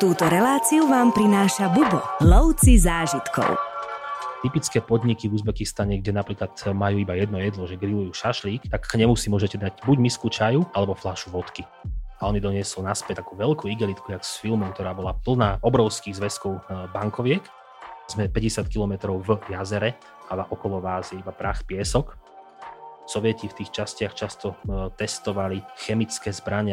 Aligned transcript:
Túto 0.00 0.32
reláciu 0.32 0.88
vám 0.88 1.12
prináša 1.12 1.68
Bubo, 1.68 2.00
lovci 2.24 2.80
zážitkov. 2.80 3.60
Typické 4.40 4.80
podniky 4.80 5.28
v 5.28 5.36
Uzbekistane, 5.36 6.00
kde 6.00 6.16
napríklad 6.16 6.56
majú 6.72 7.04
iba 7.04 7.12
jedno 7.20 7.36
jedlo, 7.36 7.68
že 7.68 7.76
grillujú 7.76 8.16
šašlík, 8.16 8.72
tak 8.72 8.88
k 8.88 8.96
nemu 8.96 9.12
si 9.12 9.28
môžete 9.28 9.60
dať 9.60 9.84
buď 9.84 10.00
misku 10.00 10.32
čaju, 10.32 10.64
alebo 10.72 10.96
fľašu 10.96 11.28
vodky. 11.28 11.68
A 12.16 12.24
on 12.24 12.32
mi 12.32 12.40
doniesol 12.40 12.88
naspäť 12.88 13.20
takú 13.20 13.36
veľkú 13.36 13.68
igelitku, 13.68 14.08
jak 14.08 14.24
s 14.24 14.40
filmom, 14.40 14.72
ktorá 14.72 14.96
bola 14.96 15.12
plná 15.20 15.60
obrovských 15.60 16.16
zväzkov 16.16 16.64
e, 16.64 16.88
bankoviek. 16.96 17.44
Sme 18.08 18.32
50 18.32 18.72
km 18.72 19.20
v 19.20 19.36
jazere 19.52 20.00
a 20.32 20.48
okolo 20.48 20.80
vás 20.80 21.12
je 21.12 21.20
iba 21.20 21.36
prach, 21.36 21.60
piesok. 21.68 22.16
Sovieti 23.04 23.52
v 23.52 23.56
tých 23.60 23.76
častiach 23.76 24.16
často 24.16 24.56
e, 24.64 24.88
testovali 24.96 25.60
chemické 25.76 26.32
zbrania 26.32 26.72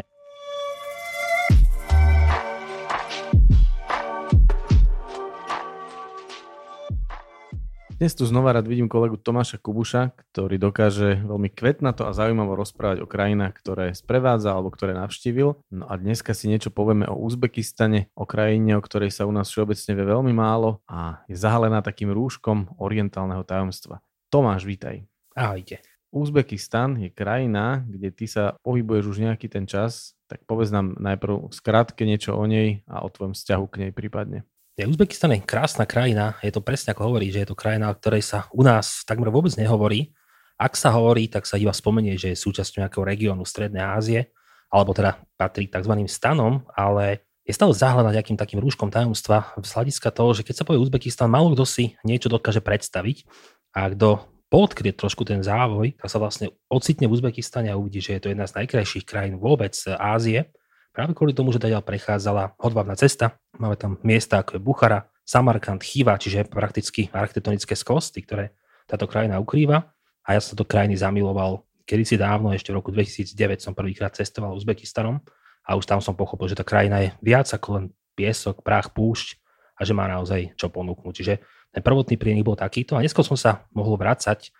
Dnes 7.98 8.14
tu 8.14 8.22
znova 8.30 8.54
rád 8.54 8.70
vidím 8.70 8.86
kolegu 8.86 9.18
Tomáša 9.18 9.58
Kubuša, 9.58 10.14
ktorý 10.30 10.54
dokáže 10.54 11.18
veľmi 11.18 11.50
kvetnato 11.50 12.06
a 12.06 12.14
zaujímavo 12.14 12.54
rozprávať 12.54 13.02
o 13.02 13.10
krajinách, 13.10 13.58
ktoré 13.58 13.90
sprevádza 13.90 14.54
alebo 14.54 14.70
ktoré 14.70 14.94
navštívil. 14.94 15.58
No 15.74 15.84
a 15.90 15.98
dneska 15.98 16.30
si 16.30 16.46
niečo 16.46 16.70
povieme 16.70 17.10
o 17.10 17.18
Uzbekistane, 17.18 18.06
o 18.14 18.22
krajine, 18.22 18.78
o 18.78 18.82
ktorej 18.86 19.10
sa 19.10 19.26
u 19.26 19.34
nás 19.34 19.50
všeobecne 19.50 19.98
vie 19.98 20.06
veľmi 20.14 20.30
málo 20.30 20.78
a 20.86 21.26
je 21.26 21.34
zahalená 21.34 21.82
takým 21.82 22.14
rúškom 22.14 22.78
orientálneho 22.78 23.42
tajomstva. 23.42 23.98
Tomáš, 24.30 24.62
vítaj. 24.62 25.02
Ahojte. 25.34 25.82
Uzbekistan 26.14 27.02
je 27.02 27.10
krajina, 27.10 27.82
kde 27.82 28.14
ty 28.14 28.30
sa 28.30 28.54
pohybuješ 28.62 29.10
už 29.10 29.26
nejaký 29.26 29.50
ten 29.50 29.66
čas, 29.66 30.14
tak 30.30 30.46
povedz 30.46 30.70
nám 30.70 30.94
najprv 31.02 31.50
skrátke 31.50 32.06
niečo 32.06 32.38
o 32.38 32.46
nej 32.46 32.86
a 32.86 33.02
o 33.02 33.10
tvojom 33.10 33.34
vzťahu 33.34 33.64
k 33.66 33.78
nej 33.82 33.90
prípadne. 33.90 34.46
Uzbekistan 34.86 35.34
je 35.34 35.42
krásna 35.42 35.90
krajina, 35.90 36.38
je 36.38 36.54
to 36.54 36.62
presne 36.62 36.94
ako 36.94 37.10
hovorí, 37.10 37.34
že 37.34 37.42
je 37.42 37.48
to 37.50 37.58
krajina, 37.58 37.90
o 37.90 37.98
ktorej 37.98 38.22
sa 38.22 38.46
u 38.54 38.62
nás 38.62 39.02
takmer 39.02 39.26
vôbec 39.26 39.50
nehovorí. 39.58 40.14
Ak 40.54 40.78
sa 40.78 40.94
hovorí, 40.94 41.26
tak 41.26 41.50
sa 41.50 41.58
iba 41.58 41.74
spomenie, 41.74 42.14
že 42.14 42.30
je 42.30 42.38
súčasťou 42.38 42.86
nejakého 42.86 43.02
regiónu 43.02 43.42
Strednej 43.42 43.82
Ázie, 43.82 44.30
alebo 44.70 44.94
teda 44.94 45.18
patrí 45.34 45.66
k 45.66 45.82
tzv. 45.82 46.06
stanom, 46.06 46.62
ale 46.78 47.26
je 47.42 47.56
stále 47.56 47.74
zahľadať 47.74 48.22
nejakým 48.22 48.38
takým 48.38 48.60
rúškom 48.62 48.92
tajomstva 48.92 49.50
z 49.58 49.70
hľadiska 49.72 50.14
toho, 50.14 50.30
že 50.36 50.46
keď 50.46 50.54
sa 50.62 50.64
povie 50.68 50.78
Uzbekistan, 50.78 51.26
málo 51.26 51.58
kto 51.58 51.66
si 51.66 51.98
niečo 52.06 52.30
dokáže 52.30 52.62
predstaviť 52.62 53.26
a 53.74 53.90
kto 53.90 54.22
podkrie 54.46 54.94
trošku 54.94 55.26
ten 55.26 55.42
závoj, 55.42 55.96
tak 55.98 56.06
sa 56.06 56.22
vlastne 56.22 56.54
ocitne 56.70 57.10
v 57.10 57.18
Uzbekistane 57.18 57.72
a 57.72 57.78
uvidí, 57.80 57.98
že 57.98 58.14
je 58.14 58.20
to 58.22 58.30
jedna 58.30 58.46
z 58.46 58.62
najkrajších 58.62 59.08
krajín 59.08 59.40
vôbec 59.42 59.74
Ázie 59.98 60.52
Práve 60.98 61.14
kvôli 61.14 61.30
tomu, 61.30 61.54
že 61.54 61.62
teda 61.62 61.78
prechádzala 61.78 62.58
hodvábna 62.58 62.98
cesta, 62.98 63.38
máme 63.54 63.78
tam 63.78 64.02
miesta 64.02 64.42
ako 64.42 64.58
je 64.58 64.66
Buchara, 64.66 65.06
Samarkand, 65.22 65.78
Chiva, 65.78 66.18
čiže 66.18 66.50
prakticky 66.50 67.06
architektonické 67.14 67.78
skosty, 67.78 68.26
ktoré 68.26 68.50
táto 68.90 69.06
krajina 69.06 69.38
ukrýva. 69.38 69.94
A 70.26 70.34
ja 70.34 70.42
som 70.42 70.58
do 70.58 70.66
krajiny 70.66 70.98
zamiloval 70.98 71.62
kedysi 71.86 72.18
dávno, 72.18 72.50
ešte 72.50 72.74
v 72.74 72.82
roku 72.82 72.90
2009 72.90 73.62
som 73.62 73.78
prvýkrát 73.78 74.10
cestoval 74.10 74.58
Uzbekistanom 74.58 75.22
a 75.62 75.78
už 75.78 75.86
tam 75.86 76.02
som 76.02 76.18
pochopil, 76.18 76.50
že 76.50 76.58
tá 76.58 76.66
krajina 76.66 77.06
je 77.06 77.08
viac 77.22 77.46
ako 77.46 77.78
len 77.78 77.84
piesok, 78.18 78.66
prach, 78.66 78.90
púšť 78.90 79.38
a 79.78 79.86
že 79.86 79.94
má 79.94 80.10
naozaj 80.10 80.58
čo 80.58 80.66
ponúknuť. 80.66 81.14
Čiže 81.14 81.34
ten 81.78 81.82
prvotný 81.86 82.18
priemych 82.18 82.42
bol 82.42 82.58
takýto 82.58 82.98
a 82.98 83.06
neskôr 83.06 83.22
som 83.22 83.38
sa 83.38 83.70
mohol 83.70 83.94
vrácať, 83.94 84.50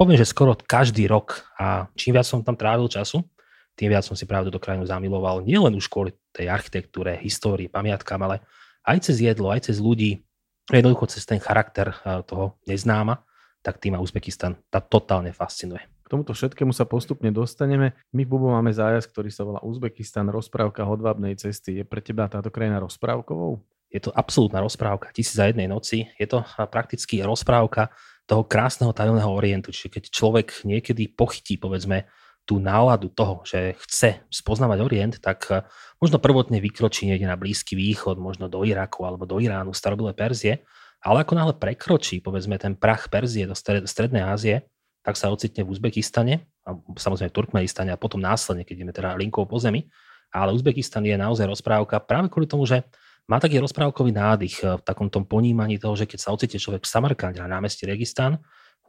poviem, 0.00 0.16
že 0.16 0.24
skoro 0.24 0.56
každý 0.56 1.04
rok 1.04 1.44
a 1.60 1.92
čím 2.00 2.16
viac 2.16 2.24
som 2.24 2.40
tam 2.40 2.56
trávil 2.56 2.88
času, 2.88 3.28
tým 3.76 3.88
viac 3.92 4.04
som 4.04 4.16
si 4.16 4.28
práve 4.28 4.52
do 4.52 4.60
krajinu 4.60 4.84
zamiloval 4.84 5.42
nielen 5.42 5.72
už 5.76 5.88
kvôli 5.88 6.12
tej 6.32 6.52
architektúre, 6.52 7.16
histórii, 7.20 7.72
pamiatkám, 7.72 8.20
ale 8.20 8.44
aj 8.84 9.10
cez 9.10 9.22
jedlo, 9.22 9.48
aj 9.48 9.72
cez 9.72 9.80
ľudí, 9.80 10.22
jednoducho 10.68 11.08
cez 11.10 11.24
ten 11.24 11.40
charakter 11.40 11.90
eh, 11.92 12.20
toho 12.26 12.58
neznáma, 12.68 13.24
tak 13.62 13.78
tým 13.78 13.94
ma 13.94 14.02
Uzbekistan 14.02 14.58
tá 14.68 14.82
totálne 14.82 15.30
fascinuje. 15.30 15.80
K 16.02 16.06
tomuto 16.10 16.34
všetkému 16.34 16.74
sa 16.74 16.84
postupne 16.84 17.30
dostaneme. 17.32 17.96
My 18.12 18.26
v 18.26 18.30
Bubo 18.34 18.52
máme 18.52 18.74
zájazd, 18.74 19.08
ktorý 19.14 19.30
sa 19.32 19.46
volá 19.46 19.62
Uzbekistan, 19.62 20.28
rozprávka 20.28 20.84
hodvábnej 20.84 21.38
cesty. 21.38 21.80
Je 21.80 21.84
pre 21.86 22.02
teba 22.04 22.28
táto 22.28 22.50
krajina 22.52 22.82
rozprávkovou? 22.82 23.62
Je 23.88 24.02
to 24.02 24.10
absolútna 24.12 24.60
rozprávka, 24.60 25.12
tisíc 25.14 25.38
za 25.38 25.48
jednej 25.48 25.70
noci. 25.70 26.10
Je 26.18 26.26
to 26.28 26.42
eh, 26.42 26.66
prakticky 26.68 27.22
rozprávka 27.22 27.94
toho 28.26 28.46
krásneho 28.46 28.94
tajomného 28.94 29.30
orientu. 29.30 29.74
Čiže 29.74 29.88
keď 29.98 30.04
človek 30.10 30.48
niekedy 30.62 31.10
pochytí, 31.10 31.58
povedzme, 31.58 32.06
tú 32.42 32.58
náladu 32.58 33.06
toho, 33.08 33.46
že 33.46 33.78
chce 33.86 34.26
spoznávať 34.28 34.78
Orient, 34.82 35.14
tak 35.22 35.46
eh, 35.50 35.62
možno 36.02 36.18
prvotne 36.18 36.58
vykročí 36.58 37.06
niekde 37.06 37.30
na 37.30 37.38
Blízky 37.38 37.78
východ, 37.78 38.18
možno 38.18 38.50
do 38.50 38.66
Iraku 38.66 39.06
alebo 39.06 39.24
do 39.24 39.38
Iránu, 39.38 39.70
starobylé 39.70 40.12
Perzie, 40.12 40.66
ale 41.02 41.26
ako 41.26 41.34
náhle 41.34 41.54
prekročí, 41.58 42.22
povedzme, 42.22 42.58
ten 42.58 42.78
prach 42.78 43.10
Perzie 43.10 43.46
do 43.50 43.58
Strednej 43.58 44.22
Ázie, 44.22 44.70
tak 45.02 45.18
sa 45.18 45.34
ocitne 45.34 45.66
v 45.66 45.70
Uzbekistane, 45.74 46.46
a 46.62 46.78
samozrejme 46.78 47.30
v 47.34 47.36
Turkmenistane 47.42 47.90
a 47.90 47.98
potom 47.98 48.22
následne, 48.22 48.62
keď 48.62 48.74
ideme 48.78 48.94
teda 48.94 49.18
linkou 49.18 49.42
po 49.50 49.58
zemi. 49.58 49.90
Ale 50.30 50.54
Uzbekistan 50.54 51.02
je 51.02 51.18
naozaj 51.18 51.44
rozprávka 51.44 51.98
práve 51.98 52.30
kvôli 52.30 52.46
tomu, 52.46 52.64
že 52.64 52.86
má 53.26 53.42
taký 53.42 53.58
rozprávkový 53.58 54.14
nádych 54.14 54.62
eh, 54.62 54.78
v 54.78 54.82
takom 54.82 55.10
tom 55.10 55.26
ponímaní 55.26 55.78
toho, 55.82 55.94
že 55.98 56.06
keď 56.06 56.18
sa 56.22 56.30
ocitne 56.34 56.58
človek 56.58 56.86
v 56.86 56.90
Samarkande 56.90 57.38
na 57.42 57.50
námestí 57.50 57.82
Registan, 57.86 58.38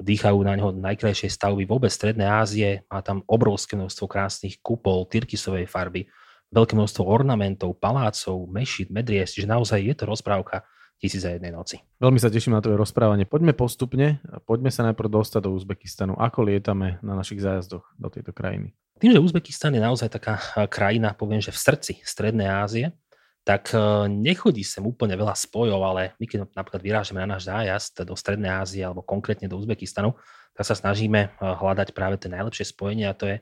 dýchajú 0.01 0.39
na 0.41 0.57
ňo 0.57 0.73
najkrajšie 0.77 1.29
stavby 1.29 1.69
vôbec 1.69 1.93
Strednej 1.93 2.25
Ázie, 2.25 2.69
má 2.89 3.05
tam 3.05 3.21
obrovské 3.29 3.77
množstvo 3.77 4.05
krásnych 4.09 4.57
kupol, 4.63 5.05
tyrkisovej 5.05 5.69
farby, 5.69 6.09
veľké 6.53 6.73
množstvo 6.77 7.03
ornamentov, 7.05 7.77
palácov, 7.77 8.45
mešit, 8.49 8.93
medries, 8.93 9.33
čiže 9.33 9.49
naozaj 9.49 9.79
je 9.81 9.93
to 9.97 10.05
rozprávka 10.05 10.65
tisíc 11.01 11.25
za 11.25 11.35
jednej 11.35 11.51
noci. 11.51 11.81
Veľmi 11.99 12.21
sa 12.21 12.31
teším 12.31 12.55
na 12.55 12.61
tvoje 12.63 12.79
rozprávanie. 12.79 13.27
Poďme 13.27 13.51
postupne, 13.51 14.23
poďme 14.47 14.71
sa 14.71 14.87
najprv 14.87 15.09
dostať 15.09 15.41
do 15.43 15.51
Uzbekistanu. 15.51 16.13
Ako 16.15 16.47
lietame 16.47 17.01
na 17.03 17.17
našich 17.17 17.43
zájazdoch 17.43 17.83
do 17.99 18.07
tejto 18.07 18.31
krajiny? 18.31 18.71
Tým, 19.01 19.11
že 19.11 19.19
Uzbekistan 19.19 19.75
je 19.75 19.83
naozaj 19.83 20.07
taká 20.07 20.39
krajina, 20.71 21.11
poviem, 21.11 21.43
že 21.43 21.51
v 21.51 21.59
srdci 21.59 21.93
Strednej 22.07 22.47
Ázie, 22.47 22.95
tak 23.43 23.75
e, 23.75 24.07
nechodí 24.07 24.63
sem 24.63 24.83
úplne 24.83 25.19
veľa 25.19 25.35
spojov, 25.35 25.79
ale 25.83 26.15
my 26.15 26.25
keď 26.25 26.47
napríklad 26.55 26.79
vyrážeme 26.79 27.19
na 27.19 27.35
náš 27.35 27.51
zájazd 27.51 28.07
do 28.07 28.15
Strednej 28.15 28.51
Ázie 28.55 28.87
alebo 28.87 29.03
konkrétne 29.03 29.51
do 29.51 29.59
Uzbekistanu, 29.59 30.15
tak 30.55 30.63
sa 30.63 30.75
snažíme 30.79 31.27
e, 31.27 31.29
hľadať 31.43 31.91
práve 31.91 32.15
tie 32.15 32.31
najlepšie 32.31 32.71
spojenia 32.71 33.11
a 33.11 33.17
to 33.19 33.27
je 33.27 33.37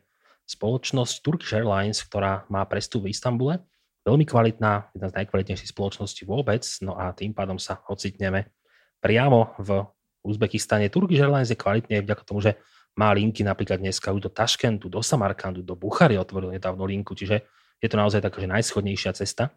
spoločnosť 0.49 1.21
Turkish 1.21 1.53
Airlines, 1.53 2.01
ktorá 2.01 2.49
má 2.49 2.65
prestup 2.65 3.05
v 3.05 3.13
Istambule. 3.13 3.61
Veľmi 4.01 4.25
kvalitná, 4.25 4.89
jedna 4.97 5.07
z 5.13 5.17
najkvalitnejších 5.21 5.69
spoločností 5.69 6.25
vôbec, 6.25 6.65
no 6.81 6.97
a 6.97 7.13
tým 7.13 7.37
pádom 7.37 7.61
sa 7.61 7.85
ocitneme 7.85 8.49
priamo 8.97 9.53
v 9.61 9.85
Uzbekistane. 10.25 10.89
Turkish 10.89 11.21
Airlines 11.21 11.53
je 11.53 11.61
kvalitný 11.61 12.01
aj 12.01 12.03
vďaka 12.09 12.23
tomu, 12.25 12.41
že 12.41 12.57
má 12.97 13.13
linky 13.13 13.45
napríklad 13.45 13.77
dneska 13.77 14.09
už 14.09 14.27
do 14.27 14.31
Taškentu, 14.33 14.89
do 14.89 15.05
Samarkandu, 15.05 15.61
do 15.61 15.77
Buchary 15.77 16.17
otvoril 16.17 16.57
nedávno 16.57 16.89
linku, 16.89 17.13
čiže 17.13 17.45
je 17.77 17.87
to 17.89 17.97
naozaj 17.97 18.21
taká, 18.21 18.41
že 18.41 18.49
najschodnejšia 18.49 19.13
cesta 19.13 19.53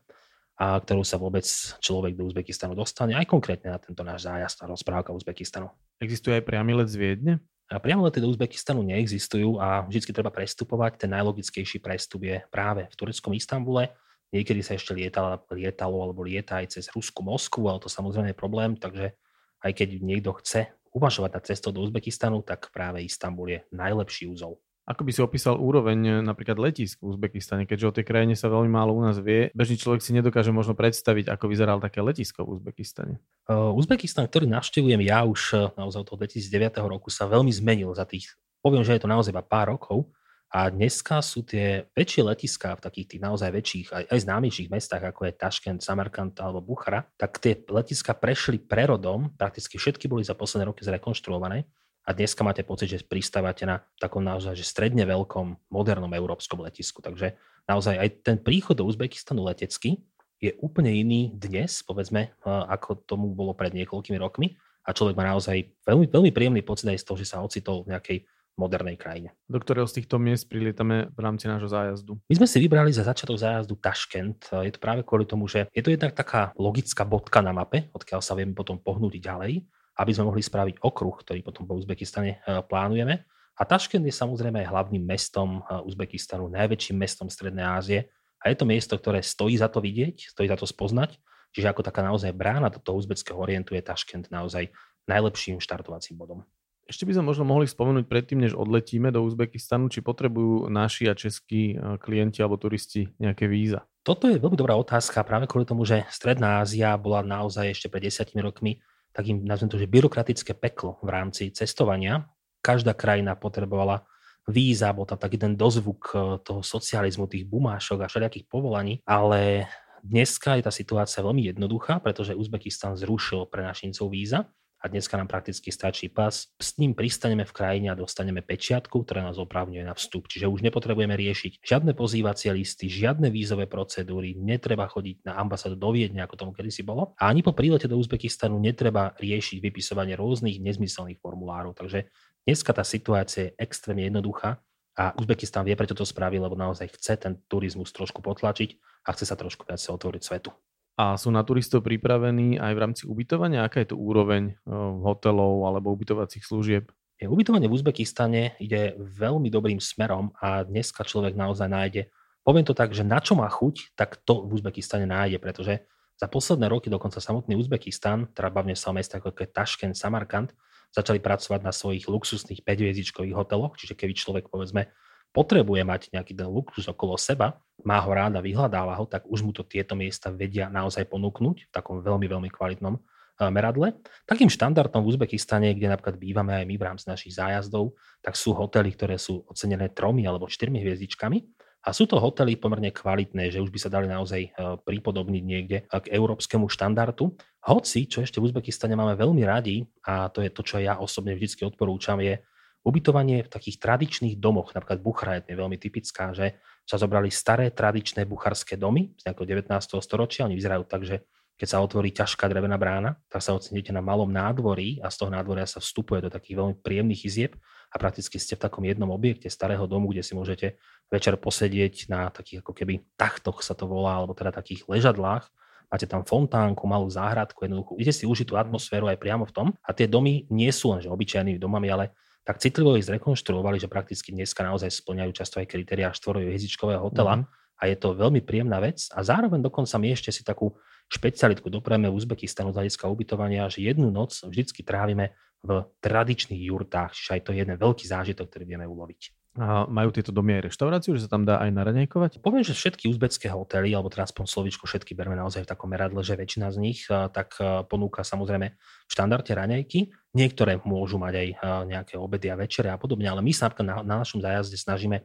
a 0.54 0.78
ktorú 0.78 1.02
sa 1.02 1.18
vôbec 1.18 1.42
človek 1.82 2.14
do 2.14 2.30
Uzbekistanu 2.30 2.78
dostane, 2.78 3.18
aj 3.18 3.26
konkrétne 3.26 3.74
na 3.74 3.78
tento 3.82 4.06
náš 4.06 4.30
zájazd 4.30 4.62
a 4.62 4.70
rozprávka 4.70 5.10
Uzbekistanu. 5.10 5.70
Existuje 5.98 6.38
aj 6.38 6.46
priamy 6.46 6.78
let 6.78 6.86
z 6.86 6.96
Viedne? 6.98 7.34
A 7.72 7.80
priamo 7.80 8.04
lety 8.04 8.20
do 8.20 8.28
Uzbekistanu 8.28 8.84
neexistujú 8.84 9.56
a 9.58 9.82
vždy 9.88 10.12
treba 10.12 10.28
prestupovať. 10.28 11.00
Ten 11.00 11.10
najlogickejší 11.16 11.80
prestup 11.80 12.28
je 12.28 12.44
práve 12.52 12.86
v 12.86 12.94
tureckom 12.94 13.32
Istambule. 13.32 13.90
Niekedy 14.30 14.60
sa 14.60 14.76
ešte 14.76 14.92
lietalo, 14.92 15.40
lietalo 15.50 15.96
alebo 16.04 16.22
lieta 16.22 16.60
aj 16.60 16.76
cez 16.76 16.84
Rusku 16.92 17.24
Moskvu, 17.24 17.64
ale 17.66 17.80
to 17.80 17.88
samozrejme 17.88 18.30
je 18.30 18.36
problém, 18.36 18.76
takže 18.76 19.16
aj 19.64 19.72
keď 19.74 19.88
niekto 20.04 20.36
chce 20.38 20.70
uvažovať 20.92 21.30
na 21.34 21.40
cestou 21.40 21.72
do 21.72 21.80
Uzbekistanu, 21.82 22.44
tak 22.44 22.68
práve 22.68 23.02
Istanbul 23.02 23.58
je 23.58 23.60
najlepší 23.72 24.28
úzol. 24.28 24.60
Ako 24.84 25.00
by 25.00 25.16
si 25.16 25.24
opísal 25.24 25.56
úroveň 25.56 25.98
eh, 26.04 26.14
napríklad 26.20 26.60
letisk 26.60 27.00
v 27.00 27.16
Uzbekistane, 27.16 27.64
keďže 27.64 27.88
o 27.88 27.96
tej 27.96 28.04
krajine 28.04 28.36
sa 28.36 28.52
veľmi 28.52 28.68
málo 28.68 28.92
u 28.92 29.00
nás 29.00 29.16
vie. 29.16 29.48
Bežný 29.56 29.80
človek 29.80 30.04
si 30.04 30.12
nedokáže 30.12 30.52
možno 30.52 30.76
predstaviť, 30.76 31.32
ako 31.32 31.44
vyzeral 31.48 31.80
také 31.80 32.04
letisko 32.04 32.44
v 32.44 32.60
Uzbekistane. 32.60 33.16
Uh, 33.48 33.72
Uzbekistan, 33.72 34.28
ktorý 34.28 34.44
navštevujem 34.52 35.00
ja 35.00 35.24
už 35.24 35.40
uh, 35.56 35.60
naozaj 35.80 36.04
od 36.04 36.06
toho 36.12 36.18
2009 36.20 36.84
roku, 36.84 37.08
sa 37.08 37.24
veľmi 37.24 37.48
zmenil 37.48 37.96
za 37.96 38.04
tých, 38.04 38.36
poviem, 38.60 38.84
že 38.84 38.92
je 39.00 39.02
to 39.02 39.08
naozaj 39.08 39.32
iba 39.32 39.40
pár 39.40 39.72
rokov. 39.72 40.12
A 40.54 40.70
dneska 40.70 41.18
sú 41.18 41.42
tie 41.42 41.90
väčšie 41.98 42.22
letiská 42.30 42.78
v 42.78 42.84
takých 42.86 43.06
tých 43.16 43.22
naozaj 43.26 43.50
väčších, 43.50 43.86
aj, 43.90 44.04
aj 44.06 44.18
známejších 44.22 44.70
mestách, 44.70 45.02
ako 45.02 45.26
je 45.26 45.34
Taškent, 45.34 45.82
Samarkand 45.82 46.38
alebo 46.38 46.62
Buchara, 46.62 47.02
tak 47.18 47.42
tie 47.42 47.58
letiska 47.66 48.14
prešli 48.14 48.62
prerodom, 48.62 49.34
prakticky 49.34 49.82
všetky 49.82 50.06
boli 50.06 50.22
za 50.22 50.38
posledné 50.38 50.70
roky 50.70 50.86
zrekonštruované 50.86 51.66
a 52.04 52.10
dneska 52.12 52.44
máte 52.44 52.60
pocit, 52.60 52.92
že 52.92 53.00
pristávate 53.00 53.64
na 53.64 53.80
takom 53.96 54.20
naozaj 54.20 54.52
že 54.52 54.68
stredne 54.68 55.08
veľkom 55.08 55.72
modernom 55.72 56.12
európskom 56.12 56.60
letisku. 56.60 57.00
Takže 57.00 57.34
naozaj 57.64 57.96
aj 57.96 58.08
ten 58.20 58.36
príchod 58.36 58.76
do 58.76 58.84
Uzbekistanu 58.84 59.40
letecky 59.48 60.04
je 60.36 60.52
úplne 60.60 60.92
iný 60.92 61.32
dnes, 61.32 61.80
povedzme, 61.80 62.36
ako 62.44 63.08
tomu 63.08 63.32
bolo 63.32 63.56
pred 63.56 63.72
niekoľkými 63.72 64.20
rokmi 64.20 64.52
a 64.84 64.92
človek 64.92 65.16
má 65.16 65.24
naozaj 65.24 65.72
veľmi, 65.88 66.12
veľmi 66.12 66.30
príjemný 66.36 66.60
pocit 66.60 66.92
aj 66.92 67.00
z 67.00 67.06
toho, 67.08 67.16
že 67.16 67.30
sa 67.32 67.40
ocitol 67.40 67.88
v 67.88 67.96
nejakej 67.96 68.18
modernej 68.54 68.94
krajine. 68.94 69.34
Do 69.50 69.58
ktorého 69.58 69.88
z 69.88 69.98
týchto 69.98 70.20
miest 70.20 70.46
prilietame 70.46 71.10
v 71.10 71.18
rámci 71.18 71.50
nášho 71.50 71.66
zájazdu? 71.66 72.20
My 72.28 72.34
sme 72.38 72.46
si 72.46 72.62
vybrali 72.62 72.94
za 72.94 73.02
začiatok 73.02 73.34
zájazdu 73.40 73.74
Taškent. 73.80 74.52
Je 74.62 74.70
to 74.70 74.78
práve 74.78 75.02
kvôli 75.02 75.26
tomu, 75.26 75.50
že 75.50 75.66
je 75.74 75.82
to 75.82 75.90
jednak 75.90 76.14
taká 76.14 76.54
logická 76.54 77.02
bodka 77.02 77.42
na 77.42 77.50
mape, 77.50 77.90
odkiaľ 77.90 78.22
sa 78.22 78.36
vieme 78.38 78.54
potom 78.54 78.78
pohnúť 78.78 79.18
ďalej, 79.18 79.66
aby 79.94 80.10
sme 80.10 80.26
mohli 80.26 80.42
spraviť 80.42 80.82
okruh, 80.82 81.14
ktorý 81.22 81.40
potom 81.46 81.64
po 81.64 81.78
Uzbekistane 81.78 82.38
e, 82.42 82.60
plánujeme. 82.66 83.22
A 83.54 83.62
Taškent 83.62 84.02
je 84.02 84.10
samozrejme 84.10 84.66
aj 84.66 84.70
hlavným 84.70 85.04
mestom 85.06 85.62
e, 85.62 85.78
Uzbekistanu, 85.86 86.50
najväčším 86.50 86.98
mestom 86.98 87.30
Strednej 87.30 87.62
Ázie. 87.62 88.10
A 88.42 88.50
je 88.50 88.56
to 88.58 88.66
miesto, 88.66 88.98
ktoré 88.98 89.22
stojí 89.22 89.54
za 89.56 89.70
to 89.70 89.78
vidieť, 89.78 90.34
stojí 90.34 90.50
za 90.50 90.58
to 90.58 90.66
spoznať. 90.66 91.16
Čiže 91.54 91.70
ako 91.70 91.86
taká 91.86 92.02
naozaj 92.02 92.34
brána 92.34 92.66
do 92.66 92.82
toho 92.82 92.98
uzbeckého 92.98 93.38
orientu 93.38 93.78
je 93.78 93.86
Taškent 93.86 94.34
naozaj 94.34 94.74
najlepším 95.06 95.62
štartovacím 95.62 96.18
bodom. 96.18 96.42
Ešte 96.84 97.08
by 97.08 97.16
sme 97.16 97.32
možno 97.32 97.48
mohli 97.48 97.64
spomenúť 97.64 98.04
predtým, 98.04 98.44
než 98.44 98.52
odletíme 98.52 99.08
do 99.08 99.24
Uzbekistanu, 99.24 99.88
či 99.88 100.04
potrebujú 100.04 100.68
naši 100.68 101.08
a 101.08 101.16
českí 101.16 101.78
e, 101.78 101.96
klienti 101.96 102.44
alebo 102.44 102.60
turisti 102.60 103.08
nejaké 103.16 103.48
víza. 103.48 103.88
Toto 104.04 104.28
je 104.28 104.36
veľmi 104.36 104.58
dobrá 104.58 104.76
otázka 104.76 105.24
práve 105.24 105.48
kvôli 105.48 105.64
tomu, 105.64 105.88
že 105.88 106.04
Stredná 106.12 106.60
Ázia 106.60 106.92
bola 107.00 107.24
naozaj 107.24 107.72
ešte 107.72 107.88
pred 107.88 108.04
desiatimi 108.04 108.44
rokmi 108.44 108.84
takým, 109.14 109.46
nazvem 109.46 109.70
to, 109.70 109.78
že 109.78 109.86
byrokratické 109.86 110.52
peklo 110.58 110.98
v 111.00 111.08
rámci 111.08 111.54
cestovania. 111.54 112.26
Každá 112.58 112.92
krajina 112.98 113.38
potrebovala 113.38 114.02
víza, 114.50 114.92
bol 114.92 115.06
tam 115.06 115.16
taký 115.16 115.38
ten 115.40 115.54
dozvuk 115.54 116.12
e, 116.12 116.16
toho 116.42 116.60
socializmu, 116.60 117.30
tých 117.30 117.48
bumášok 117.48 118.04
a 118.04 118.10
všelijakých 118.10 118.50
povolaní, 118.50 119.00
ale 119.08 119.70
dneska 120.04 120.58
je 120.60 120.66
tá 120.66 120.72
situácia 120.74 121.24
veľmi 121.24 121.48
jednoduchá, 121.54 122.02
pretože 122.02 122.36
Uzbekistan 122.36 122.98
zrušil 122.98 123.48
pre 123.48 123.64
našincov 123.64 124.12
víza 124.12 124.50
a 124.84 124.92
dneska 124.92 125.16
nám 125.16 125.32
prakticky 125.32 125.72
stačí 125.72 126.12
pas. 126.12 126.52
S 126.60 126.76
ním 126.76 126.92
pristaneme 126.92 127.48
v 127.48 127.56
krajine 127.56 127.88
a 127.88 127.96
dostaneme 127.96 128.44
pečiatku, 128.44 129.00
ktorá 129.00 129.24
nás 129.24 129.40
oprávňuje 129.40 129.80
na 129.80 129.96
vstup. 129.96 130.28
Čiže 130.28 130.44
už 130.44 130.60
nepotrebujeme 130.60 131.16
riešiť 131.16 131.64
žiadne 131.64 131.96
pozývacie 131.96 132.52
listy, 132.52 132.92
žiadne 132.92 133.32
vízové 133.32 133.64
procedúry, 133.64 134.36
netreba 134.36 134.84
chodiť 134.84 135.24
na 135.24 135.40
ambasádu 135.40 135.80
do 135.80 135.88
Viedne, 135.88 136.20
ako 136.20 136.36
tomu 136.36 136.52
kedysi 136.52 136.84
bolo. 136.84 137.16
A 137.16 137.32
ani 137.32 137.40
po 137.40 137.56
prílete 137.56 137.88
do 137.88 137.96
Uzbekistanu 137.96 138.60
netreba 138.60 139.16
riešiť 139.16 139.64
vypisovanie 139.64 140.20
rôznych 140.20 140.60
nezmyselných 140.60 141.16
formulárov. 141.24 141.72
Takže 141.72 142.12
dneska 142.44 142.76
tá 142.76 142.84
situácia 142.84 143.48
je 143.48 143.56
extrémne 143.56 144.04
jednoduchá 144.04 144.60
a 145.00 145.16
Uzbekistan 145.16 145.64
vie, 145.64 145.80
prečo 145.80 145.96
to 145.96 146.04
spravil, 146.04 146.44
lebo 146.44 146.60
naozaj 146.60 146.92
chce 146.92 147.16
ten 147.16 147.40
turizmus 147.48 147.88
trošku 147.88 148.20
potlačiť 148.20 148.76
a 149.08 149.16
chce 149.16 149.24
sa 149.32 149.36
trošku 149.40 149.64
viac 149.64 149.80
otvoriť 149.80 150.20
svetu. 150.20 150.52
A 150.94 151.18
sú 151.18 151.34
na 151.34 151.42
turistov 151.42 151.82
pripravení 151.82 152.54
aj 152.54 152.72
v 152.74 152.82
rámci 152.82 153.02
ubytovania? 153.10 153.66
Aká 153.66 153.82
je 153.82 153.90
to 153.90 153.98
úroveň 153.98 154.54
hotelov 155.02 155.66
alebo 155.66 155.90
ubytovacích 155.90 156.46
služieb? 156.46 156.94
Ubytovanie 157.18 157.66
v 157.66 157.74
Uzbekistane 157.74 158.54
ide 158.62 158.94
veľmi 158.98 159.50
dobrým 159.50 159.82
smerom 159.82 160.30
a 160.38 160.62
dneska 160.62 161.02
človek 161.02 161.34
naozaj 161.34 161.66
nájde, 161.66 162.02
poviem 162.46 162.62
to 162.62 162.76
tak, 162.76 162.94
že 162.94 163.02
na 163.02 163.18
čo 163.18 163.34
má 163.34 163.50
chuť, 163.50 163.96
tak 163.98 164.22
to 164.22 164.46
v 164.46 164.60
Uzbekistane 164.60 165.08
nájde, 165.08 165.42
pretože 165.42 165.82
za 166.14 166.30
posledné 166.30 166.70
roky 166.70 166.86
dokonca 166.92 167.18
samotný 167.18 167.58
Uzbekistan, 167.58 168.30
teda 168.30 168.54
bavne 168.54 168.78
sa 168.78 168.90
o 168.90 168.94
mestách 168.94 169.24
ako 169.24 169.34
je 169.42 169.50
Taškent, 169.50 169.98
Samarkand, 169.98 170.54
začali 170.94 171.18
pracovať 171.18 171.60
na 171.64 171.74
svojich 171.74 172.06
luxusných 172.06 172.62
5 172.62 173.34
hoteloch, 173.34 173.74
čiže 173.74 173.98
keby 173.98 174.14
človek 174.14 174.46
povedzme 174.46 174.94
potrebuje 175.34 175.82
mať 175.82 176.14
nejaký 176.14 176.32
ten 176.38 176.46
luxus 176.46 176.86
okolo 176.86 177.18
seba, 177.18 177.58
má 177.82 177.98
ho 177.98 178.10
rád 178.14 178.38
a 178.38 178.40
vyhľadáva 178.40 178.94
ho, 178.94 179.04
tak 179.10 179.26
už 179.26 179.42
mu 179.42 179.50
to 179.50 179.66
tieto 179.66 179.98
miesta 179.98 180.30
vedia 180.30 180.70
naozaj 180.70 181.10
ponúknuť 181.10 181.56
v 181.66 181.70
takom 181.74 181.98
veľmi, 181.98 182.30
veľmi 182.30 182.48
kvalitnom 182.54 182.94
eh, 182.94 183.50
meradle. 183.50 183.98
Takým 184.30 184.46
štandardom 184.46 185.02
v 185.02 185.10
Uzbekistane, 185.10 185.74
kde 185.74 185.90
napríklad 185.90 186.16
bývame 186.22 186.54
aj 186.54 186.64
my 186.70 186.74
v 186.78 186.86
rámci 186.86 187.10
našich 187.10 187.34
zájazdov, 187.34 187.98
tak 188.22 188.38
sú 188.38 188.54
hotely, 188.54 188.94
ktoré 188.94 189.18
sú 189.18 189.42
ocenené 189.50 189.90
tromi 189.90 190.22
alebo 190.22 190.46
štyrmi 190.46 190.78
hviezdičkami. 190.78 191.42
A 191.84 191.92
sú 191.92 192.08
to 192.08 192.16
hotely 192.16 192.56
pomerne 192.56 192.88
kvalitné, 192.88 193.52
že 193.52 193.60
už 193.60 193.68
by 193.68 193.76
sa 193.76 193.92
dali 193.92 194.06
naozaj 194.06 194.40
eh, 194.46 194.50
pripodobniť 194.86 195.42
niekde 195.42 195.78
k 195.90 196.06
európskemu 196.14 196.70
štandardu. 196.70 197.34
Hoci, 197.66 198.06
čo 198.06 198.22
ešte 198.22 198.38
v 198.38 198.54
Uzbekistane 198.54 198.94
máme 198.94 199.18
veľmi 199.18 199.42
radi, 199.42 199.82
a 200.06 200.30
to 200.30 200.46
je 200.46 200.48
to, 200.54 200.62
čo 200.62 200.78
ja 200.78 201.02
osobne 201.02 201.34
vždy 201.34 201.66
odporúčam, 201.66 202.22
je 202.22 202.38
Ubytovanie 202.84 203.48
v 203.48 203.48
takých 203.48 203.80
tradičných 203.80 204.36
domoch, 204.36 204.76
napríklad 204.76 205.00
Buchra 205.00 205.40
je 205.40 205.56
veľmi 205.56 205.80
typická, 205.80 206.36
že 206.36 206.60
sa 206.84 207.00
zobrali 207.00 207.32
staré 207.32 207.72
tradičné 207.72 208.28
bucharské 208.28 208.76
domy 208.76 209.16
z 209.16 209.24
nejakého 209.24 209.64
19. 209.64 209.72
storočia. 210.04 210.44
Oni 210.44 210.52
vyzerajú 210.52 210.84
tak, 210.84 211.08
že 211.08 211.24
keď 211.54 211.68
sa 211.70 211.78
otvorí 211.80 212.10
ťažká 212.10 212.50
drevená 212.50 212.74
brána, 212.74 213.16
tak 213.30 213.40
sa 213.40 213.54
oceníte 213.54 213.94
na 213.94 214.02
malom 214.02 214.26
nádvorí 214.26 214.98
a 215.00 215.08
z 215.08 215.16
toho 215.22 215.30
nádvoria 215.30 215.70
sa 215.70 215.78
vstupuje 215.78 216.26
do 216.26 216.30
takých 216.30 216.60
veľmi 216.60 216.74
príjemných 216.82 217.22
izieb 217.24 217.52
a 217.88 217.96
prakticky 217.96 218.42
ste 218.42 218.58
v 218.58 218.66
takom 218.66 218.82
jednom 218.82 219.08
objekte 219.14 219.46
starého 219.46 219.86
domu, 219.86 220.10
kde 220.10 220.26
si 220.26 220.34
môžete 220.34 220.74
večer 221.08 221.38
posedieť 221.38 222.10
na 222.10 222.28
takých 222.34 222.66
ako 222.66 222.74
keby 222.74 223.06
tachtoch 223.14 223.62
sa 223.62 223.78
to 223.78 223.86
volá, 223.86 224.18
alebo 224.18 224.34
teda 224.34 224.50
takých 224.50 224.82
ležadlách. 224.90 225.46
Máte 225.86 226.10
tam 226.10 226.26
fontánku, 226.26 226.90
malú 226.90 227.06
záhradku, 227.06 227.62
jednoducho. 227.62 227.94
Idete 228.02 228.18
si 228.18 228.26
užiť 228.26 228.50
tú 228.50 228.58
atmosféru 228.58 229.06
aj 229.06 229.22
priamo 229.22 229.46
v 229.46 229.54
tom. 229.54 229.66
A 229.86 229.94
tie 229.94 230.10
domy 230.10 230.50
nie 230.50 230.74
sú 230.74 230.90
len 230.90 230.98
že 230.98 231.06
obyčajnými 231.06 231.62
domami, 231.62 231.86
ale 231.86 232.10
tak 232.44 232.60
citlivo 232.60 232.94
ich 233.00 233.08
zrekonštruovali, 233.08 233.80
že 233.80 233.88
prakticky 233.88 234.30
dneska 234.30 234.60
naozaj 234.60 234.92
splňajú 234.92 235.32
často 235.32 235.58
aj 235.64 235.72
kritériá 235.72 236.12
štvorového 236.12 236.52
hviezdičkového 236.52 237.00
hotela 237.00 237.40
mm-hmm. 237.40 237.80
a 237.80 237.82
je 237.88 237.96
to 237.96 238.08
veľmi 238.12 238.44
príjemná 238.44 238.78
vec 238.84 239.08
a 239.16 239.24
zároveň 239.24 239.64
dokonca 239.64 239.96
my 239.96 240.12
ešte 240.12 240.28
si 240.28 240.44
takú 240.44 240.76
špecialitku 241.08 241.68
doprajeme 241.72 242.12
Uzbekistanu 242.12 242.72
z 242.72 242.84
hľadiska 242.84 243.08
ubytovania, 243.08 243.68
že 243.72 243.84
jednu 243.84 244.12
noc 244.12 244.36
vždycky 244.44 244.84
trávime 244.84 245.36
v 245.64 245.88
tradičných 246.04 246.60
jurtách, 246.68 247.16
čiže 247.16 247.40
aj 247.40 247.42
to 247.48 247.50
je 247.56 247.58
jeden 247.64 247.76
veľký 247.80 248.04
zážitok, 248.04 248.52
ktorý 248.52 248.64
vieme 248.68 248.84
uloviť. 248.84 249.43
A 249.54 249.86
majú 249.86 250.10
tieto 250.10 250.34
domy 250.34 250.58
aj 250.58 250.74
reštauráciu, 250.74 251.14
že 251.14 251.30
sa 251.30 251.38
tam 251.38 251.46
dá 251.46 251.62
aj 251.62 251.70
naraňajkovať? 251.70 252.42
Poviem, 252.42 252.66
že 252.66 252.74
všetky 252.74 253.06
uzbecké 253.06 253.46
hotely, 253.54 253.94
alebo 253.94 254.10
teraz 254.10 254.34
aspoň 254.34 254.50
slovičko, 254.50 254.90
všetky 254.90 255.14
berme 255.14 255.38
naozaj 255.38 255.62
v 255.62 255.70
takom 255.70 255.94
meradle, 255.94 256.26
že 256.26 256.34
väčšina 256.34 256.74
z 256.74 256.78
nich 256.82 257.06
tak 257.06 257.54
ponúka 257.86 258.26
samozrejme 258.26 258.66
v 258.74 259.10
štandarde 259.14 259.54
raňajky. 259.54 260.10
Niektoré 260.34 260.82
môžu 260.82 261.22
mať 261.22 261.34
aj 261.38 261.48
nejaké 261.86 262.14
obedy 262.18 262.50
a 262.50 262.58
večere 262.58 262.90
a 262.90 262.98
podobne, 262.98 263.30
ale 263.30 263.46
my 263.46 263.54
sa 263.54 263.70
na, 263.78 264.02
na 264.02 264.26
našom 264.26 264.42
zájazde 264.42 264.74
snažíme 264.74 265.22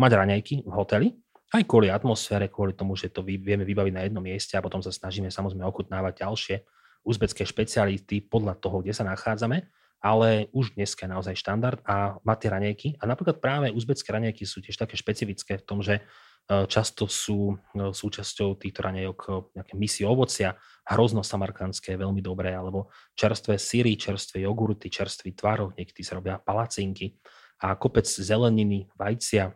mať 0.00 0.10
raňajky 0.24 0.64
v 0.64 0.72
hoteli, 0.72 1.08
aj 1.52 1.62
kvôli 1.68 1.92
atmosfére, 1.92 2.48
kvôli 2.48 2.72
tomu, 2.72 2.96
že 2.96 3.12
to 3.12 3.20
vieme 3.20 3.62
vybaviť 3.62 3.92
na 3.92 4.02
jednom 4.08 4.24
mieste 4.24 4.56
a 4.56 4.64
potom 4.64 4.80
sa 4.80 4.88
snažíme 4.88 5.28
samozrejme 5.28 5.68
ochutnávať 5.68 6.24
ďalšie 6.24 6.56
uzbecké 7.06 7.44
špeciality 7.44 8.24
podľa 8.24 8.56
toho, 8.56 8.80
kde 8.80 8.96
sa 8.96 9.04
nachádzame 9.04 9.68
ale 10.00 10.52
už 10.52 10.76
dneska 10.76 11.06
je 11.06 11.12
naozaj 11.12 11.34
štandard 11.40 11.80
a 11.88 12.20
má 12.22 12.34
tie 12.36 12.52
ranejky. 12.52 12.88
A 13.00 13.08
napríklad 13.08 13.40
práve 13.40 13.72
uzbecké 13.72 14.12
ranejky 14.12 14.44
sú 14.44 14.60
tiež 14.60 14.76
také 14.76 14.94
špecifické 14.94 15.58
v 15.58 15.64
tom, 15.64 15.80
že 15.80 16.00
e, 16.00 16.02
často 16.68 17.08
sú 17.08 17.56
e, 17.56 17.90
súčasťou 17.90 18.60
týchto 18.60 18.80
ranejok 18.84 19.18
e, 19.26 19.30
nejaké 19.58 19.74
misie 19.74 20.04
ovocia, 20.04 20.54
hrozno 20.86 21.24
samarkandské, 21.26 21.98
veľmi 21.98 22.20
dobré, 22.22 22.54
alebo 22.54 22.92
čerstvé 23.16 23.58
syry, 23.58 23.98
čerstvé 23.98 24.44
jogurty, 24.44 24.92
čerstvý 24.92 25.34
tvarov, 25.34 25.74
niekedy 25.74 26.04
sa 26.06 26.20
robia 26.20 26.38
palacinky. 26.38 27.16
A 27.64 27.74
kopec 27.74 28.04
zeleniny, 28.04 28.84
vajcia, 29.00 29.48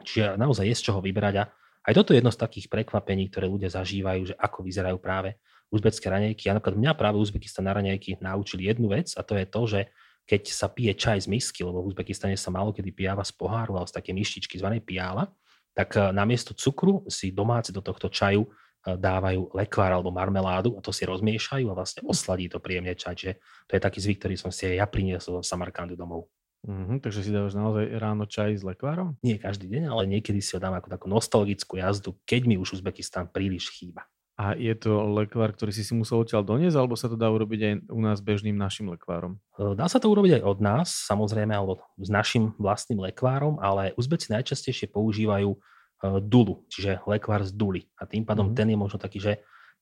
čiže 0.00 0.40
naozaj 0.40 0.64
je 0.64 0.76
z 0.80 0.84
čoho 0.90 1.04
vybrať. 1.04 1.34
A 1.40 1.44
aj 1.84 1.92
toto 1.92 2.16
je 2.16 2.24
jedno 2.24 2.32
z 2.32 2.40
takých 2.40 2.66
prekvapení, 2.72 3.28
ktoré 3.28 3.44
ľudia 3.44 3.68
zažívajú, 3.68 4.32
že 4.32 4.34
ako 4.40 4.64
vyzerajú 4.64 4.96
práve 4.96 5.36
uzbecké 5.74 6.06
raňajky. 6.06 6.48
A 6.48 6.56
napríklad 6.56 6.78
mňa 6.78 6.92
práve 6.94 7.18
Uzbekistan 7.18 7.66
na 7.66 7.74
raňajky 7.74 8.22
naučili 8.22 8.70
jednu 8.70 8.94
vec 8.94 9.12
a 9.18 9.26
to 9.26 9.34
je 9.34 9.44
to, 9.44 9.62
že 9.66 9.80
keď 10.24 10.42
sa 10.48 10.72
pije 10.72 10.92
čaj 10.96 11.24
z 11.24 11.28
misky, 11.28 11.60
lebo 11.60 11.84
v 11.84 11.92
Uzbekistane 11.92 12.38
sa 12.38 12.48
málo 12.48 12.72
kedy 12.72 12.96
pijava 12.96 13.20
z 13.20 13.32
poháru, 13.36 13.76
ale 13.76 13.86
z 13.88 13.92
také 13.92 14.16
myštičky 14.16 14.56
zvanej 14.56 14.80
pijála, 14.80 15.28
tak 15.76 15.98
eh, 15.98 16.14
namiesto 16.14 16.56
cukru 16.56 17.04
si 17.10 17.34
domáci 17.34 17.74
do 17.74 17.84
tohto 17.84 18.08
čaju 18.08 18.48
eh, 18.48 18.96
dávajú 18.96 19.52
lekvár 19.52 19.92
alebo 19.92 20.14
marmeládu 20.14 20.78
a 20.78 20.80
to 20.80 20.94
si 20.94 21.04
rozmiešajú 21.04 21.68
a 21.68 21.76
vlastne 21.76 22.06
osladí 22.08 22.48
to 22.48 22.62
príjemne 22.62 22.96
čaj. 22.96 23.14
Čiže 23.18 23.34
to 23.68 23.72
je 23.76 23.80
taký 23.82 23.98
zvyk, 24.00 24.18
ktorý 24.24 24.36
som 24.40 24.48
si 24.48 24.64
aj 24.70 24.74
ja 24.80 24.86
priniesol 24.88 25.44
z 25.44 25.50
Samarkandu 25.50 25.98
domov. 25.98 26.32
Mm-hmm, 26.64 27.04
takže 27.04 27.20
si 27.20 27.28
dávaš 27.28 27.52
naozaj 27.52 27.92
ráno 28.00 28.24
čaj 28.24 28.56
s 28.56 28.64
lekvárom? 28.64 29.20
Nie 29.20 29.36
každý 29.36 29.68
deň, 29.68 29.84
ale 29.92 30.08
niekedy 30.08 30.40
si 30.40 30.56
ho 30.56 30.60
dám 30.64 30.72
ako 30.72 30.88
takú 30.96 31.06
nostalgickú 31.12 31.76
jazdu, 31.76 32.16
keď 32.24 32.48
mi 32.48 32.56
už 32.56 32.80
Uzbekistan 32.80 33.28
príliš 33.28 33.68
chýba. 33.68 34.08
A 34.34 34.58
je 34.58 34.74
to 34.74 35.14
lekvár, 35.14 35.54
ktorý 35.54 35.70
si 35.70 35.86
si 35.86 35.94
musel 35.94 36.26
odtiaľ 36.26 36.42
doniesť, 36.42 36.74
alebo 36.74 36.98
sa 36.98 37.06
to 37.06 37.14
dá 37.14 37.30
urobiť 37.30 37.60
aj 37.62 37.74
u 37.86 38.00
nás 38.02 38.18
bežným 38.18 38.58
našim 38.58 38.90
lekvárom? 38.90 39.38
Dá 39.54 39.86
sa 39.86 40.02
to 40.02 40.10
urobiť 40.10 40.38
aj 40.38 40.42
od 40.42 40.58
nás, 40.58 40.88
samozrejme, 41.06 41.54
alebo 41.54 41.78
s 41.94 42.10
našim 42.10 42.50
vlastným 42.58 42.98
lekvárom, 42.98 43.62
ale 43.62 43.94
Uzbeci 43.94 44.34
najčastejšie 44.34 44.90
používajú 44.90 45.54
dulu, 46.26 46.66
čiže 46.68 47.00
lekvár 47.06 47.46
z 47.46 47.54
duly. 47.54 47.82
A 47.96 48.04
tým 48.04 48.26
pádom 48.26 48.50
mm-hmm. 48.50 48.58
ten 48.58 48.68
je 48.74 48.78
možno 48.78 48.98
taký, 48.98 49.18
že 49.22 49.32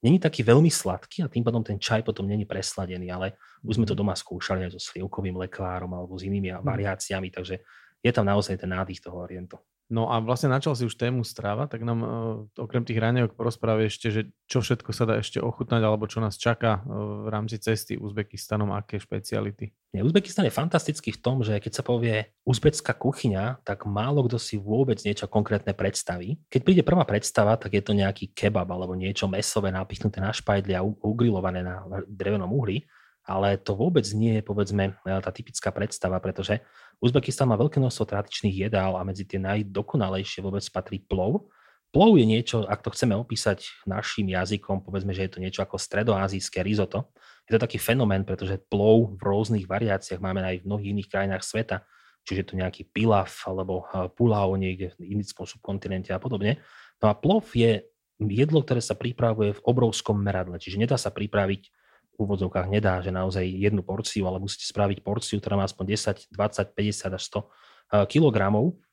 není 0.04 0.20
taký 0.20 0.44
veľmi 0.44 0.70
sladký 0.70 1.24
a 1.24 1.32
tým 1.32 1.42
pádom 1.42 1.62
ten 1.64 1.78
čaj 1.78 2.04
potom 2.06 2.26
není 2.28 2.46
presladený, 2.46 3.10
ale 3.10 3.38
už 3.64 3.78
sme 3.80 3.86
to 3.86 3.94
mhm. 3.94 4.00
doma 4.04 4.14
skúšali 4.14 4.66
aj 4.66 4.76
so 4.76 4.80
slivkovým 4.82 5.38
lekvárom 5.38 5.90
alebo 5.94 6.18
s 6.18 6.26
inými 6.26 6.52
mm-hmm. 6.52 6.66
variáciami, 6.66 7.28
takže 7.30 7.62
je 8.02 8.10
tam 8.10 8.26
naozaj 8.26 8.58
ten 8.58 8.70
nádych 8.70 8.98
toho 8.98 9.22
orientu. 9.22 9.56
No 9.92 10.08
a 10.08 10.24
vlastne 10.24 10.48
načal 10.48 10.72
si 10.72 10.88
už 10.88 10.96
tému 10.96 11.20
strava, 11.20 11.68
tak 11.68 11.84
nám 11.84 12.00
uh, 12.00 12.08
okrem 12.56 12.80
tých 12.80 12.96
raňajok 12.96 13.36
porozprávaj 13.36 13.92
ešte, 13.92 14.08
že 14.08 14.22
čo 14.48 14.64
všetko 14.64 14.88
sa 14.88 15.04
dá 15.04 15.20
ešte 15.20 15.36
ochutnať, 15.36 15.84
alebo 15.84 16.08
čo 16.08 16.24
nás 16.24 16.40
čaká 16.40 16.80
uh, 16.80 17.22
v 17.24 17.28
rámci 17.28 17.60
cesty 17.60 18.00
Uzbekistanom, 18.00 18.72
aké 18.72 18.96
špeciality. 18.96 19.68
Uzbekistan 19.92 20.48
je 20.48 20.56
fantastický 20.56 21.12
v 21.12 21.20
tom, 21.20 21.44
že 21.44 21.60
keď 21.60 21.72
sa 21.76 21.84
povie 21.84 22.32
uzbecká 22.48 22.96
kuchyňa, 22.96 23.60
tak 23.60 23.84
málo 23.84 24.24
kto 24.24 24.40
si 24.40 24.56
vôbec 24.56 24.96
niečo 25.04 25.28
konkrétne 25.28 25.76
predstaví. 25.76 26.40
Keď 26.48 26.60
príde 26.64 26.80
prvá 26.80 27.04
predstava, 27.04 27.60
tak 27.60 27.76
je 27.76 27.84
to 27.84 27.92
nejaký 27.92 28.32
kebab 28.32 28.72
alebo 28.72 28.96
niečo 28.96 29.28
mesové 29.28 29.68
napichnuté 29.68 30.24
na 30.24 30.32
špajdli 30.32 30.72
a 30.72 30.80
ugrilované 30.80 31.60
na 31.60 31.84
drevenom 32.08 32.48
uhli 32.48 32.88
ale 33.22 33.54
to 33.58 33.78
vôbec 33.78 34.06
nie 34.14 34.38
je, 34.38 34.42
povedzme, 34.42 34.98
tá 35.04 35.30
typická 35.30 35.70
predstava, 35.70 36.18
pretože 36.18 36.58
Uzbekistan 37.02 37.50
má 37.50 37.58
veľké 37.58 37.82
množstvo 37.82 38.14
tradičných 38.14 38.70
jedál 38.70 38.94
a 38.94 39.02
medzi 39.02 39.26
tie 39.26 39.42
najdokonalejšie 39.42 40.38
vôbec 40.38 40.62
patrí 40.70 41.02
plov. 41.02 41.50
Plov 41.90 42.14
je 42.14 42.24
niečo, 42.24 42.62
ak 42.62 42.78
to 42.78 42.94
chceme 42.94 43.18
opísať 43.18 43.66
našim 43.90 44.30
jazykom, 44.30 44.86
povedzme, 44.86 45.10
že 45.10 45.26
je 45.26 45.32
to 45.34 45.42
niečo 45.42 45.66
ako 45.66 45.82
stredoazijské 45.82 46.62
risotto. 46.62 47.10
Je 47.50 47.58
to 47.58 47.60
taký 47.60 47.82
fenomén, 47.82 48.22
pretože 48.22 48.54
plov 48.70 49.18
v 49.18 49.20
rôznych 49.20 49.66
variáciách 49.66 50.22
máme 50.22 50.46
aj 50.46 50.62
v 50.62 50.66
mnohých 50.70 50.90
iných 50.94 51.10
krajinách 51.10 51.42
sveta, 51.42 51.82
čiže 52.22 52.38
je 52.38 52.46
to 52.48 52.58
nejaký 52.62 52.82
pilaf 52.86 53.44
alebo 53.50 53.82
pulao 54.14 54.54
niekde 54.54 54.94
v 54.94 55.18
indickom 55.18 55.42
subkontinente 55.42 56.14
a 56.14 56.22
podobne. 56.22 56.62
No 57.02 57.10
a 57.10 57.18
plov 57.18 57.50
je 57.52 57.82
jedlo, 58.22 58.62
ktoré 58.62 58.78
sa 58.78 58.94
pripravuje 58.94 59.58
v 59.58 59.64
obrovskom 59.66 60.22
meradle, 60.22 60.54
čiže 60.62 60.78
nedá 60.78 60.94
sa 60.94 61.10
pripraviť 61.10 61.81
úvodzovkách 62.18 62.68
nedá, 62.68 63.00
že 63.00 63.14
naozaj 63.14 63.44
jednu 63.44 63.80
porciu, 63.80 64.28
ale 64.28 64.42
musíte 64.42 64.68
spraviť 64.68 65.00
porciu, 65.00 65.40
ktorá 65.40 65.56
má 65.60 65.64
aspoň 65.64 65.96
10, 65.96 66.32
20, 66.34 66.76
50 66.76 67.18
až 67.18 67.22
100 67.92 68.08
kg. 68.08 68.36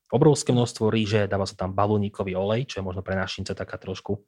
Obrovské 0.09 0.49
množstvo 0.49 0.89
ríže, 0.89 1.29
dáva 1.29 1.45
sa 1.45 1.53
tam 1.53 1.77
balónikový 1.77 2.33
olej, 2.33 2.65
čo 2.65 2.81
je 2.81 2.87
možno 2.87 3.05
pre 3.05 3.13
našince 3.13 3.53
taká 3.53 3.77
trošku 3.77 4.17
e, 4.17 4.19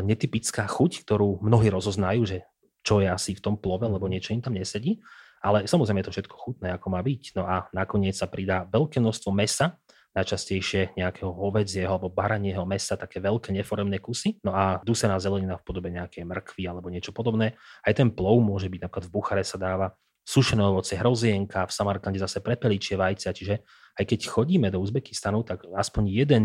netypická 0.00 0.64
chuť, 0.64 1.04
ktorú 1.04 1.44
mnohí 1.44 1.68
rozoznajú, 1.68 2.24
že 2.24 2.48
čo 2.80 3.04
je 3.04 3.12
asi 3.12 3.36
v 3.36 3.44
tom 3.44 3.60
plove, 3.60 3.84
lebo 3.84 4.08
niečo 4.08 4.32
im 4.32 4.40
tam 4.40 4.56
nesedí. 4.56 5.04
Ale 5.44 5.68
samozrejme 5.68 6.00
je 6.00 6.08
to 6.08 6.14
všetko 6.16 6.34
chutné, 6.34 6.72
ako 6.72 6.86
má 6.90 7.04
byť. 7.04 7.22
No 7.36 7.44
a 7.44 7.68
nakoniec 7.76 8.16
sa 8.16 8.26
pridá 8.26 8.64
veľké 8.66 8.98
množstvo 8.98 9.30
mesa, 9.30 9.76
najčastejšie 10.18 10.98
nejakého 10.98 11.30
hovedzieho 11.30 11.94
alebo 11.94 12.10
baranieho 12.10 12.66
mesa, 12.66 12.98
také 12.98 13.22
veľké 13.22 13.54
neforemné 13.54 14.02
kusy. 14.02 14.42
No 14.42 14.52
a 14.52 14.82
dusená 14.82 15.16
zelenina 15.22 15.56
v 15.56 15.64
podobe 15.64 15.88
nejakej 15.94 16.26
mrkvy 16.26 16.62
alebo 16.66 16.90
niečo 16.90 17.14
podobné. 17.14 17.54
Aj 17.86 17.94
ten 17.94 18.10
plov 18.10 18.42
môže 18.42 18.66
byť, 18.66 18.80
napríklad 18.84 19.06
v 19.06 19.12
Buchare 19.14 19.44
sa 19.46 19.56
dáva 19.56 19.94
sušené 20.28 20.60
ovoce, 20.60 20.92
hrozienka, 20.98 21.64
v 21.64 21.72
Samarkande 21.72 22.20
zase 22.20 22.44
prepeličie 22.44 23.00
vajcia, 23.00 23.32
čiže 23.32 23.64
aj 23.96 24.04
keď 24.04 24.20
chodíme 24.28 24.68
do 24.68 24.76
Uzbekistanu, 24.76 25.40
tak 25.40 25.64
aspoň 25.64 26.04
jeden 26.12 26.42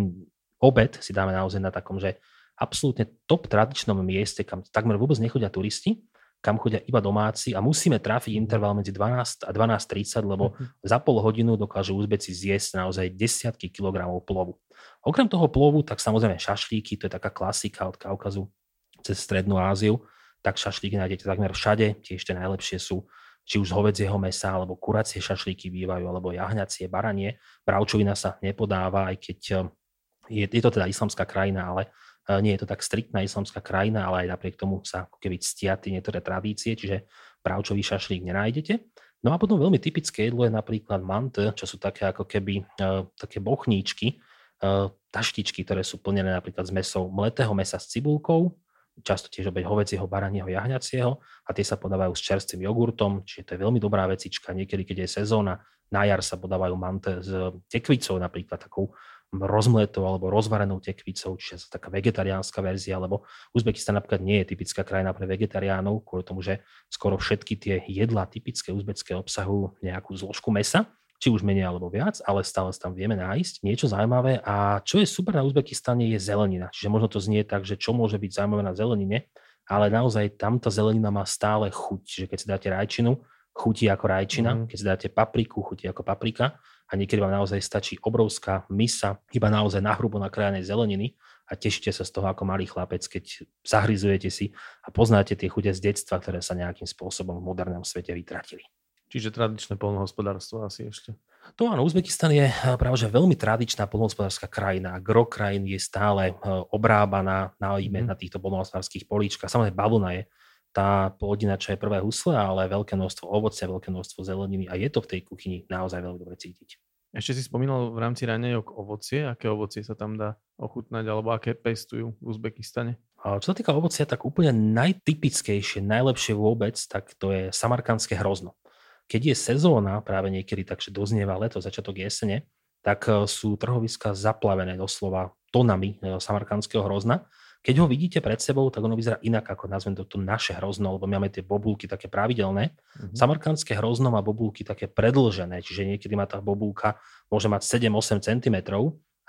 obed 0.64 0.96
si 1.04 1.12
dáme 1.12 1.36
naozaj 1.36 1.60
na 1.60 1.68
takom, 1.68 2.00
že 2.00 2.16
absolútne 2.56 3.12
top 3.28 3.52
tradičnom 3.52 4.00
mieste, 4.00 4.48
kam 4.48 4.64
takmer 4.72 4.96
vôbec 4.96 5.20
nechodia 5.20 5.52
turisti, 5.52 6.00
kam 6.44 6.60
chodia 6.60 6.84
iba 6.84 7.00
domáci 7.00 7.56
a 7.56 7.64
musíme 7.64 8.04
trafiť 8.04 8.36
interval 8.36 8.76
medzi 8.76 8.92
12 8.92 9.48
a 9.48 9.52
12.30, 9.56 10.28
lebo 10.28 10.52
uh-huh. 10.52 10.68
za 10.84 11.00
pol 11.00 11.24
hodinu 11.24 11.56
dokážu 11.56 11.96
Uzbeci 11.96 12.36
zjesť 12.36 12.84
naozaj 12.84 13.16
desiatky 13.16 13.72
kilogramov 13.72 14.28
plovu. 14.28 14.60
Okrem 15.08 15.32
toho 15.32 15.48
plovu, 15.48 15.88
tak 15.88 16.04
samozrejme 16.04 16.36
šašlíky, 16.36 17.00
to 17.00 17.08
je 17.08 17.16
taká 17.16 17.32
klasika 17.32 17.88
od 17.88 17.96
Kaukazu 17.96 18.52
cez 19.00 19.24
Strednú 19.24 19.56
Áziu, 19.56 20.04
tak 20.44 20.60
šašlíky 20.60 21.00
nájdete 21.00 21.24
takmer 21.24 21.56
všade, 21.56 22.04
tie 22.04 22.20
najlepšie 22.36 22.76
sú 22.76 23.08
či 23.44 23.60
už 23.60 23.72
z 23.72 23.76
hovedzieho 23.76 24.16
mesa, 24.20 24.56
alebo 24.56 24.80
kuracie 24.80 25.20
šašlíky 25.20 25.68
bývajú, 25.68 26.04
alebo 26.08 26.32
jahňacie, 26.32 26.88
baranie. 26.88 27.40
Bravčovina 27.68 28.16
sa 28.16 28.40
nepodáva, 28.40 29.12
aj 29.12 29.16
keď 29.20 29.40
eh, 29.52 30.44
je, 30.44 30.46
je 30.48 30.62
to 30.64 30.72
teda 30.72 30.88
islamská 30.88 31.28
krajina, 31.28 31.68
ale 31.68 31.92
nie 32.40 32.56
je 32.56 32.64
to 32.64 32.68
tak 32.70 32.80
striktná 32.80 33.20
islamská 33.24 33.60
krajina, 33.60 34.08
ale 34.08 34.28
aj 34.28 34.38
napriek 34.40 34.56
tomu 34.56 34.80
sa 34.88 35.08
ako 35.08 35.20
keby 35.20 35.36
ctia 35.44 35.76
tie 35.76 35.92
niektoré 35.92 36.24
tradície, 36.24 36.76
čiže 36.76 37.08
právčový 37.44 37.84
šašlík 37.84 38.24
nenájdete. 38.24 38.80
No 39.24 39.32
a 39.32 39.40
potom 39.40 39.56
veľmi 39.56 39.80
typické 39.80 40.28
jedlo 40.28 40.44
je 40.44 40.52
napríklad 40.52 41.00
mant, 41.00 41.32
čo 41.32 41.66
sú 41.68 41.80
také 41.80 42.08
ako 42.12 42.28
keby 42.28 42.64
uh, 42.80 43.08
také 43.16 43.40
bochníčky, 43.40 44.20
uh, 44.64 44.92
taštičky, 45.12 45.64
ktoré 45.64 45.84
sú 45.84 46.04
plnené 46.04 46.32
napríklad 46.32 46.68
s 46.68 46.76
mesou 46.76 47.08
mletého 47.08 47.52
mesa 47.56 47.80
s 47.80 47.88
cibulkou, 47.88 48.52
často 49.00 49.32
tiež 49.32 49.50
obeď 49.50 49.64
hovedzieho, 49.66 50.06
baranieho, 50.06 50.52
jahňacieho 50.52 51.18
a 51.20 51.50
tie 51.56 51.66
sa 51.66 51.80
podávajú 51.80 52.14
s 52.14 52.22
čerstvým 52.22 52.68
jogurtom, 52.68 53.24
čiže 53.24 53.44
to 53.48 53.52
je 53.56 53.64
veľmi 53.64 53.80
dobrá 53.80 54.06
vecička. 54.12 54.52
Niekedy, 54.52 54.84
keď 54.86 54.98
je 55.08 55.24
sezóna, 55.24 55.64
na 55.90 56.04
jar 56.10 56.22
sa 56.26 56.38
podávajú 56.42 56.76
mante 56.76 57.22
s 57.22 57.30
tekvicou, 57.70 58.18
napríklad 58.18 58.60
takou 58.60 58.92
rozmletou 59.34 60.06
alebo 60.06 60.30
rozvarenou 60.30 60.78
tekvicou, 60.78 61.34
čiže 61.40 61.70
taká 61.74 61.90
vegetariánska 61.90 62.62
verzia, 62.62 63.02
lebo 63.02 63.26
Uzbekistan 63.54 63.98
napríklad 63.98 64.22
nie 64.22 64.42
je 64.44 64.54
typická 64.54 64.86
krajina 64.86 65.10
pre 65.16 65.26
vegetariánov, 65.26 66.06
kvôli 66.06 66.22
tomu, 66.22 66.46
že 66.46 66.62
skoro 66.94 67.18
všetky 67.18 67.54
tie 67.58 67.76
jedlá 67.90 68.30
typické 68.30 68.70
uzbecké 68.70 69.18
obsahujú 69.18 69.82
nejakú 69.82 70.14
zložku 70.14 70.54
mesa, 70.54 70.86
či 71.24 71.32
už 71.32 71.40
menej 71.40 71.64
alebo 71.64 71.88
viac, 71.88 72.20
ale 72.28 72.44
stále 72.44 72.76
tam 72.76 72.92
vieme 72.92 73.16
nájsť 73.16 73.64
niečo 73.64 73.88
zaujímavé. 73.88 74.44
A 74.44 74.84
čo 74.84 75.00
je 75.00 75.08
super 75.08 75.40
na 75.40 75.48
Uzbekistane 75.48 76.12
je 76.12 76.20
zelenina. 76.20 76.68
Čiže 76.76 76.92
možno 76.92 77.08
to 77.08 77.24
znie 77.24 77.48
tak, 77.48 77.64
že 77.64 77.80
čo 77.80 77.96
môže 77.96 78.20
byť 78.20 78.44
zaujímavé 78.44 78.64
na 78.68 78.76
zelenine, 78.76 79.32
ale 79.64 79.88
naozaj 79.88 80.36
tam 80.36 80.60
tá 80.60 80.68
zelenina 80.68 81.08
má 81.16 81.24
stále 81.24 81.72
chuť. 81.72 82.02
Čiže 82.04 82.26
keď 82.28 82.38
si 82.38 82.48
dáte 82.52 82.68
rajčinu, 82.68 83.24
chutí 83.54 83.86
ako 83.88 84.06
rajčina, 84.10 84.52
mm. 84.54 84.62
keď 84.68 84.78
si 84.78 84.86
dáte 84.86 85.08
papriku, 85.14 85.62
chutí 85.62 85.86
ako 85.86 86.02
paprika 86.02 86.58
a 86.90 86.94
niekedy 86.98 87.22
vám 87.22 87.32
naozaj 87.32 87.62
stačí 87.62 87.96
obrovská 88.02 88.66
misa, 88.74 89.22
iba 89.30 89.48
naozaj 89.48 89.80
nahrubo 89.80 90.18
nakrájanej 90.18 90.66
zeleniny 90.66 91.14
a 91.48 91.54
tešíte 91.54 91.94
sa 91.94 92.02
z 92.02 92.12
toho 92.12 92.28
ako 92.28 92.44
malý 92.50 92.66
chlapec, 92.66 93.06
keď 93.06 93.46
zahryzujete 93.62 94.30
si 94.34 94.52
a 94.84 94.90
poznáte 94.90 95.38
tie 95.38 95.48
chute 95.48 95.70
z 95.70 95.80
detstva, 95.80 96.18
ktoré 96.18 96.42
sa 96.42 96.58
nejakým 96.58 96.90
spôsobom 96.90 97.38
v 97.40 97.46
modernom 97.46 97.86
svete 97.86 98.12
vytratili. 98.12 98.66
Čiže 99.14 99.30
tradičné 99.30 99.78
polnohospodárstvo 99.78 100.66
asi 100.66 100.90
ešte. 100.90 101.14
To 101.62 101.70
áno, 101.70 101.86
Uzbekistan 101.86 102.34
je 102.34 102.50
eh, 102.50 102.74
práve 102.82 102.98
že 102.98 103.06
veľmi 103.06 103.38
tradičná 103.38 103.86
polnohospodárska 103.86 104.50
krajina. 104.50 104.98
Gro 104.98 105.30
krajín 105.30 105.70
je 105.70 105.78
stále 105.78 106.34
eh, 106.34 106.36
obrábaná 106.74 107.54
najmä 107.62 108.02
mm. 108.02 108.10
na 108.10 108.16
týchto 108.18 108.42
polnohospodárských 108.42 109.06
políčkach. 109.06 109.54
Samozrejme, 109.54 109.78
baluna 109.78 110.18
je 110.18 110.26
tá 110.74 111.14
plodina, 111.14 111.56
čo 111.56 111.72
je 111.72 111.80
prvé 111.80 112.02
husle, 112.02 112.34
ale 112.34 112.66
veľké 112.66 112.98
množstvo 112.98 113.30
ovocia, 113.30 113.70
veľké 113.70 113.94
množstvo 113.94 114.26
zeleniny 114.26 114.66
a 114.66 114.74
je 114.76 114.90
to 114.90 115.00
v 115.06 115.10
tej 115.16 115.20
kuchyni 115.24 115.58
naozaj 115.70 116.02
veľmi 116.02 116.18
dobre 116.18 116.36
cítiť. 116.36 116.82
Ešte 117.14 117.38
si 117.38 117.46
spomínal 117.46 117.94
v 117.94 118.02
rámci 118.02 118.26
raňajok 118.26 118.74
ovocie. 118.74 119.22
Aké 119.30 119.46
ovocie 119.46 119.86
sa 119.86 119.94
tam 119.94 120.18
dá 120.18 120.34
ochutnať 120.58 121.06
alebo 121.06 121.30
aké 121.30 121.54
pestujú 121.54 122.18
v 122.18 122.26
Uzbekistane? 122.26 122.98
Čo 123.22 123.54
sa 123.54 123.56
týka 123.56 123.70
ovocia, 123.70 124.10
tak 124.10 124.26
úplne 124.26 124.50
najtypickejšie, 124.52 125.86
najlepšie 125.86 126.34
vôbec, 126.34 126.74
tak 126.90 127.14
to 127.22 127.30
je 127.30 127.44
samarkandské 127.54 128.18
hrozno. 128.18 128.58
Keď 129.06 129.32
je 129.32 129.36
sezóna, 129.38 130.02
práve 130.02 130.34
niekedy 130.34 130.66
takže 130.66 130.90
doznieva 130.90 131.38
leto, 131.38 131.62
začiatok 131.62 132.02
jesene, 132.02 132.50
tak 132.84 133.08
e, 133.08 133.30
sú 133.30 133.56
trhoviska 133.56 134.12
zaplavené 134.18 134.76
doslova 134.76 135.32
tonami 135.56 136.02
e, 136.02 136.18
samarkandského 136.20 136.84
hrozna 136.84 137.30
keď 137.64 137.80
ho 137.80 137.88
vidíte 137.88 138.20
pred 138.20 138.44
sebou, 138.44 138.68
tak 138.68 138.84
ono 138.84 139.00
vyzerá 139.00 139.24
inak 139.24 139.48
ako 139.56 139.72
nazvem 139.72 139.96
to 139.96 140.04
tu 140.04 140.20
naše 140.20 140.52
hrozno, 140.60 141.00
lebo 141.00 141.08
my 141.08 141.16
máme 141.16 141.32
tie 141.32 141.40
bobulky 141.40 141.88
také 141.88 142.12
pravidelné. 142.12 142.76
Mm-hmm. 142.76 143.16
Samarkandské 143.16 143.80
hrozno 143.80 144.12
má 144.12 144.20
bobulky 144.20 144.68
také 144.68 144.92
predlžené, 144.92 145.64
čiže 145.64 145.88
niekedy 145.88 146.12
má 146.20 146.28
tá 146.28 146.44
bobulka, 146.44 147.00
môže 147.32 147.48
mať 147.48 147.64
7-8 147.88 148.20
cm 148.20 148.58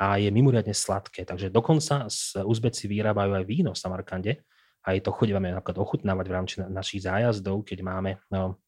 a 0.03 0.19
je 0.19 0.27
mimoriadne 0.35 0.75
sladké. 0.75 1.23
Takže 1.23 1.55
dokonca 1.55 2.11
Uzbeci 2.43 2.91
vyrábajú 2.91 3.39
aj 3.39 3.45
víno 3.47 3.71
v 3.71 3.79
Samarkande. 3.79 4.43
Aj 4.83 4.97
to 4.99 5.15
chodíme 5.15 5.39
napríklad 5.39 5.79
ochutnávať 5.79 6.27
v 6.27 6.35
rámci 6.35 6.55
našich 6.59 7.07
zájazdov, 7.07 7.63
keď 7.63 7.87
máme 7.87 8.19
no, 8.35 8.59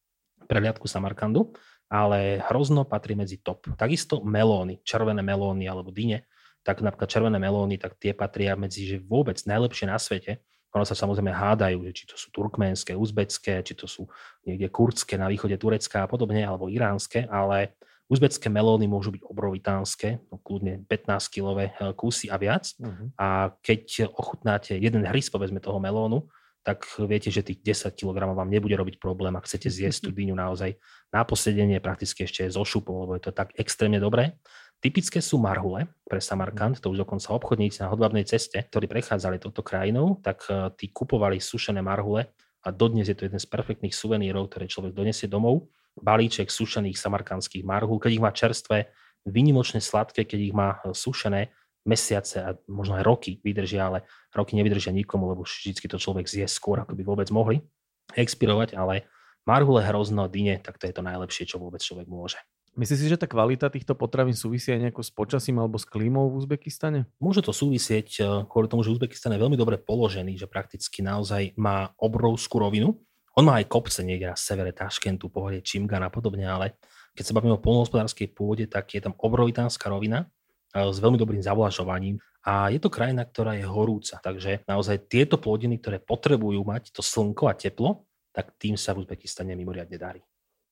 prehliadku 0.47 0.87
Samarkandu. 0.87 1.51
Ale 1.91 2.39
hrozno 2.47 2.83
patrí 2.87 3.15
medzi 3.15 3.39
top. 3.39 3.67
Takisto 3.75 4.23
melóny, 4.23 4.79
červené 4.83 5.23
melóny 5.23 5.67
alebo 5.71 5.91
dyne 5.91 6.27
tak 6.67 6.83
napríklad 6.83 7.07
červené 7.07 7.39
melóny, 7.39 7.79
tak 7.79 7.95
tie 7.95 8.11
patria 8.11 8.59
medzi 8.59 8.83
že 8.83 8.99
vôbec 8.99 9.39
najlepšie 9.39 9.87
na 9.87 9.95
svete. 9.95 10.43
Ono 10.75 10.83
sa 10.83 10.99
samozrejme 10.99 11.31
hádajú, 11.31 11.79
či 11.95 12.03
to 12.03 12.19
sú 12.19 12.27
turkménske, 12.35 12.91
uzbecké, 12.91 13.63
či 13.63 13.71
to 13.71 13.87
sú 13.87 14.03
niekde 14.43 14.67
kurdské 14.67 15.15
na 15.15 15.31
východe 15.31 15.55
Turecka 15.55 16.03
a 16.03 16.11
podobne, 16.11 16.43
alebo 16.43 16.67
iránske, 16.67 17.23
ale 17.31 17.71
uzbecké 18.11 18.51
melóny 18.51 18.83
môžu 18.83 19.15
byť 19.15 19.23
obrovitánske, 19.23 20.19
no 20.27 20.43
kľudne 20.43 20.83
15-kilové 20.91 21.71
eh, 21.71 21.95
kusy 21.95 22.27
a 22.27 22.35
viac. 22.35 22.67
Uh-huh. 22.83 23.07
A 23.15 23.55
keď 23.63 24.11
ochutnáte 24.11 24.75
jeden 24.75 25.07
hrys, 25.07 25.31
povedzme, 25.31 25.63
toho 25.63 25.79
melónu, 25.79 26.27
tak 26.67 26.83
viete, 27.07 27.31
že 27.31 27.47
tých 27.47 27.63
10 27.63 27.95
kg 27.95 28.27
vám 28.35 28.51
nebude 28.51 28.75
robiť 28.75 28.99
problém, 28.99 29.31
ak 29.39 29.47
chcete 29.47 29.71
zjesť 29.71 29.99
tú 30.03 30.11
dyňu 30.19 30.35
naozaj 30.35 30.75
na 31.15 31.23
posedenie, 31.23 31.79
prakticky 31.79 32.27
ešte 32.27 32.43
so 32.51 32.67
šupom, 32.67 33.07
lebo 33.07 33.15
je 33.15 33.23
to 33.23 33.31
tak 33.31 33.55
extrémne 33.55 34.03
dobré. 34.03 34.35
Typické 34.77 35.25
sú 35.25 35.41
marhule 35.41 35.89
pre 36.05 36.21
Samarkand, 36.21 36.77
to 36.77 36.93
už 36.93 37.01
dokonca 37.01 37.33
obchodníci 37.33 37.81
na 37.81 37.89
hodlabnej 37.89 38.29
ceste, 38.29 38.61
ktorí 38.61 38.85
prechádzali 38.85 39.41
touto 39.41 39.65
krajinou, 39.65 40.21
tak 40.21 40.45
e, 40.45 40.69
tí 40.77 40.93
kupovali 40.93 41.41
sušené 41.41 41.81
marhule 41.81 42.29
a 42.61 42.69
dodnes 42.69 43.09
je 43.09 43.17
to 43.17 43.25
jeden 43.25 43.41
z 43.41 43.49
perfektných 43.49 43.95
suvenírov, 43.95 44.53
ktoré 44.53 44.69
človek 44.69 44.93
donesie 44.93 45.25
domov. 45.25 45.65
Balíček 45.97 46.53
sušených 46.53 46.93
samarkandských 46.93 47.65
marhul, 47.65 47.97
keď 47.97 48.11
ich 48.13 48.21
má 48.21 48.29
čerstvé, 48.29 48.93
vynimočne 49.25 49.81
sladké, 49.81 50.29
keď 50.29 50.39
ich 50.45 50.53
má 50.53 50.77
e, 50.85 50.93
sušené 50.93 51.49
mesiace 51.89 52.37
a 52.45 52.53
možno 52.69 53.01
aj 53.01 53.03
roky 53.07 53.31
vydržia, 53.41 53.89
ale 53.89 54.05
roky 54.29 54.53
nevydržia 54.53 54.93
nikomu, 54.93 55.25
lebo 55.33 55.41
vždy 55.41 55.73
to 55.73 55.97
človek 55.97 56.29
zje 56.29 56.45
skôr, 56.45 56.85
ako 56.85 56.93
by 56.93 57.01
vôbec 57.01 57.33
mohli 57.33 57.65
expirovať, 58.13 58.77
ale 58.77 59.09
marhule, 59.47 59.81
hrozno, 59.81 60.29
dyne, 60.29 60.61
tak 60.61 60.77
to 60.77 60.85
je 60.85 60.93
to 60.93 61.01
najlepšie, 61.01 61.49
čo 61.49 61.57
vôbec 61.57 61.81
človek 61.81 62.05
môže. 62.05 62.37
Myslíš 62.77 62.99
si, 63.01 63.09
že 63.09 63.17
tá 63.17 63.25
kvalita 63.25 63.73
týchto 63.73 63.97
potravín 63.97 64.37
súvisí 64.37 64.69
aj 64.69 64.77
nejako 64.85 65.01
s 65.01 65.09
počasím 65.09 65.57
alebo 65.57 65.81
s 65.81 65.89
klímou 65.89 66.29
v 66.29 66.45
Uzbekistane? 66.45 67.09
Môže 67.17 67.41
to 67.41 67.49
súvisieť 67.49 68.09
eh, 68.21 68.25
kvôli 68.45 68.69
tomu, 68.69 68.85
že 68.85 68.93
Uzbekistan 68.93 69.33
je 69.33 69.41
veľmi 69.41 69.57
dobre 69.57 69.81
položený, 69.81 70.37
že 70.37 70.45
prakticky 70.45 71.01
naozaj 71.01 71.57
má 71.57 71.89
obrovskú 71.97 72.61
rovinu. 72.61 72.93
On 73.33 73.41
má 73.41 73.57
aj 73.57 73.65
kopce 73.65 74.05
niekde 74.05 74.29
na 74.29 74.37
severe 74.37 74.69
Taškentu, 74.77 75.25
pohode 75.33 75.65
Čimgan 75.65 76.05
a 76.05 76.13
podobne, 76.13 76.45
ale 76.45 76.77
keď 77.17 77.23
sa 77.25 77.33
bavíme 77.33 77.57
o 77.57 77.61
polnohospodárskej 77.65 78.29
pôde, 78.37 78.69
tak 78.69 78.93
je 78.93 79.01
tam 79.01 79.17
obrovitánska 79.17 79.89
rovina 79.89 80.29
eh, 80.77 80.85
s 80.85 81.01
veľmi 81.01 81.17
dobrým 81.17 81.41
zavlažovaním 81.41 82.21
a 82.45 82.69
je 82.69 82.77
to 82.77 82.93
krajina, 82.93 83.25
ktorá 83.25 83.57
je 83.57 83.65
horúca. 83.65 84.21
Takže 84.21 84.69
naozaj 84.69 85.09
tieto 85.09 85.41
plodiny, 85.41 85.81
ktoré 85.81 85.97
potrebujú 85.97 86.61
mať 86.61 86.93
to 86.93 87.01
slnko 87.01 87.49
a 87.49 87.57
teplo, 87.57 88.05
tak 88.29 88.53
tým 88.61 88.77
sa 88.77 88.93
v 88.93 89.01
Uzbekistane 89.01 89.57
mimoriadne 89.57 89.97
darí. 89.97 90.21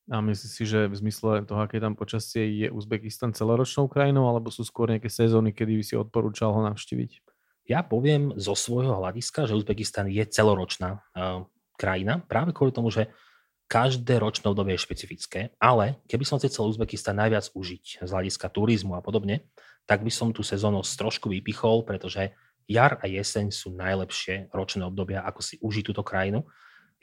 A 0.05 0.21
myslíš 0.21 0.51
si, 0.53 0.63
že 0.69 0.85
v 0.85 0.95
zmysle 1.01 1.49
toho, 1.49 1.65
aké 1.65 1.81
tam 1.81 1.97
počasie 1.97 2.45
je 2.61 2.67
Uzbekistan 2.69 3.33
celoročnou 3.33 3.89
krajinou, 3.89 4.29
alebo 4.29 4.53
sú 4.53 4.61
skôr 4.61 4.93
nejaké 4.93 5.09
sezóny, 5.09 5.49
kedy 5.49 5.81
by 5.81 5.83
si 5.83 5.95
odporúčal 5.97 6.53
ho 6.53 6.61
navštíviť? 6.69 7.25
Ja 7.65 7.81
poviem 7.81 8.37
zo 8.37 8.53
svojho 8.53 9.01
hľadiska, 9.01 9.49
že 9.49 9.57
Uzbekistan 9.57 10.05
je 10.05 10.21
celoročná 10.29 11.01
uh, 11.17 11.49
krajina, 11.73 12.21
práve 12.21 12.53
kvôli 12.53 12.69
tomu, 12.69 12.93
že 12.93 13.09
každé 13.65 14.21
ročné 14.21 14.45
obdobie 14.45 14.77
je 14.77 14.85
špecifické, 14.85 15.41
ale 15.57 15.97
keby 16.05 16.21
som 16.21 16.37
si 16.37 16.53
chcel 16.53 16.69
Uzbekistan 16.69 17.17
najviac 17.17 17.49
užiť 17.57 18.05
z 18.05 18.09
hľadiska 18.09 18.53
turizmu 18.53 18.93
a 18.93 19.01
podobne, 19.01 19.49
tak 19.89 20.05
by 20.05 20.13
som 20.13 20.29
tú 20.29 20.45
sezónu 20.45 20.85
trošku 20.85 21.33
vypichol, 21.33 21.81
pretože 21.81 22.37
jar 22.69 23.01
a 23.01 23.09
jeseň 23.09 23.49
sú 23.49 23.73
najlepšie 23.73 24.53
ročné 24.53 24.85
obdobia, 24.85 25.25
ako 25.25 25.41
si 25.41 25.57
užiť 25.61 25.83
túto 25.89 26.05
krajinu 26.05 26.45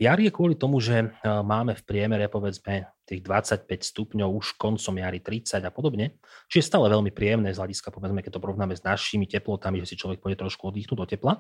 Jar 0.03 0.19
je 0.19 0.35
kvôli 0.35 0.59
tomu, 0.59 0.83
že 0.83 0.99
e, 0.99 1.07
máme 1.23 1.79
v 1.79 1.87
priemere 1.87 2.27
povedzme 2.27 2.91
tých 3.07 3.23
25 3.23 3.71
stupňov 3.71 4.35
už 4.35 4.59
koncom 4.59 4.99
jary 4.99 5.23
30 5.23 5.63
a 5.63 5.71
podobne, 5.71 6.19
čiže 6.51 6.75
stále 6.75 6.91
veľmi 6.91 7.15
príjemné 7.15 7.55
z 7.55 7.63
hľadiska, 7.63 7.95
povedzme, 7.95 8.19
keď 8.19 8.35
to 8.35 8.43
porovnáme 8.43 8.75
s 8.75 8.83
našimi 8.83 9.31
teplotami, 9.31 9.79
že 9.87 9.95
si 9.95 10.01
človek 10.03 10.19
pôjde 10.19 10.43
trošku 10.43 10.75
oddychnúť 10.75 10.99
do 10.99 11.07
tepla. 11.07 11.35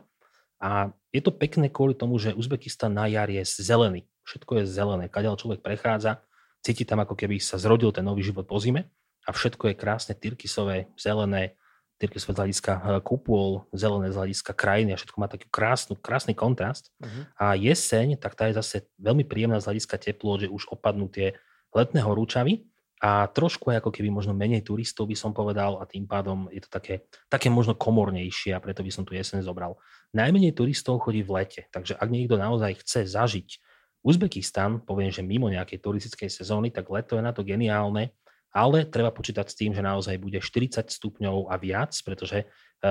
A 0.62 0.95
je 1.11 1.19
to 1.19 1.35
pekné 1.35 1.75
kvôli 1.75 1.99
tomu, 1.99 2.23
že 2.23 2.38
Uzbekistan 2.38 2.95
na 2.95 3.11
jar 3.11 3.26
je 3.26 3.42
zelený. 3.42 4.07
Všetko 4.23 4.62
je 4.62 4.71
zelené. 4.71 5.11
Kadeľ 5.11 5.35
človek 5.35 5.59
prechádza, 5.59 6.23
cíti 6.62 6.87
tam 6.87 7.02
ako 7.02 7.19
keby 7.19 7.42
sa 7.42 7.59
zrodil 7.59 7.90
ten 7.90 8.07
nový 8.07 8.23
život 8.23 8.47
po 8.47 8.62
zime 8.62 8.87
a 9.26 9.35
všetko 9.35 9.75
je 9.75 9.75
krásne 9.75 10.14
tyrkisové, 10.14 10.87
zelené, 10.95 11.59
z 12.01 12.25
hľadiska 12.29 12.73
eh, 12.73 12.83
kupôl, 13.03 13.67
zelené 13.75 14.13
z 14.13 14.19
hľadiska 14.19 14.53
krajiny 14.55 14.95
a 14.95 14.99
všetko 14.99 15.17
má 15.19 15.29
taký 15.29 15.47
krásny, 15.51 15.95
krásny 15.99 16.35
kontrast. 16.35 16.91
Uh-huh. 16.99 17.29
A 17.39 17.59
jeseň, 17.59 18.17
tak 18.17 18.39
tá 18.39 18.49
je 18.49 18.59
zase 18.59 18.89
veľmi 18.99 19.27
príjemná 19.27 19.59
z 19.59 19.73
hľadiska 19.73 19.97
teplo, 19.99 20.39
že 20.41 20.51
už 20.51 20.71
opadnú 20.73 21.11
tie 21.13 21.39
letné 21.73 22.03
horúčavy 22.05 22.67
a 23.03 23.27
trošku 23.27 23.75
ako 23.75 23.91
keby 23.91 24.15
možno 24.15 24.31
menej 24.31 24.63
turistov 24.63 25.11
by 25.11 25.19
som 25.19 25.35
povedal 25.35 25.83
a 25.83 25.89
tým 25.91 26.07
pádom 26.07 26.47
je 26.55 26.63
to 26.63 26.71
také, 26.71 27.03
také 27.27 27.51
možno 27.51 27.75
komornejšie 27.75 28.55
a 28.55 28.63
preto 28.63 28.87
by 28.87 28.95
som 28.95 29.03
tu 29.03 29.19
jeseň 29.19 29.43
zobral. 29.43 29.75
Najmenej 30.15 30.55
turistov 30.55 31.03
chodí 31.03 31.27
v 31.27 31.43
lete, 31.43 31.67
takže 31.75 31.99
ak 31.99 32.09
niekto 32.13 32.39
naozaj 32.39 32.79
chce 32.79 33.11
zažiť 33.11 33.59
Uzbekistan, 34.03 34.83
poviem, 34.83 35.15
že 35.15 35.23
mimo 35.23 35.47
nejakej 35.47 35.79
turistickej 35.79 36.27
sezóny, 36.27 36.75
tak 36.75 36.91
leto 36.91 37.15
je 37.15 37.23
na 37.23 37.31
to 37.31 37.47
geniálne 37.47 38.11
ale 38.52 38.85
treba 38.85 39.09
počítať 39.09 39.49
s 39.49 39.56
tým, 39.56 39.73
že 39.73 39.80
naozaj 39.80 40.21
bude 40.21 40.37
40 40.38 40.92
stupňov 40.92 41.49
a 41.49 41.56
viac, 41.56 41.97
pretože 42.04 42.44
e, 42.44 42.47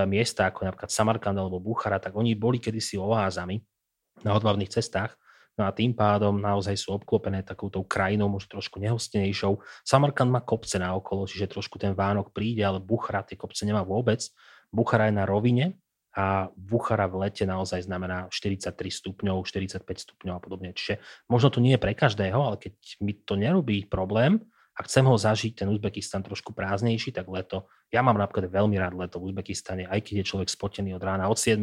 miesta 0.10 0.50
ako 0.50 0.66
napríklad 0.66 0.90
Samarkand 0.90 1.38
alebo 1.38 1.62
Buchara, 1.62 2.02
tak 2.02 2.18
oni 2.18 2.34
boli 2.34 2.58
kedysi 2.58 2.98
oázami 2.98 3.62
na 4.26 4.34
odbavných 4.34 4.74
cestách, 4.74 5.14
no 5.62 5.70
a 5.70 5.72
tým 5.72 5.94
pádom 5.94 6.42
naozaj 6.42 6.74
sú 6.74 6.98
obklopené 6.98 7.46
takouto 7.46 7.86
krajinou, 7.86 8.26
možno 8.26 8.58
trošku 8.58 8.82
nehostenejšou. 8.82 9.62
Samarkand 9.86 10.34
má 10.34 10.42
kopce 10.42 10.82
na 10.82 10.98
okolo, 10.98 11.30
čiže 11.30 11.54
trošku 11.54 11.78
ten 11.78 11.94
Vánok 11.94 12.34
príde, 12.34 12.66
ale 12.66 12.82
Buchara 12.82 13.22
tie 13.22 13.38
kopce 13.38 13.62
nemá 13.62 13.86
vôbec. 13.86 14.26
Buchara 14.74 15.14
je 15.14 15.14
na 15.14 15.30
rovine 15.30 15.78
a 16.12 16.52
Buchara 16.58 17.08
v 17.08 17.24
lete 17.28 17.48
naozaj 17.48 17.88
znamená 17.88 18.28
43 18.34 18.76
stupňov, 18.76 19.48
45 19.48 19.86
stupňov 19.88 20.34
a 20.36 20.42
podobne. 20.44 20.70
Čiže 20.76 21.00
možno 21.32 21.54
to 21.54 21.64
nie 21.64 21.78
je 21.78 21.84
pre 21.84 21.96
každého, 21.96 22.36
ale 22.36 22.56
keď 22.60 22.74
mi 23.00 23.16
to 23.16 23.40
nerobí 23.40 23.88
problém, 23.88 24.44
a 24.82 24.86
chcem 24.90 25.06
ho 25.06 25.14
zažiť, 25.14 25.62
ten 25.62 25.70
Uzbekistan 25.70 26.26
trošku 26.26 26.58
prázdnejší, 26.58 27.14
tak 27.14 27.30
leto. 27.30 27.70
Ja 27.94 28.02
mám 28.02 28.18
napríklad 28.18 28.50
veľmi 28.50 28.82
rád 28.82 28.98
leto 28.98 29.22
v 29.22 29.30
Uzbekistane, 29.30 29.86
aj 29.86 30.02
keď 30.02 30.26
je 30.26 30.30
človek 30.34 30.50
spotený 30.50 30.98
od 30.98 31.06
rána 31.06 31.30
od 31.30 31.38
7 31.38 31.62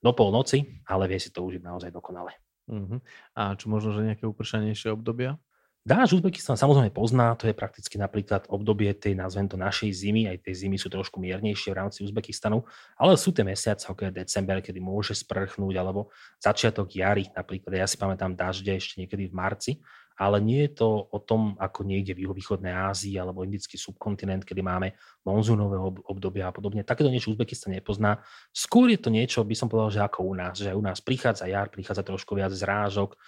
do 0.00 0.10
polnoci, 0.16 0.80
ale 0.88 1.04
vie 1.04 1.20
si 1.20 1.28
to 1.28 1.44
užiť 1.44 1.60
naozaj 1.60 1.92
dokonale. 1.92 2.32
Uh-huh. 2.64 3.04
A 3.36 3.52
čo 3.60 3.68
možno, 3.68 3.92
že 3.92 4.08
nejaké 4.08 4.24
upršanejšie 4.24 4.96
obdobia? 4.96 5.36
Dáš 5.84 6.16
Uzbekistan 6.16 6.56
samozrejme 6.56 6.88
pozná, 6.96 7.36
to 7.36 7.44
je 7.44 7.52
prakticky 7.52 8.00
napríklad 8.00 8.48
obdobie 8.48 8.88
tej, 8.96 9.12
nazvem 9.12 9.44
to, 9.44 9.60
našej 9.60 9.92
zimy, 9.92 10.32
aj 10.32 10.40
tie 10.40 10.56
zimy 10.56 10.80
sú 10.80 10.88
trošku 10.88 11.20
miernejšie 11.20 11.76
v 11.76 11.84
rámci 11.84 12.00
Uzbekistanu, 12.00 12.64
ale 12.96 13.20
sú 13.20 13.36
tie 13.36 13.44
mesiace, 13.44 13.84
ako 13.84 14.08
je 14.08 14.24
december, 14.24 14.64
kedy 14.64 14.80
môže 14.80 15.12
sprchnúť, 15.12 15.76
alebo 15.76 16.08
začiatok 16.40 16.88
jary, 16.88 17.28
napríklad 17.36 17.84
ja 17.84 17.84
si 17.84 18.00
pamätám 18.00 18.32
dažde 18.32 18.72
ešte 18.72 18.96
niekedy 19.04 19.28
v 19.28 19.36
marci, 19.36 19.72
ale 20.14 20.38
nie 20.38 20.70
je 20.70 20.78
to 20.78 20.88
o 21.10 21.18
tom, 21.18 21.58
ako 21.58 21.82
niekde 21.82 22.14
v 22.14 22.26
juhovýchodnej 22.26 22.70
Ázii 22.70 23.18
alebo 23.18 23.42
indický 23.42 23.74
subkontinent, 23.74 24.46
kedy 24.46 24.62
máme 24.62 24.94
monzúnové 25.26 25.78
obdobia 26.06 26.50
a 26.50 26.54
podobne. 26.54 26.86
Takéto 26.86 27.10
niečo 27.10 27.34
Uzbekistan 27.34 27.74
nepozná. 27.74 28.22
Skôr 28.54 28.90
je 28.94 29.00
to 29.02 29.10
niečo, 29.10 29.42
by 29.42 29.58
som 29.58 29.66
povedal, 29.66 29.90
že 29.90 30.00
ako 30.06 30.20
u 30.22 30.34
nás, 30.38 30.54
že 30.54 30.70
u 30.70 30.82
nás 30.82 31.02
prichádza 31.02 31.50
jar, 31.50 31.66
prichádza 31.66 32.06
trošku 32.06 32.38
viac 32.38 32.54
zrážok, 32.54 33.18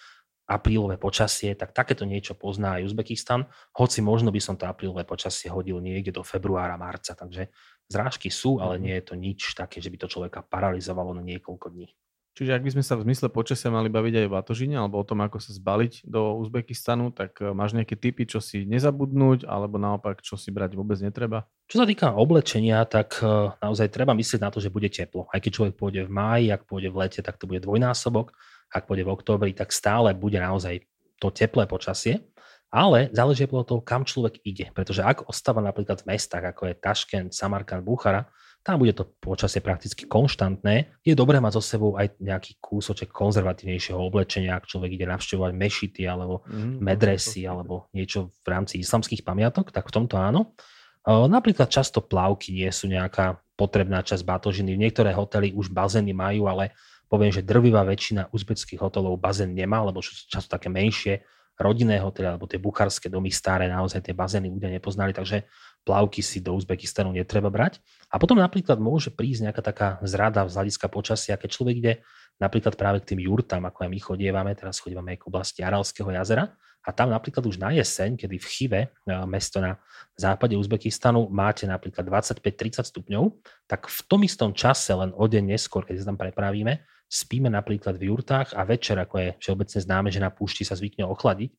aprílové 0.47 0.95
počasie, 0.95 1.59
tak 1.59 1.75
takéto 1.75 2.07
niečo 2.07 2.39
pozná 2.39 2.79
aj 2.79 2.87
Uzbekistan, 2.87 3.51
hoci 3.75 3.99
možno 3.99 4.31
by 4.31 4.39
som 4.39 4.55
to 4.55 4.71
aprílové 4.71 5.03
počasie 5.03 5.51
hodil 5.51 5.83
niekde 5.83 6.15
do 6.15 6.23
februára, 6.23 6.79
marca, 6.79 7.19
takže 7.19 7.51
zrážky 7.91 8.31
sú, 8.31 8.63
ale 8.63 8.79
mhm. 8.79 8.83
nie 8.87 8.95
je 8.95 9.05
to 9.05 9.15
nič 9.19 9.41
také, 9.59 9.83
že 9.83 9.91
by 9.91 9.99
to 9.99 10.07
človeka 10.07 10.47
paralizovalo 10.47 11.11
na 11.19 11.27
niekoľko 11.27 11.67
dní. 11.75 11.91
Čiže 12.37 12.53
ak 12.53 12.69
by 12.69 12.71
sme 12.77 12.85
sa 12.85 13.01
v 13.01 13.09
zmysle 13.09 13.33
počasia 13.33 13.73
mali 13.73 13.89
baviť 13.89 14.21
aj 14.21 14.27
o 14.29 14.35
Batožine 14.37 14.77
alebo 14.77 15.01
o 15.01 15.09
tom, 15.09 15.25
ako 15.25 15.41
sa 15.41 15.57
zbaliť 15.57 16.05
do 16.05 16.37
Uzbekistanu, 16.37 17.09
tak 17.09 17.41
e, 17.41 17.49
máš 17.57 17.73
nejaké 17.73 17.97
typy, 17.97 18.29
čo 18.29 18.45
si 18.45 18.69
nezabudnúť 18.69 19.49
alebo 19.49 19.81
naopak, 19.81 20.21
čo 20.21 20.37
si 20.37 20.53
brať 20.53 20.77
vôbec 20.77 21.01
netreba? 21.01 21.49
Čo 21.65 21.81
sa 21.81 21.89
týka 21.89 22.13
oblečenia, 22.13 22.85
tak 22.85 23.25
e, 23.25 23.57
naozaj 23.57 23.89
treba 23.89 24.13
myslieť 24.13 24.45
na 24.45 24.53
to, 24.53 24.61
že 24.61 24.69
bude 24.69 24.93
teplo. 24.93 25.33
Aj 25.33 25.41
keď 25.41 25.51
človek 25.57 25.75
pôjde 25.81 26.05
v 26.05 26.13
máji, 26.13 26.47
ak 26.53 26.69
pôjde 26.69 26.93
v 26.93 26.97
lete, 27.01 27.21
tak 27.25 27.41
to 27.41 27.49
bude 27.49 27.65
dvojnásobok. 27.65 28.37
Ak 28.69 28.85
pôjde 28.85 29.09
v 29.09 29.17
októbri, 29.17 29.57
tak 29.57 29.73
stále 29.73 30.13
bude 30.13 30.37
naozaj 30.37 30.85
to 31.17 31.33
teplé 31.33 31.65
počasie. 31.65 32.21
Ale 32.69 33.09
záleží 33.17 33.49
podľa 33.49 33.65
toho, 33.65 33.81
kam 33.81 34.05
človek 34.05 34.45
ide. 34.45 34.69
Pretože 34.77 35.01
ak 35.01 35.25
ostáva 35.25 35.65
napríklad 35.65 36.05
v 36.05 36.13
mestách, 36.13 36.53
ako 36.53 36.69
je 36.69 36.75
Taškent, 36.77 37.31
Samarkand, 37.33 37.81
Buchara, 37.81 38.29
tam 38.67 38.83
bude 38.83 38.99
to 38.99 39.07
počasie 39.23 39.63
prakticky 39.63 40.11
konštantné. 40.11 40.99
Je 41.07 41.15
dobré 41.15 41.39
mať 41.39 41.55
so 41.55 41.63
sebou 41.63 41.95
aj 41.95 42.19
nejaký 42.19 42.59
kúsoček 42.59 43.15
konzervatívnejšieho 43.15 43.95
oblečenia, 43.95 44.59
ak 44.59 44.67
človek 44.67 44.99
ide 44.99 45.07
navštevovať 45.07 45.55
mešity 45.55 46.03
alebo 46.03 46.43
mm, 46.51 46.83
medresy 46.83 47.47
alebo 47.47 47.87
niečo 47.95 48.35
v 48.43 48.49
rámci 48.51 48.83
islamských 48.83 49.23
pamiatok, 49.23 49.71
tak 49.71 49.87
v 49.87 49.95
tomto 49.95 50.19
áno. 50.19 50.59
Napríklad 51.07 51.71
často 51.71 52.03
plavky 52.03 52.51
nie 52.51 52.67
sú 52.75 52.91
nejaká 52.91 53.39
potrebná 53.55 54.03
časť 54.03 54.27
batožiny. 54.27 54.75
Niektoré 54.75 55.15
hotely 55.15 55.55
už 55.55 55.71
bazény 55.71 56.11
majú, 56.11 56.51
ale 56.51 56.75
poviem, 57.07 57.31
že 57.31 57.47
drvivá 57.47 57.87
väčšina 57.87 58.35
uzbeckých 58.35 58.83
hotelov 58.83 59.23
bazén 59.23 59.55
nemá, 59.55 59.79
lebo 59.87 60.03
sú 60.03 60.11
často 60.27 60.59
také 60.59 60.67
menšie 60.67 61.23
rodinné 61.57 62.03
hotely 62.03 62.29
alebo 62.29 62.45
tie 62.45 62.61
buchárske 62.61 63.09
domy 63.09 63.33
staré, 63.33 63.71
naozaj 63.71 64.05
tie 64.05 64.13
bazény 64.13 64.53
ľudia 64.53 64.69
nepoznali, 64.69 65.17
takže 65.17 65.49
plavky 65.87 66.19
si 66.19 66.43
do 66.43 66.51
Uzbekistanu 66.59 67.15
netreba 67.15 67.47
brať. 67.47 67.79
A 68.11 68.19
potom 68.19 68.43
napríklad 68.43 68.83
môže 68.83 69.15
prísť 69.15 69.49
nejaká 69.49 69.63
taká 69.63 69.89
zrada 70.03 70.43
z 70.51 70.59
hľadiska 70.59 70.91
počasia, 70.91 71.39
keď 71.39 71.49
človek 71.55 71.77
ide 71.79 71.95
napríklad 72.43 72.75
práve 72.75 73.07
k 73.07 73.15
tým 73.15 73.23
jurtám, 73.23 73.63
ako 73.63 73.87
aj 73.87 73.91
my 73.95 73.99
chodievame, 74.03 74.53
teraz 74.59 74.83
chodívame 74.83 75.15
aj 75.15 75.19
k 75.23 75.29
oblasti 75.31 75.61
Aralského 75.63 76.11
jazera, 76.11 76.51
a 76.87 76.95
tam 76.95 77.11
napríklad 77.11 77.43
už 77.43 77.59
na 77.59 77.75
jeseň, 77.75 78.15
kedy 78.15 78.39
v 78.39 78.47
Chive, 78.47 78.81
e, 78.87 78.89
mesto 79.27 79.59
na 79.59 79.75
západe 80.15 80.55
Uzbekistanu, 80.55 81.27
máte 81.27 81.67
napríklad 81.67 82.07
25-30 82.07 82.87
stupňov, 82.87 83.35
tak 83.67 83.91
v 83.91 84.01
tom 84.07 84.23
istom 84.23 84.55
čase, 84.55 84.95
len 84.95 85.11
o 85.11 85.27
deň 85.27 85.51
neskôr, 85.51 85.83
keď 85.83 86.07
sa 86.07 86.15
tam 86.15 86.19
prepravíme, 86.23 86.79
spíme 87.11 87.51
napríklad 87.51 87.99
v 87.99 88.15
jurtách 88.15 88.55
a 88.55 88.63
večer, 88.63 89.03
ako 89.03 89.15
je 89.19 89.29
všeobecne 89.43 89.79
známe, 89.83 90.09
že 90.15 90.23
na 90.23 90.31
púšti 90.31 90.63
sa 90.63 90.79
zvykne 90.79 91.11
ochladiť, 91.11 91.51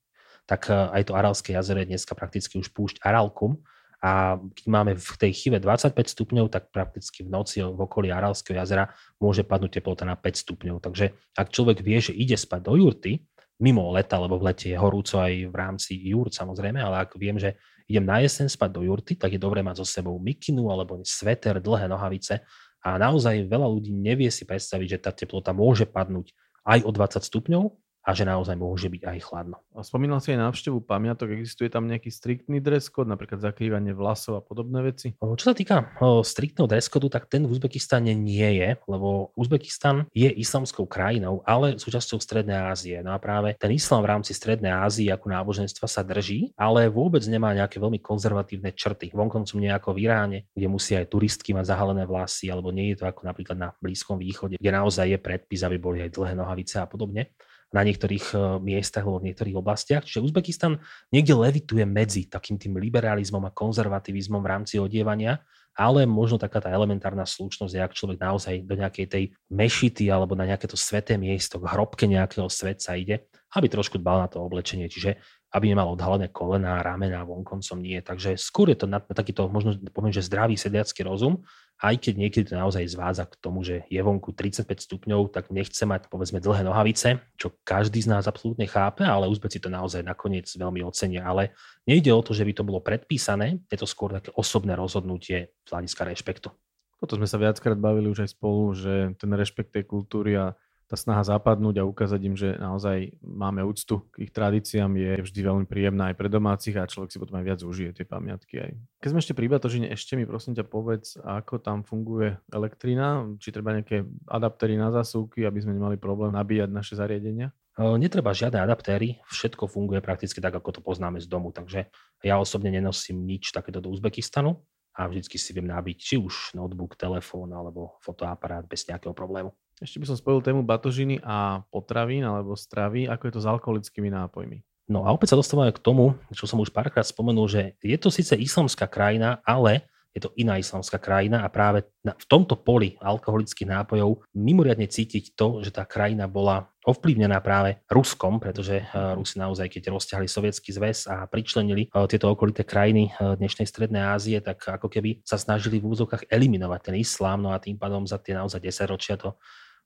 tak 0.47 0.71
e, 0.71 0.95
aj 0.95 1.11
to 1.11 1.13
Aralské 1.19 1.59
jazero 1.59 1.83
je 1.83 1.91
dneska 1.91 2.15
prakticky 2.15 2.55
už 2.55 2.71
púšť 2.71 3.03
Aralkum, 3.03 3.59
a 3.97 4.37
keď 4.37 4.65
máme 4.69 4.93
v 4.93 5.13
tej 5.17 5.31
chybe 5.33 5.57
25 5.57 5.97
stupňov, 5.97 6.53
tak 6.53 6.69
prakticky 6.69 7.25
v 7.25 7.33
noci 7.33 7.65
v 7.65 7.81
okolí 7.81 8.13
Aralského 8.13 8.53
jazera 8.53 8.93
môže 9.17 9.41
padnúť 9.41 9.81
teplota 9.81 10.05
na 10.05 10.13
5 10.13 10.43
stupňov. 10.45 10.77
Takže 10.85 11.17
ak 11.33 11.47
človek 11.49 11.81
vie, 11.81 11.97
že 11.97 12.13
ide 12.13 12.37
spať 12.37 12.61
do 12.61 12.77
jurty, 12.77 13.25
mimo 13.57 13.89
leta, 13.89 14.21
lebo 14.21 14.37
v 14.37 14.53
lete 14.53 14.69
je 14.69 14.77
horúco 14.77 15.17
aj 15.17 15.33
v 15.49 15.55
rámci 15.57 15.97
jurt 15.97 16.29
samozrejme, 16.29 16.77
ale 16.77 17.01
ak 17.01 17.17
viem, 17.17 17.41
že 17.41 17.57
idem 17.89 18.05
na 18.05 18.21
jeseň 18.21 18.53
spať 18.53 18.69
do 18.69 18.85
jurty, 18.85 19.17
tak 19.17 19.33
je 19.33 19.41
dobré 19.41 19.65
mať 19.65 19.81
so 19.81 19.85
sebou 19.87 20.13
mikinu 20.21 20.69
alebo 20.69 21.01
sveter, 21.01 21.57
dlhé 21.57 21.89
nohavice, 21.89 22.45
A 22.85 23.01
naozaj 23.01 23.49
veľa 23.49 23.65
ľudí 23.65 23.89
nevie 23.89 24.29
si 24.29 24.45
predstaviť, 24.45 24.87
že 24.87 25.01
tá 25.01 25.09
teplota 25.09 25.57
môže 25.57 25.89
padnúť 25.89 26.37
aj 26.69 26.85
o 26.85 26.91
20 26.93 27.17
stupňov 27.25 27.63
a 28.07 28.15
že 28.15 28.23
naozaj 28.23 28.55
môže 28.55 28.87
byť 28.87 29.03
aj 29.03 29.17
chladno. 29.19 29.59
A 29.75 29.83
spomínal 29.83 30.23
si 30.23 30.31
aj 30.31 30.39
návštevu 30.39 30.79
pamiatok, 30.79 31.35
existuje 31.35 31.67
tam 31.67 31.91
nejaký 31.91 32.07
striktný 32.07 32.63
dress 32.63 32.87
code, 32.87 33.11
napríklad 33.11 33.43
zakrývanie 33.43 33.91
vlasov 33.91 34.39
a 34.39 34.41
podobné 34.41 34.79
veci? 34.79 35.19
Čo 35.19 35.51
sa 35.51 35.51
týka 35.51 35.91
striktného 36.23 36.71
dress 36.71 36.87
code, 36.87 37.11
tak 37.11 37.27
ten 37.27 37.43
v 37.43 37.51
Uzbekistane 37.51 38.15
nie 38.15 38.63
je, 38.63 38.79
lebo 38.87 39.35
Uzbekistan 39.35 40.07
je 40.15 40.31
islamskou 40.31 40.87
krajinou, 40.87 41.43
ale 41.43 41.75
súčasťou 41.75 42.23
Strednej 42.23 42.55
Ázie. 42.55 43.03
No 43.03 43.11
a 43.11 43.19
práve 43.19 43.59
ten 43.59 43.75
islám 43.75 44.07
v 44.07 44.15
rámci 44.15 44.31
Strednej 44.31 44.71
Ázie 44.71 45.11
ako 45.11 45.27
náboženstva 45.27 45.91
sa 45.91 45.99
drží, 45.99 46.55
ale 46.55 46.87
vôbec 46.87 47.27
nemá 47.27 47.51
nejaké 47.51 47.75
veľmi 47.75 47.99
konzervatívne 47.99 48.71
črty. 48.71 49.11
Vonkoncom 49.11 49.59
nie 49.59 49.67
ako 49.67 49.91
v 49.91 50.07
Iráne, 50.07 50.39
kde 50.55 50.67
musí 50.71 50.95
aj 50.95 51.11
turistky 51.11 51.51
mať 51.51 51.75
zahalené 51.75 52.07
vlasy, 52.07 52.47
alebo 52.47 52.71
nie 52.71 52.95
je 52.95 53.03
to 53.03 53.11
ako 53.11 53.27
napríklad 53.27 53.59
na 53.59 53.69
Blízkom 53.83 54.15
východe, 54.15 54.55
kde 54.55 54.71
naozaj 54.71 55.11
je 55.11 55.19
predpis, 55.19 55.59
aby 55.67 55.75
boli 55.75 55.99
aj 56.07 56.15
dlhé 56.15 56.33
nohavice 56.39 56.79
a 56.79 56.87
podobne 56.87 57.35
na 57.75 57.81
niektorých 57.83 58.25
eh, 58.33 58.39
miestach 58.63 59.03
alebo 59.03 59.19
v 59.19 59.31
niektorých 59.31 59.57
oblastiach. 59.59 60.03
Čiže 60.07 60.23
Uzbekistan 60.23 60.79
niekde 61.11 61.35
levituje 61.35 61.83
medzi 61.83 62.27
takým 62.27 62.55
tým 62.55 62.79
liberalizmom 62.79 63.43
a 63.43 63.51
konzervativizmom 63.51 64.39
v 64.39 64.51
rámci 64.51 64.75
odievania, 64.79 65.43
ale 65.77 66.09
možno 66.09 66.41
taká 66.41 66.57
tá 66.57 66.73
elementárna 66.73 67.27
slušnosť 67.27 67.73
ak 67.77 67.93
človek 67.93 68.17
naozaj 68.17 68.65
do 68.65 68.73
nejakej 68.73 69.05
tej 69.05 69.23
mešity 69.53 70.09
alebo 70.09 70.33
na 70.33 70.49
nejaké 70.49 70.65
to 70.65 70.73
sveté 70.73 71.21
miesto, 71.21 71.61
k 71.61 71.69
hrobke 71.69 72.09
nejakého 72.09 72.49
svetca 72.49 72.97
ide, 72.97 73.29
aby 73.53 73.69
trošku 73.69 74.01
dbal 74.01 74.25
na 74.25 74.27
to 74.27 74.41
oblečenie. 74.41 74.89
Čiže 74.89 75.21
aby 75.51 75.71
nemal 75.71 75.95
odhalené 75.95 76.27
kolená, 76.27 76.83
ramena, 76.83 77.23
vonkoncom 77.23 77.79
nie. 77.79 78.03
Takže 78.03 78.35
skôr 78.35 78.67
je 78.71 78.83
to 78.83 78.87
na, 78.87 78.99
takýto, 78.99 79.47
možno 79.47 79.79
poviem, 79.95 80.11
že 80.11 80.27
zdravý 80.27 80.59
sedliacký 80.59 81.07
rozum, 81.07 81.47
aj 81.77 81.95
keď 82.01 82.13
niekedy 82.17 82.43
to 82.49 82.55
naozaj 82.57 82.83
zvádza 82.89 83.29
k 83.29 83.37
tomu, 83.37 83.61
že 83.61 83.85
je 83.87 84.01
vonku 84.01 84.33
35 84.33 84.65
stupňov, 84.81 85.29
tak 85.29 85.53
nechce 85.53 85.85
mať 85.85 86.09
povedzme 86.09 86.41
dlhé 86.41 86.65
nohavice, 86.65 87.21
čo 87.37 87.53
každý 87.61 88.01
z 88.01 88.11
nás 88.11 88.25
absolútne 88.25 88.65
chápe, 88.65 89.05
ale 89.05 89.29
Uzbeci 89.29 89.61
to 89.61 89.69
naozaj 89.69 90.01
nakoniec 90.01 90.49
veľmi 90.49 90.81
ocenia. 90.81 91.23
Ale 91.23 91.53
nejde 91.85 92.09
o 92.11 92.25
to, 92.25 92.33
že 92.33 92.43
by 92.43 92.53
to 92.57 92.65
bolo 92.65 92.81
predpísané, 92.81 93.61
je 93.69 93.77
to 93.77 93.85
skôr 93.85 94.09
také 94.09 94.33
osobné 94.33 94.73
rozhodnutie 94.73 95.53
z 95.63 95.69
hľadiska 95.69 96.01
rešpektu. 96.01 96.49
Toto 96.97 97.13
sme 97.13 97.29
sa 97.29 97.37
viackrát 97.37 97.77
bavili 97.77 98.09
už 98.09 98.25
aj 98.25 98.33
spolu, 98.33 98.73
že 98.73 99.13
ten 99.21 99.29
rešpekt 99.29 99.69
tej 99.69 99.85
kultúry 99.85 100.33
a 100.33 100.57
tá 100.87 100.95
snaha 100.95 101.19
zapadnúť 101.19 101.83
a 101.83 101.87
ukázať 101.87 102.21
im, 102.23 102.35
že 102.39 102.55
naozaj 102.55 103.19
máme 103.19 103.59
úctu 103.67 104.07
k 104.15 104.23
ich 104.23 104.31
tradíciám 104.31 104.95
je 104.95 105.11
vždy 105.19 105.39
veľmi 105.43 105.65
príjemná 105.67 106.09
aj 106.09 106.15
pre 106.15 106.31
domácich 106.31 106.79
a 106.79 106.87
človek 106.87 107.11
si 107.11 107.19
potom 107.19 107.35
aj 107.35 107.45
viac 107.45 107.59
užije 107.59 107.91
tie 107.91 108.07
pamiatky. 108.07 108.55
Aj. 108.63 108.71
Keď 109.03 109.09
sme 109.11 109.19
ešte 109.19 109.35
pri 109.35 109.51
Batožine, 109.51 109.91
ešte 109.91 110.15
mi 110.15 110.23
prosím 110.23 110.55
ťa 110.55 110.63
povedz, 110.63 111.19
ako 111.19 111.59
tam 111.59 111.83
funguje 111.83 112.39
elektrina, 112.55 113.27
či 113.35 113.51
treba 113.51 113.75
nejaké 113.75 114.07
adaptery 114.31 114.79
na 114.79 114.87
zásuvky, 114.95 115.43
aby 115.43 115.59
sme 115.59 115.75
nemali 115.75 115.99
problém 115.99 116.31
nabíjať 116.31 116.71
naše 116.71 116.95
zariadenia? 116.95 117.51
Netreba 117.77 118.33
žiadne 118.33 118.57
adaptéry, 118.57 119.21
všetko 119.29 119.69
funguje 119.69 120.01
prakticky 120.01 120.41
tak, 120.41 120.55
ako 120.55 120.79
to 120.79 120.81
poznáme 120.81 121.21
z 121.21 121.29
domu, 121.29 121.53
takže 121.53 121.91
ja 122.25 122.41
osobne 122.41 122.73
nenosím 122.73 123.21
nič 123.21 123.53
takéto 123.53 123.77
do 123.77 123.93
Uzbekistanu 123.93 124.65
a 124.97 125.05
vždycky 125.05 125.37
si 125.37 125.53
viem 125.53 125.69
nabiť 125.69 125.97
či 126.01 126.15
už 126.17 126.57
notebook, 126.57 126.97
telefón 126.97 127.53
alebo 127.53 128.01
fotoaparát 128.01 128.65
bez 128.65 128.81
nejakého 128.89 129.13
problému. 129.13 129.53
Ešte 129.77 130.01
by 130.01 130.09
som 130.09 130.17
spojil 130.17 130.41
tému 130.41 130.65
batožiny 130.65 131.21
a 131.21 131.61
potravín 131.69 132.25
alebo 132.25 132.57
stravy. 132.57 133.05
Ako 133.05 133.29
je 133.29 133.33
to 133.37 133.41
s 133.45 133.47
alkoholickými 133.47 134.09
nápojmi? 134.09 134.65
No 134.89 135.05
a 135.05 135.13
opäť 135.13 135.35
sa 135.35 135.39
dostávame 135.39 135.69
k 135.69 135.83
tomu, 135.83 136.17
čo 136.33 136.49
som 136.49 136.57
už 136.57 136.73
párkrát 136.73 137.05
spomenul, 137.05 137.45
že 137.45 137.77
je 137.83 137.97
to 137.99 138.09
síce 138.09 138.33
islamská 138.33 138.89
krajina, 138.89 139.37
ale 139.45 139.85
je 140.17 140.25
to 140.25 140.33
iná 140.33 140.57
islamská 140.57 140.97
krajina 140.97 141.45
a 141.45 141.51
práve 141.53 141.85
na, 142.01 142.17
v 142.17 142.25
tomto 142.25 142.57
poli 142.57 142.97
alkoholických 142.97 143.69
nápojov 143.69 144.25
mimoriadne 144.33 144.89
cítiť 144.89 145.37
to, 145.37 145.61
že 145.61 145.69
tá 145.69 145.85
krajina 145.85 146.25
bola 146.25 146.73
ovplyvnená 146.89 147.37
práve 147.45 147.77
Ruskom, 147.85 148.41
pretože 148.41 148.81
eh, 148.81 148.87
Rusi 149.13 149.37
naozaj, 149.37 149.69
keď 149.69 149.93
rozťahli 149.93 150.25
sovietský 150.25 150.73
zväz 150.73 151.05
a 151.05 151.29
pričlenili 151.29 151.85
eh, 151.85 152.07
tieto 152.09 152.33
okolité 152.33 152.65
krajiny 152.65 153.13
eh, 153.13 153.37
dnešnej 153.37 153.69
Strednej 153.69 154.09
Ázie, 154.09 154.41
tak 154.41 154.57
ako 154.65 154.89
keby 154.89 155.21
sa 155.21 155.37
snažili 155.37 155.77
v 155.77 155.93
úzokách 155.93 156.25
eliminovať 156.33 156.89
ten 156.89 156.95
islám, 156.97 157.45
no 157.45 157.53
a 157.53 157.61
tým 157.61 157.77
pádom 157.77 158.09
za 158.09 158.17
tie 158.17 158.33
naozaj 158.33 158.57
10 158.57 158.89
ročia 158.89 159.21
to 159.21 159.37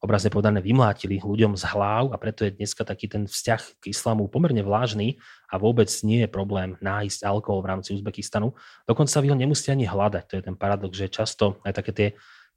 obrazne 0.02 0.34
povedané 0.34 0.66
vymlátili 0.66 1.22
ľuďom 1.22 1.54
z 1.54 1.64
hlav 1.70 2.10
a 2.10 2.18
preto 2.18 2.42
je 2.42 2.58
dneska 2.58 2.82
taký 2.82 3.06
ten 3.06 3.30
vzťah 3.30 3.62
k 3.78 3.84
islamu 3.94 4.26
pomerne 4.26 4.66
vlážny 4.66 5.22
a 5.46 5.62
vôbec 5.62 5.88
nie 6.02 6.26
je 6.26 6.30
problém 6.30 6.74
nájsť 6.82 7.22
alkohol 7.22 7.62
v 7.62 7.70
rámci 7.70 7.94
Uzbekistanu. 7.94 8.58
Dokonca 8.90 9.22
vy 9.22 9.30
ho 9.30 9.38
nemusíte 9.38 9.78
ani 9.78 9.86
hľadať. 9.86 10.24
To 10.26 10.34
je 10.42 10.44
ten 10.44 10.58
paradox, 10.58 10.98
že 10.98 11.14
často 11.14 11.62
aj 11.62 11.74
také 11.78 11.92
tie 11.94 12.08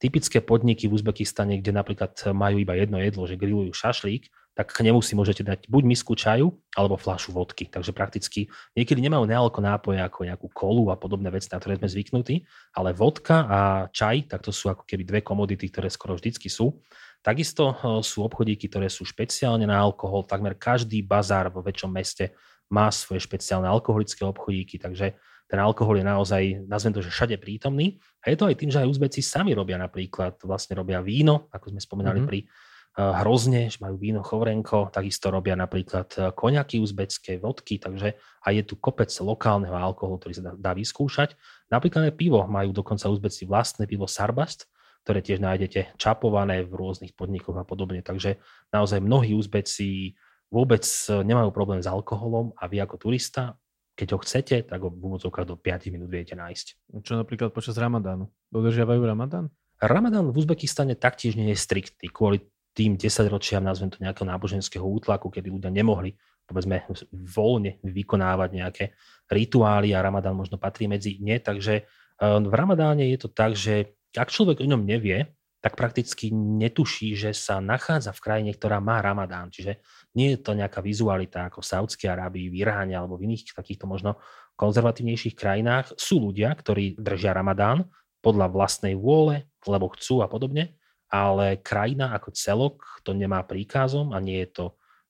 typické 0.01 0.41
podniky 0.41 0.89
v 0.89 0.97
Uzbekistane, 0.97 1.61
kde 1.61 1.77
napríklad 1.77 2.17
majú 2.33 2.57
iba 2.59 2.75
jedno 2.81 2.97
jedlo, 2.99 3.29
že 3.29 3.39
grillujú 3.39 3.77
šašlík, 3.77 4.33
tak 4.55 4.71
k 4.71 4.87
nemu 4.87 5.03
si 5.03 5.19
môžete 5.19 5.43
dať 5.43 5.67
buď 5.67 5.83
misku 5.83 6.15
čaju 6.15 6.55
alebo 6.79 6.95
fľašu 6.95 7.35
vodky. 7.35 7.67
Takže 7.67 7.91
prakticky 7.91 8.47
niekedy 8.79 9.03
nemajú 9.03 9.27
nealko 9.27 9.59
nápoje 9.59 9.99
ako 9.99 10.31
nejakú 10.31 10.47
kolu 10.55 10.95
a 10.95 10.97
podobné 10.97 11.27
veci, 11.35 11.51
na 11.51 11.59
ktoré 11.59 11.75
sme 11.77 11.91
zvyknutí, 11.91 12.47
ale 12.79 12.95
vodka 12.95 13.37
a 13.51 13.59
čaj, 13.91 14.31
tak 14.31 14.47
to 14.47 14.55
sú 14.55 14.71
ako 14.71 14.87
keby 14.87 15.03
dve 15.03 15.21
komodity, 15.27 15.67
ktoré 15.69 15.91
skoro 15.91 16.15
vždycky 16.15 16.47
sú. 16.47 16.79
Takisto 17.25 17.73
eh, 17.73 17.77
sú 18.05 18.21
obchodíky, 18.29 18.69
ktoré 18.69 18.93
sú 18.93 19.09
špeciálne 19.09 19.65
na 19.65 19.81
alkohol. 19.81 20.29
Takmer 20.29 20.61
každý 20.61 21.01
bazár 21.01 21.49
vo 21.49 21.65
väčšom 21.65 21.89
meste 21.89 22.37
má 22.69 22.93
svoje 22.93 23.25
špeciálne 23.25 23.65
alkoholické 23.65 24.25
obchodíky, 24.29 24.77
takže 24.77 25.17
ten 25.45 25.61
alkohol 25.61 26.01
je 26.01 26.07
naozaj, 26.09 26.43
nazvem 26.65 26.93
to, 26.97 27.05
že 27.05 27.13
všade 27.13 27.37
prítomný. 27.37 28.01
A 28.25 28.33
je 28.33 28.37
to 28.41 28.49
aj 28.49 28.57
tým, 28.57 28.73
že 28.73 28.81
aj 28.81 28.89
Uzbeci 28.89 29.21
sami 29.21 29.53
robia 29.53 29.77
napríklad, 29.77 30.41
vlastne 30.41 30.81
robia 30.81 31.05
víno, 31.05 31.53
ako 31.53 31.77
sme 31.77 31.81
spomenali 31.85 32.25
mm-hmm. 32.25 32.31
pri 32.33 32.41
uh, 32.49 33.21
hrozne, 33.21 33.69
že 33.69 33.79
majú 33.85 34.01
víno 34.01 34.25
chovrenko, 34.25 34.89
takisto 34.89 35.29
robia 35.29 35.53
napríklad 35.53 36.09
eh, 36.17 36.33
koňaky 36.33 36.81
uzbecké, 36.81 37.37
vodky, 37.37 37.77
takže 37.77 38.17
aj 38.17 38.53
je 38.57 38.65
tu 38.65 38.75
kopec 38.81 39.13
lokálneho 39.13 39.77
alkoholu, 39.77 40.17
ktorý 40.17 40.33
sa 40.33 40.43
dá, 40.49 40.53
dá 40.57 40.73
vyskúšať. 40.73 41.37
Napríklad 41.69 42.09
aj 42.09 42.15
pivo, 42.17 42.41
majú 42.49 42.73
dokonca 42.73 43.13
Uzbeci 43.13 43.45
vlastné 43.45 43.85
pivo 43.85 44.09
Sarbast, 44.09 44.65
ktoré 45.05 45.21
tiež 45.21 45.45
nájdete 45.45 46.01
čapované 46.01 46.65
v 46.65 46.73
rôznych 46.73 47.13
podnikoch 47.13 47.55
a 47.61 47.65
podobne. 47.69 48.01
Takže 48.01 48.41
naozaj 48.73 49.05
mnohí 49.05 49.37
Uzbeci 49.37 50.17
vôbec 50.49 50.83
nemajú 51.13 51.53
problém 51.53 51.85
s 51.85 51.89
alkoholom 51.89 52.57
a 52.57 52.65
vy 52.67 52.81
ako 52.81 52.97
turista, 52.97 53.61
keď 53.95 54.09
ho 54.17 54.19
chcete, 54.25 54.57
tak 54.67 54.81
ho 54.83 54.91
v 54.91 54.99
úvodzovkách 54.99 55.47
do 55.47 55.61
5 55.61 55.95
minút 55.95 56.11
viete 56.11 56.35
nájsť. 56.35 56.99
Čo 57.05 57.21
napríklad 57.21 57.55
počas 57.55 57.79
Ramadánu? 57.79 58.27
Dodržiavajú 58.51 59.01
Ramadán? 59.07 59.53
Ramadán 59.79 60.33
v 60.33 60.41
Uzbekistane 60.41 60.99
taktiež 60.99 61.39
nie 61.39 61.53
je 61.55 61.59
striktný 61.61 62.11
kvôli 62.11 62.43
tým 62.75 62.99
10 62.99 63.07
ročiam, 63.31 63.63
nazvem 63.63 63.93
to 63.93 64.03
nejakého 64.03 64.27
náboženského 64.27 64.83
útlaku, 64.83 65.31
kedy 65.31 65.47
ľudia 65.47 65.71
nemohli 65.71 66.19
povedzme 66.45 66.85
voľne 67.13 67.81
vykonávať 67.81 68.51
nejaké 68.53 68.85
rituály 69.33 69.97
a 69.97 70.05
Ramadán 70.05 70.37
možno 70.37 70.61
patrí 70.61 70.85
medzi 70.85 71.17
ne, 71.21 71.41
takže 71.41 71.75
eh, 71.81 72.39
v 72.41 72.55
Ramadáne 72.55 73.09
je 73.09 73.19
to 73.19 73.29
tak, 73.33 73.57
že 73.57 73.97
ak 74.15 74.31
človek 74.31 74.63
o 74.63 74.71
ňom 74.71 74.87
nevie, 74.87 75.35
tak 75.65 75.81
prakticky 75.81 76.29
netuší, 76.29 77.17
že 77.17 77.33
sa 77.33 77.57
nachádza 77.57 78.13
v 78.13 78.21
krajine, 78.21 78.53
ktorá 78.53 78.85
má 78.85 79.01
Ramadán. 79.01 79.49
Čiže 79.49 79.81
nie 80.13 80.37
je 80.37 80.45
to 80.45 80.53
nejaká 80.53 80.85
vizualita 80.85 81.49
ako 81.49 81.65
v 81.65 81.71
Saudskej 81.73 82.13
Arábii, 82.13 82.53
v 82.53 82.61
Iráne 82.61 82.93
alebo 82.93 83.17
v 83.17 83.33
iných 83.33 83.57
takýchto 83.57 83.89
možno 83.89 84.21
konzervatívnejších 84.61 85.33
krajinách. 85.33 85.97
Sú 85.97 86.21
ľudia, 86.21 86.53
ktorí 86.53 87.01
držia 87.01 87.33
Ramadán 87.33 87.89
podľa 88.21 88.53
vlastnej 88.53 88.93
vôle, 88.93 89.49
lebo 89.65 89.89
chcú 89.97 90.21
a 90.21 90.29
podobne, 90.29 90.77
ale 91.09 91.57
krajina 91.65 92.13
ako 92.13 92.37
celok 92.37 93.01
to 93.01 93.17
nemá 93.17 93.41
príkazom 93.49 94.13
a 94.13 94.21
nie 94.21 94.45
je 94.45 94.49
to 94.53 94.67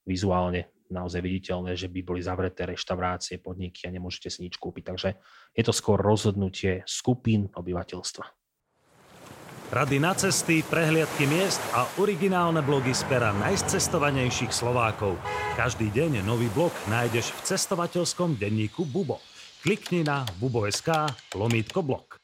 vizuálne 0.06 0.70
naozaj 0.86 1.18
viditeľné, 1.18 1.74
že 1.74 1.90
by 1.90 1.98
boli 2.06 2.22
zavreté 2.22 2.62
reštaurácie, 2.70 3.42
podniky 3.42 3.90
a 3.90 3.94
nemôžete 3.94 4.30
si 4.30 4.46
nič 4.46 4.62
kúpiť. 4.62 4.84
Takže 4.86 5.10
je 5.50 5.62
to 5.66 5.74
skôr 5.74 5.98
rozhodnutie 5.98 6.86
skupín 6.86 7.50
obyvateľstva. 7.50 8.43
Rady 9.74 9.98
na 9.98 10.14
cesty, 10.14 10.62
prehliadky 10.62 11.26
miest 11.26 11.58
a 11.74 11.82
originálne 11.98 12.62
blogy 12.62 12.94
z 12.94 13.02
pera 13.10 13.34
najcestovanejších 13.42 14.54
Slovákov. 14.54 15.18
Každý 15.58 15.90
deň 15.90 16.22
nový 16.22 16.46
blog 16.54 16.70
nájdeš 16.86 17.34
v 17.34 17.40
cestovateľskom 17.42 18.38
denníku 18.38 18.86
Bubo. 18.86 19.18
Klikni 19.66 20.06
na 20.06 20.22
bubo.sk 20.38 21.10
lomítko 21.34 21.82
blog. 21.82 22.22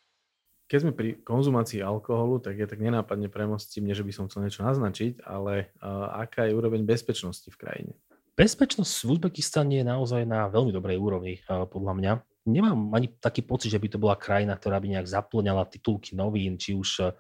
Keď 0.70 0.78
sme 0.78 0.92
pri 0.94 1.18
konzumácii 1.26 1.82
alkoholu, 1.82 2.38
tak 2.38 2.54
ja 2.54 2.70
tak 2.70 2.78
nenápadne 2.78 3.26
premostím, 3.26 3.90
nie 3.90 3.98
že 3.98 4.06
by 4.06 4.14
som 4.14 4.30
chcel 4.30 4.46
niečo 4.46 4.62
naznačiť, 4.62 5.26
ale 5.26 5.74
uh, 5.82 6.22
aká 6.22 6.46
je 6.46 6.54
úroveň 6.54 6.86
bezpečnosti 6.86 7.50
v 7.50 7.58
krajine? 7.58 7.92
Bezpečnosť 8.38 8.94
v 9.02 9.18
Uzbekistane 9.18 9.82
je 9.82 9.90
naozaj 9.90 10.22
na 10.22 10.46
veľmi 10.46 10.70
dobrej 10.70 11.02
úrovni, 11.02 11.42
uh, 11.50 11.66
podľa 11.66 11.98
mňa. 11.98 12.12
Nemám 12.46 12.94
ani 12.94 13.10
taký 13.18 13.42
pocit, 13.42 13.74
že 13.74 13.82
by 13.82 13.90
to 13.90 13.98
bola 13.98 14.14
krajina, 14.14 14.54
ktorá 14.54 14.78
by 14.78 14.86
nejak 14.94 15.10
zaplňala 15.10 15.66
titulky 15.66 16.14
novín, 16.14 16.54
či 16.54 16.78
už 16.78 17.10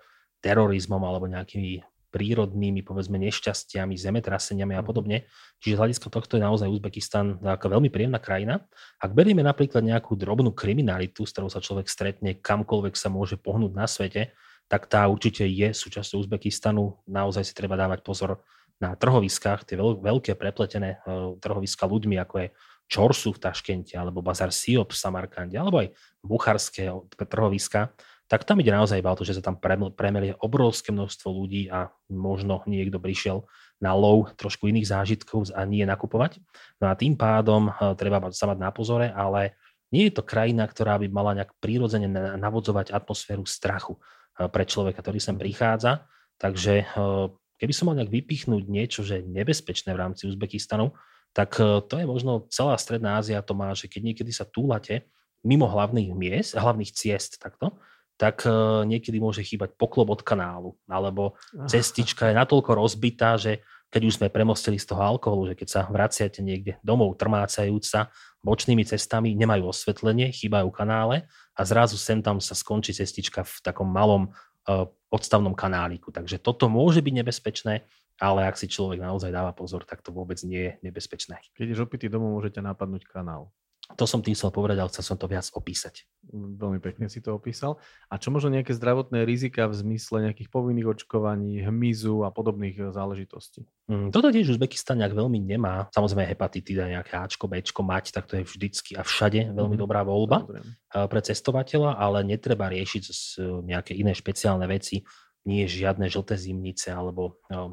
terorizmom 0.40 1.00
alebo 1.00 1.28
nejakými 1.28 1.84
prírodnými, 2.10 2.82
povedzme, 2.82 3.16
nešťastiami, 3.22 3.94
zemetraseniami 3.94 4.74
a 4.74 4.82
mhm. 4.82 4.86
podobne. 4.86 5.16
Čiže 5.62 5.78
z 5.78 5.80
hľadiska 5.80 6.08
tohto 6.10 6.36
je 6.36 6.42
naozaj 6.42 6.66
Uzbekistan 6.66 7.38
taká 7.38 7.70
veľmi 7.70 7.88
príjemná 7.88 8.18
krajina. 8.18 8.66
Ak 8.98 9.14
berieme 9.14 9.46
napríklad 9.46 9.86
nejakú 9.86 10.18
drobnú 10.18 10.50
kriminalitu, 10.50 11.22
s 11.22 11.32
ktorou 11.32 11.48
sa 11.48 11.62
človek 11.62 11.86
stretne, 11.86 12.34
kamkoľvek 12.36 12.98
sa 12.98 13.08
môže 13.08 13.38
pohnúť 13.38 13.72
na 13.72 13.86
svete, 13.86 14.34
tak 14.66 14.86
tá 14.86 15.06
určite 15.06 15.46
je 15.46 15.74
súčasťou 15.74 16.26
Uzbekistanu. 16.26 16.98
Naozaj 17.06 17.42
si 17.46 17.54
treba 17.54 17.74
dávať 17.74 18.06
pozor 18.06 18.42
na 18.80 18.96
trhoviskách, 18.96 19.66
tie 19.66 19.76
veľké 19.76 20.38
prepletené 20.38 21.04
trhoviska 21.42 21.84
ľuďmi, 21.84 22.16
ako 22.22 22.34
je 22.42 22.48
Čorsu 22.90 23.30
v 23.36 23.42
Taškente, 23.44 23.94
alebo 23.94 24.24
Bazar 24.24 24.50
Siop 24.50 24.90
v 24.90 24.98
Samarkande, 24.98 25.54
alebo 25.54 25.84
aj 25.84 25.94
bucharské 26.26 26.90
trhoviska, 27.28 27.94
tak 28.30 28.46
tam 28.46 28.62
ide 28.62 28.70
naozaj 28.70 29.02
iba 29.02 29.10
o 29.10 29.18
to, 29.18 29.26
že 29.26 29.42
sa 29.42 29.50
tam 29.50 29.58
premelie 29.58 30.38
obrovské 30.38 30.94
množstvo 30.94 31.28
ľudí 31.34 31.66
a 31.66 31.90
možno 32.06 32.62
niekto 32.62 33.02
prišiel 33.02 33.42
na 33.82 33.90
lov 33.90 34.30
trošku 34.38 34.70
iných 34.70 34.86
zážitkov 34.86 35.50
a 35.50 35.66
nie 35.66 35.82
nakupovať. 35.82 36.38
No 36.78 36.86
a 36.86 36.94
tým 36.94 37.18
pádom 37.18 37.74
uh, 37.74 37.98
treba 37.98 38.22
sa 38.30 38.46
mať 38.46 38.58
na 38.62 38.70
pozore, 38.70 39.10
ale 39.10 39.58
nie 39.90 40.06
je 40.06 40.14
to 40.14 40.22
krajina, 40.22 40.62
ktorá 40.70 41.02
by 41.02 41.10
mala 41.10 41.42
nejak 41.42 41.58
prírodzene 41.58 42.06
navodzovať 42.38 42.94
atmosféru 42.94 43.42
strachu 43.42 43.98
uh, 43.98 44.46
pre 44.46 44.62
človeka, 44.62 45.02
ktorý 45.02 45.18
sem 45.18 45.34
prichádza. 45.34 46.06
Takže 46.38 46.86
uh, 46.86 47.34
keby 47.58 47.72
som 47.74 47.90
mal 47.90 47.98
nejak 47.98 48.14
vypichnúť 48.14 48.62
niečo, 48.70 49.02
že 49.02 49.18
je 49.18 49.26
nebezpečné 49.26 49.90
v 49.90 50.06
rámci 50.06 50.30
Uzbekistanu, 50.30 50.94
tak 51.34 51.62
to 51.62 51.94
je 51.94 52.06
možno 52.10 52.50
celá 52.50 52.74
Stredná 52.74 53.22
Ázia 53.22 53.38
to 53.38 53.54
má, 53.54 53.70
že 53.70 53.86
keď 53.86 54.02
niekedy 54.02 54.34
sa 54.34 54.42
túlate 54.42 55.06
mimo 55.46 55.70
hlavných 55.70 56.10
miest, 56.10 56.58
hlavných 56.58 56.90
ciest 56.90 57.38
takto, 57.38 57.78
tak 58.20 58.44
e, 58.44 58.52
niekedy 58.84 59.16
môže 59.16 59.40
chýbať 59.40 59.80
poklop 59.80 60.12
od 60.12 60.20
kanálu, 60.20 60.76
alebo 60.84 61.40
cestička 61.64 62.28
je 62.28 62.36
natoľko 62.36 62.76
rozbitá, 62.76 63.40
že 63.40 63.64
keď 63.90 64.02
už 64.06 64.16
sme 64.20 64.28
premostili 64.28 64.76
z 64.76 64.86
toho 64.92 65.00
alkoholu, 65.00 65.50
že 65.50 65.56
keď 65.56 65.68
sa 65.72 65.80
vraciate 65.88 66.44
niekde 66.44 66.76
domov 66.84 67.16
trmácajúc 67.16 67.82
sa 67.82 68.12
bočnými 68.44 68.86
cestami, 68.86 69.34
nemajú 69.34 69.72
osvetlenie, 69.72 70.30
chýbajú 70.30 70.70
kanále 70.70 71.26
a 71.58 71.60
zrazu 71.66 71.98
sem 71.98 72.22
tam 72.22 72.38
sa 72.38 72.54
skončí 72.54 72.94
cestička 72.94 73.42
v 73.42 73.54
takom 73.66 73.90
malom 73.90 74.30
uh, 74.30 74.86
odstavnom 75.10 75.58
kanáliku. 75.58 76.14
Takže 76.14 76.38
toto 76.38 76.70
môže 76.70 77.02
byť 77.02 77.14
nebezpečné, 77.18 77.82
ale 78.22 78.46
ak 78.46 78.54
si 78.62 78.70
človek 78.70 79.02
naozaj 79.02 79.34
dáva 79.34 79.50
pozor, 79.50 79.82
tak 79.82 80.06
to 80.06 80.14
vôbec 80.14 80.38
nie 80.46 80.70
je 80.70 80.72
nebezpečné. 80.86 81.42
Keď 81.58 81.74
ješ 81.74 81.82
opitý 81.82 82.06
domov, 82.06 82.38
môžete 82.38 82.62
napadnúť 82.62 83.10
kanál. 83.10 83.50
To 83.98 84.04
som 84.06 84.22
tým 84.22 84.38
chcel 84.38 84.54
povedať, 84.54 84.78
ale 84.78 84.90
chcel 84.92 85.04
som 85.04 85.16
to 85.18 85.26
viac 85.26 85.46
opísať. 85.50 86.06
Veľmi 86.30 86.78
pekne 86.78 87.10
si 87.10 87.18
to 87.18 87.34
opísal. 87.34 87.82
A 88.06 88.16
čo 88.16 88.30
možno 88.30 88.54
nejaké 88.54 88.70
zdravotné 88.76 89.26
rizika 89.26 89.66
v 89.66 89.74
zmysle 89.74 90.30
nejakých 90.30 90.52
povinných 90.52 90.94
očkovaní, 90.94 91.64
hmyzu 91.64 92.22
a 92.22 92.30
podobných 92.30 92.76
eh, 92.78 92.84
záležitostí? 92.94 93.66
Mm, 93.90 94.14
toto 94.14 94.30
tiež 94.30 94.54
Uzbekistan 94.54 95.02
nejak 95.02 95.14
veľmi 95.16 95.38
nemá. 95.42 95.90
Samozrejme 95.90 96.30
hepatitida, 96.30 96.86
nejaké 96.86 97.18
Ačko, 97.18 97.50
Bčko 97.50 97.82
mať, 97.82 98.14
tak 98.14 98.30
to 98.30 98.38
je 98.38 98.44
vždycky 98.46 98.94
a 98.94 99.02
všade 99.02 99.50
veľmi 99.52 99.76
mm, 99.76 99.82
dobrá 99.82 100.06
voľba 100.06 100.46
samozrejme. 100.46 100.70
Eh, 100.70 101.06
pre 101.10 101.20
cestovateľa, 101.20 101.90
ale 101.98 102.22
netreba 102.22 102.70
riešiť 102.70 103.02
nejaké 103.66 103.92
iné 103.98 104.14
špeciálne 104.14 104.66
veci, 104.70 105.02
nie 105.48 105.64
žiadne 105.64 106.06
žlté 106.06 106.36
zimnice 106.36 106.92
alebo 106.92 107.40
eh, 107.50 107.72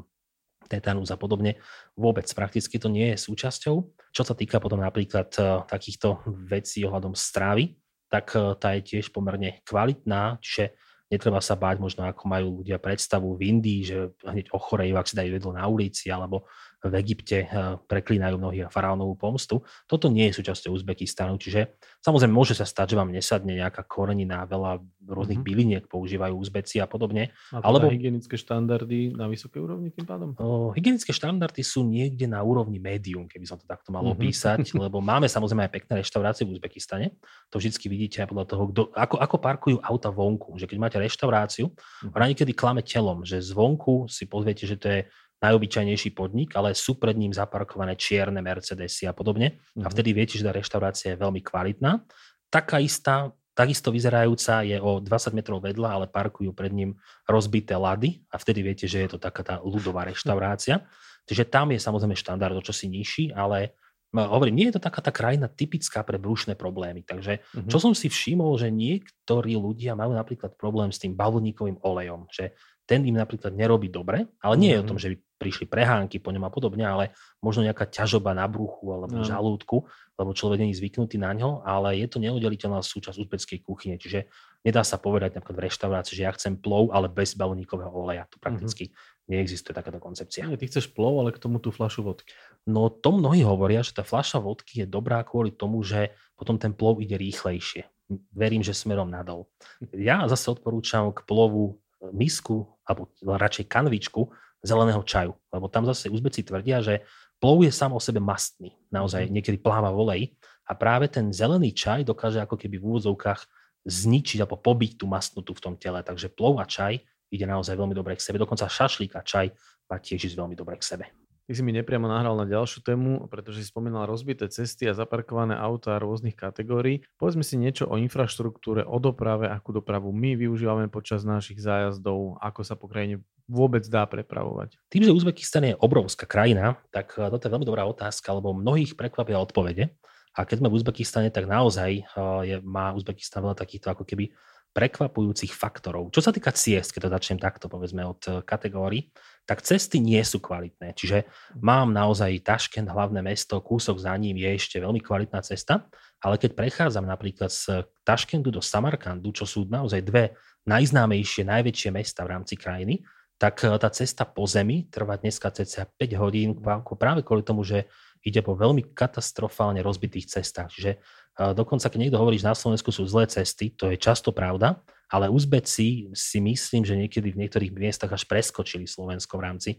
tetanus 0.68 1.08
a 1.08 1.16
podobne. 1.16 1.56
Vôbec 1.96 2.28
prakticky 2.36 2.76
to 2.76 2.92
nie 2.92 3.16
je 3.16 3.24
súčasťou. 3.24 3.76
Čo 4.12 4.22
sa 4.22 4.36
týka 4.36 4.60
potom 4.60 4.84
napríklad 4.84 5.28
uh, 5.40 5.64
takýchto 5.64 6.22
vecí 6.46 6.84
ohľadom 6.84 7.16
stravy, 7.16 7.74
tak 8.12 8.36
uh, 8.36 8.52
tá 8.54 8.76
je 8.76 8.96
tiež 8.96 9.10
pomerne 9.10 9.64
kvalitná, 9.64 10.36
čiže 10.44 10.76
netreba 11.08 11.40
sa 11.40 11.56
báť 11.56 11.80
možno 11.80 12.04
ako 12.04 12.24
majú 12.28 12.46
ľudia 12.60 12.76
predstavu 12.76 13.32
v 13.36 13.56
Indii, 13.56 13.80
že 13.80 13.96
hneď 14.28 14.52
ochorejú, 14.52 14.94
ak 14.96 15.08
si 15.08 15.16
dajú 15.16 15.30
jedlo 15.32 15.52
na 15.56 15.64
ulici, 15.64 16.12
alebo 16.12 16.44
v 16.84 16.94
Egypte 17.00 17.38
eh, 17.42 17.48
preklínajú 17.88 18.38
mnohí 18.38 18.62
faraónovú 18.70 19.18
pomstu. 19.18 19.64
Toto 19.88 20.06
nie 20.12 20.30
je 20.30 20.38
súčasťou 20.38 20.70
Uzbekistanu, 20.76 21.34
čiže 21.40 21.80
samozrejme 22.04 22.30
môže 22.30 22.54
sa 22.54 22.68
stať, 22.68 22.94
že 22.94 22.98
vám 23.00 23.10
nesadne 23.10 23.56
nejaká 23.58 23.82
korenina, 23.88 24.46
veľa 24.46 24.78
rôznych 25.10 25.40
mm-hmm. 25.40 25.56
byliniek 25.56 25.84
používajú 25.88 26.34
Uzbeci 26.36 26.78
a 26.78 26.86
podobne. 26.86 27.32
A 27.50 27.58
teda 27.58 27.66
alebo 27.66 27.86
hygienické 27.88 28.36
štandardy 28.36 29.16
na 29.16 29.26
vysokej 29.26 29.60
úrovni 29.60 29.88
tým 29.90 30.04
pádom? 30.04 30.28
O, 30.36 30.70
hygienické 30.76 31.10
štandardy 31.10 31.64
sú 31.64 31.82
niekde 31.88 32.28
na 32.28 32.44
úrovni 32.44 32.76
médium, 32.78 33.26
keby 33.26 33.44
som 33.48 33.56
to 33.56 33.64
takto 33.64 33.90
mal 33.90 34.04
mm-hmm. 34.04 34.20
opísať, 34.20 34.62
lebo 34.84 35.00
máme 35.00 35.26
samozrejme 35.26 35.66
aj 35.66 35.72
pekné 35.72 35.92
reštaurácie 36.04 36.44
v 36.44 36.54
Uzbekistane. 36.56 37.06
To 37.50 37.58
vždy 37.58 37.74
vidíte 37.88 38.22
aj 38.22 38.28
podľa 38.30 38.46
toho, 38.46 38.62
kdo, 38.70 38.82
ako, 38.92 39.16
ako 39.18 39.36
parkujú 39.40 39.76
auta 39.80 40.12
vonku. 40.12 40.60
Že 40.60 40.68
keď 40.68 40.78
máte 40.78 40.98
reštauráciu, 41.00 41.72
mm-hmm. 41.72 42.14
ona 42.14 42.26
niekedy 42.28 42.52
klame 42.52 42.84
telom, 42.84 43.24
že 43.24 43.40
zvonku 43.40 44.06
si 44.06 44.28
pozviete, 44.28 44.68
že 44.68 44.76
to 44.76 44.86
je 44.88 45.00
najobyčajnejší 45.38 46.18
podnik, 46.18 46.50
ale 46.58 46.74
sú 46.74 46.98
pred 46.98 47.14
ním 47.14 47.30
zaparkované 47.30 47.94
čierne 47.94 48.42
Mercedesy 48.42 49.06
a 49.06 49.14
podobne. 49.14 49.58
Mm-hmm. 49.58 49.84
A 49.84 49.88
mhm. 49.88 49.92
vtedy 49.94 50.10
viete, 50.14 50.34
že 50.36 50.46
tá 50.46 50.52
reštaurácia 50.52 51.14
je 51.14 51.20
veľmi 51.20 51.40
kvalitná. 51.42 52.02
Taká 52.48 52.80
istá, 52.80 53.28
takisto 53.58 53.90
vyzerajúca 53.90 54.62
je 54.62 54.78
o 54.78 55.02
20 55.02 55.34
metrov 55.34 55.58
vedľa, 55.58 55.88
ale 55.90 56.06
parkujú 56.06 56.54
pred 56.54 56.70
ním 56.70 56.94
rozbité 57.26 57.74
lady 57.74 58.22
a 58.30 58.38
vtedy 58.38 58.62
viete, 58.62 58.86
že 58.86 59.02
je 59.02 59.08
to 59.10 59.18
taká 59.18 59.42
tá 59.42 59.54
ľudová 59.58 60.06
reštaurácia. 60.06 60.86
Čiže 61.26 61.50
tam 61.50 61.74
je 61.74 61.82
samozrejme 61.82 62.14
štandard 62.14 62.54
o 62.54 62.62
čosi 62.62 62.86
nižší, 62.86 63.34
ale 63.34 63.74
no, 64.14 64.30
hovorím, 64.30 64.62
nie 64.62 64.66
je 64.70 64.78
to 64.78 64.86
taká 64.86 65.02
tá 65.02 65.10
krajina 65.10 65.50
typická 65.50 66.06
pre 66.06 66.22
brušné 66.22 66.54
problémy. 66.54 67.02
Takže 67.02 67.42
mm-hmm. 67.42 67.66
čo 67.66 67.78
som 67.82 67.98
si 67.98 68.06
všimol, 68.06 68.54
že 68.62 68.70
niektorí 68.70 69.58
ľudia 69.58 69.98
majú 69.98 70.14
napríklad 70.14 70.54
problém 70.54 70.94
s 70.94 71.02
tým 71.02 71.18
bavlníkovým 71.18 71.82
olejom, 71.82 72.30
že 72.30 72.54
ten 72.88 73.04
im 73.04 73.20
napríklad 73.20 73.52
nerobí 73.52 73.92
dobre, 73.92 74.24
ale 74.40 74.54
nie 74.56 74.72
je 74.72 74.80
o 74.80 74.88
tom, 74.88 74.96
mhm. 74.96 75.02
že 75.04 75.08
by 75.12 75.16
prišli 75.38 75.70
prehánky 75.70 76.18
po 76.18 76.34
ňom 76.34 76.48
a 76.48 76.50
podobne, 76.50 76.82
ale 76.82 77.14
možno 77.38 77.62
nejaká 77.62 77.86
ťažoba 77.86 78.34
na 78.34 78.50
bruchu 78.50 78.90
alebo 78.90 79.22
no. 79.22 79.22
žalúdku, 79.22 79.86
lebo 80.18 80.34
človek 80.34 80.58
nie 80.58 80.74
je 80.74 80.82
zvyknutý 80.82 81.14
na 81.14 81.30
ňo, 81.30 81.62
ale 81.62 81.94
je 81.94 82.10
to 82.10 82.18
neudeliteľná 82.18 82.82
súčasť 82.82 83.22
uzbeckej 83.22 83.58
kuchyne, 83.62 83.94
čiže 84.02 84.26
nedá 84.66 84.82
sa 84.82 84.98
povedať 84.98 85.38
napríklad 85.38 85.56
v 85.62 85.64
reštaurácii, 85.70 86.18
že 86.18 86.26
ja 86.26 86.34
chcem 86.34 86.58
plov, 86.58 86.90
ale 86.90 87.06
bez 87.06 87.38
bavlníkového 87.38 87.92
oleja. 87.92 88.26
To 88.34 88.40
mhm. 88.40 88.42
prakticky 88.42 88.84
mm-hmm. 88.90 89.28
neexistuje 89.30 89.76
takáto 89.76 90.02
koncepcia. 90.02 90.50
Ty 90.50 90.64
chceš 90.66 90.90
plov, 90.90 91.22
ale 91.22 91.30
k 91.30 91.38
tomu 91.38 91.62
tú 91.62 91.70
fľašu 91.70 92.02
vodky. 92.02 92.34
No 92.66 92.90
to 92.90 93.14
mnohí 93.14 93.46
hovoria, 93.46 93.86
že 93.86 93.94
tá 93.94 94.02
fľaša 94.02 94.42
vodky 94.42 94.82
je 94.82 94.86
dobrá 94.90 95.22
kvôli 95.22 95.54
tomu, 95.54 95.86
že 95.86 96.10
potom 96.34 96.58
ten 96.58 96.74
plov 96.74 96.98
ide 96.98 97.14
rýchlejšie. 97.14 97.86
Verím, 98.32 98.64
že 98.64 98.72
smerom 98.72 99.12
nadol. 99.12 99.46
Ja 99.92 100.24
zase 100.26 100.48
odporúčam 100.48 101.12
k 101.12 101.20
plovu 101.28 101.76
misku, 102.14 102.77
alebo 102.88 103.12
radšej 103.20 103.68
kanvičku 103.68 104.24
zeleného 104.64 105.04
čaju. 105.04 105.36
Lebo 105.52 105.68
tam 105.68 105.84
zase 105.86 106.08
Uzbeci 106.08 106.42
tvrdia, 106.42 106.80
že 106.80 107.04
plov 107.38 107.62
je 107.62 107.70
sám 107.70 107.94
o 107.94 108.00
sebe 108.00 108.18
mastný. 108.18 108.74
Naozaj 108.90 109.28
mm. 109.28 109.30
niekedy 109.30 109.58
pláva 109.60 109.92
v 109.92 110.00
oleji. 110.00 110.26
A 110.68 110.76
práve 110.76 111.08
ten 111.08 111.30
zelený 111.32 111.72
čaj 111.76 112.04
dokáže 112.04 112.40
ako 112.40 112.56
keby 112.56 112.80
v 112.80 112.86
úvodzovkách 112.92 113.40
zničiť 113.88 114.44
alebo 114.44 114.60
pobiť 114.60 115.00
tú 115.00 115.08
mastnutu 115.08 115.56
v 115.56 115.62
tom 115.62 115.74
tele. 115.76 116.00
Takže 116.02 116.32
plov 116.32 116.60
a 116.60 116.66
čaj 116.68 116.98
ide 117.28 117.44
naozaj 117.44 117.76
veľmi 117.76 117.94
dobre 117.96 118.16
k 118.16 118.24
sebe. 118.24 118.40
Dokonca 118.40 118.68
šašlík 118.68 119.16
a 119.16 119.22
čaj 119.24 119.52
má 119.88 119.96
tiež 120.00 120.28
ísť 120.28 120.36
veľmi 120.36 120.56
dobre 120.56 120.76
k 120.76 120.84
sebe. 120.84 121.04
Ty 121.48 121.56
si 121.56 121.64
mi 121.64 121.72
nepriamo 121.72 122.04
nahral 122.04 122.36
na 122.36 122.44
ďalšiu 122.44 122.84
tému, 122.84 123.24
pretože 123.32 123.64
si 123.64 123.72
spomínal 123.72 124.04
rozbité 124.04 124.52
cesty 124.52 124.84
a 124.84 124.92
zaparkované 124.92 125.56
autá 125.56 125.96
rôznych 125.96 126.36
kategórií. 126.36 127.08
Povedzme 127.16 127.40
si 127.40 127.56
niečo 127.56 127.88
o 127.88 127.96
infraštruktúre, 127.96 128.84
o 128.84 129.00
doprave, 129.00 129.48
akú 129.48 129.72
dopravu 129.72 130.12
my 130.12 130.36
využívame 130.36 130.92
počas 130.92 131.24
našich 131.24 131.56
zájazdov, 131.56 132.36
ako 132.44 132.60
sa 132.68 132.76
po 132.76 132.84
krajine 132.84 133.24
vôbec 133.48 133.80
dá 133.88 134.04
prepravovať. 134.04 134.76
Tým, 134.92 135.08
že 135.08 135.16
Uzbekistan 135.16 135.72
je 135.72 135.80
obrovská 135.80 136.28
krajina, 136.28 136.76
tak 136.92 137.16
eh, 137.16 137.32
toto 137.32 137.48
je 137.48 137.52
veľmi 137.56 137.64
dobrá 137.64 137.88
otázka, 137.88 138.28
lebo 138.36 138.52
mnohých 138.52 138.92
prekvapia 138.92 139.40
odpovede. 139.40 139.96
A 140.36 140.44
keď 140.44 140.60
sme 140.60 140.68
v 140.68 140.76
Uzbekistane, 140.76 141.32
tak 141.32 141.48
naozaj 141.48 141.90
eh, 141.96 142.40
je, 142.44 142.56
má 142.60 142.92
Uzbekistan 142.92 143.40
veľa 143.40 143.56
takýchto 143.56 143.88
ako 143.88 144.04
keby 144.04 144.36
prekvapujúcich 144.76 145.56
faktorov. 145.56 146.12
Čo 146.12 146.20
sa 146.20 146.30
týka 146.30 146.52
ciest, 146.52 146.92
keď 146.92 147.08
to 147.08 147.14
začnem 147.16 147.40
takto, 147.40 147.72
povedzme 147.72 148.04
od 148.04 148.20
eh, 148.28 148.32
kategórií, 148.44 149.08
tak 149.48 149.64
cesty 149.64 149.96
nie 149.96 150.20
sú 150.20 150.44
kvalitné. 150.44 150.92
Čiže 150.92 151.24
mám 151.56 151.88
naozaj 151.88 152.44
Taškent, 152.44 152.84
hlavné 152.84 153.24
mesto, 153.24 153.56
kúsok 153.64 153.96
za 153.96 154.12
ním 154.20 154.36
je 154.36 154.50
ešte 154.52 154.76
veľmi 154.76 155.00
kvalitná 155.00 155.40
cesta, 155.40 155.88
ale 156.20 156.36
keď 156.36 156.52
prechádzam 156.52 157.08
napríklad 157.08 157.48
z 157.48 157.88
Taškentu 158.04 158.52
do 158.52 158.60
Samarkandu, 158.60 159.32
čo 159.32 159.48
sú 159.48 159.64
naozaj 159.64 160.04
dve 160.04 160.36
najznámejšie, 160.68 161.48
najväčšie 161.48 161.90
mesta 161.96 162.28
v 162.28 162.36
rámci 162.36 162.60
krajiny, 162.60 163.00
tak 163.40 163.64
eh, 163.64 163.72
tá 163.80 163.88
cesta 163.88 164.28
po 164.28 164.44
zemi 164.44 164.84
trvá 164.92 165.16
dneska 165.16 165.48
cca 165.48 165.88
5 165.88 166.20
hodín, 166.20 166.52
práve 167.00 167.24
kvôli 167.24 167.40
tomu, 167.40 167.64
že 167.64 167.88
ide 168.20 168.44
po 168.44 168.52
veľmi 168.52 168.92
katastrofálne 168.92 169.80
rozbitých 169.80 170.28
cestách. 170.28 170.68
Čiže 170.76 170.92
eh, 170.92 171.52
dokonca, 171.56 171.88
keď 171.88 171.98
niekto 172.04 172.20
hovorí, 172.20 172.36
že 172.36 172.50
na 172.50 172.58
Slovensku 172.58 172.92
sú 172.92 173.08
zlé 173.08 173.24
cesty, 173.30 173.72
to 173.72 173.88
je 173.88 173.96
často 173.96 174.34
pravda, 174.34 174.76
ale 175.08 175.32
Uzbeci 175.32 176.12
si 176.12 176.38
myslím, 176.38 176.84
že 176.84 176.92
niekedy 176.92 177.32
v 177.32 177.40
niektorých 177.44 177.72
miestach 177.72 178.12
až 178.12 178.28
preskočili 178.28 178.84
Slovensko 178.84 179.40
v 179.40 179.44
rámci 179.44 179.70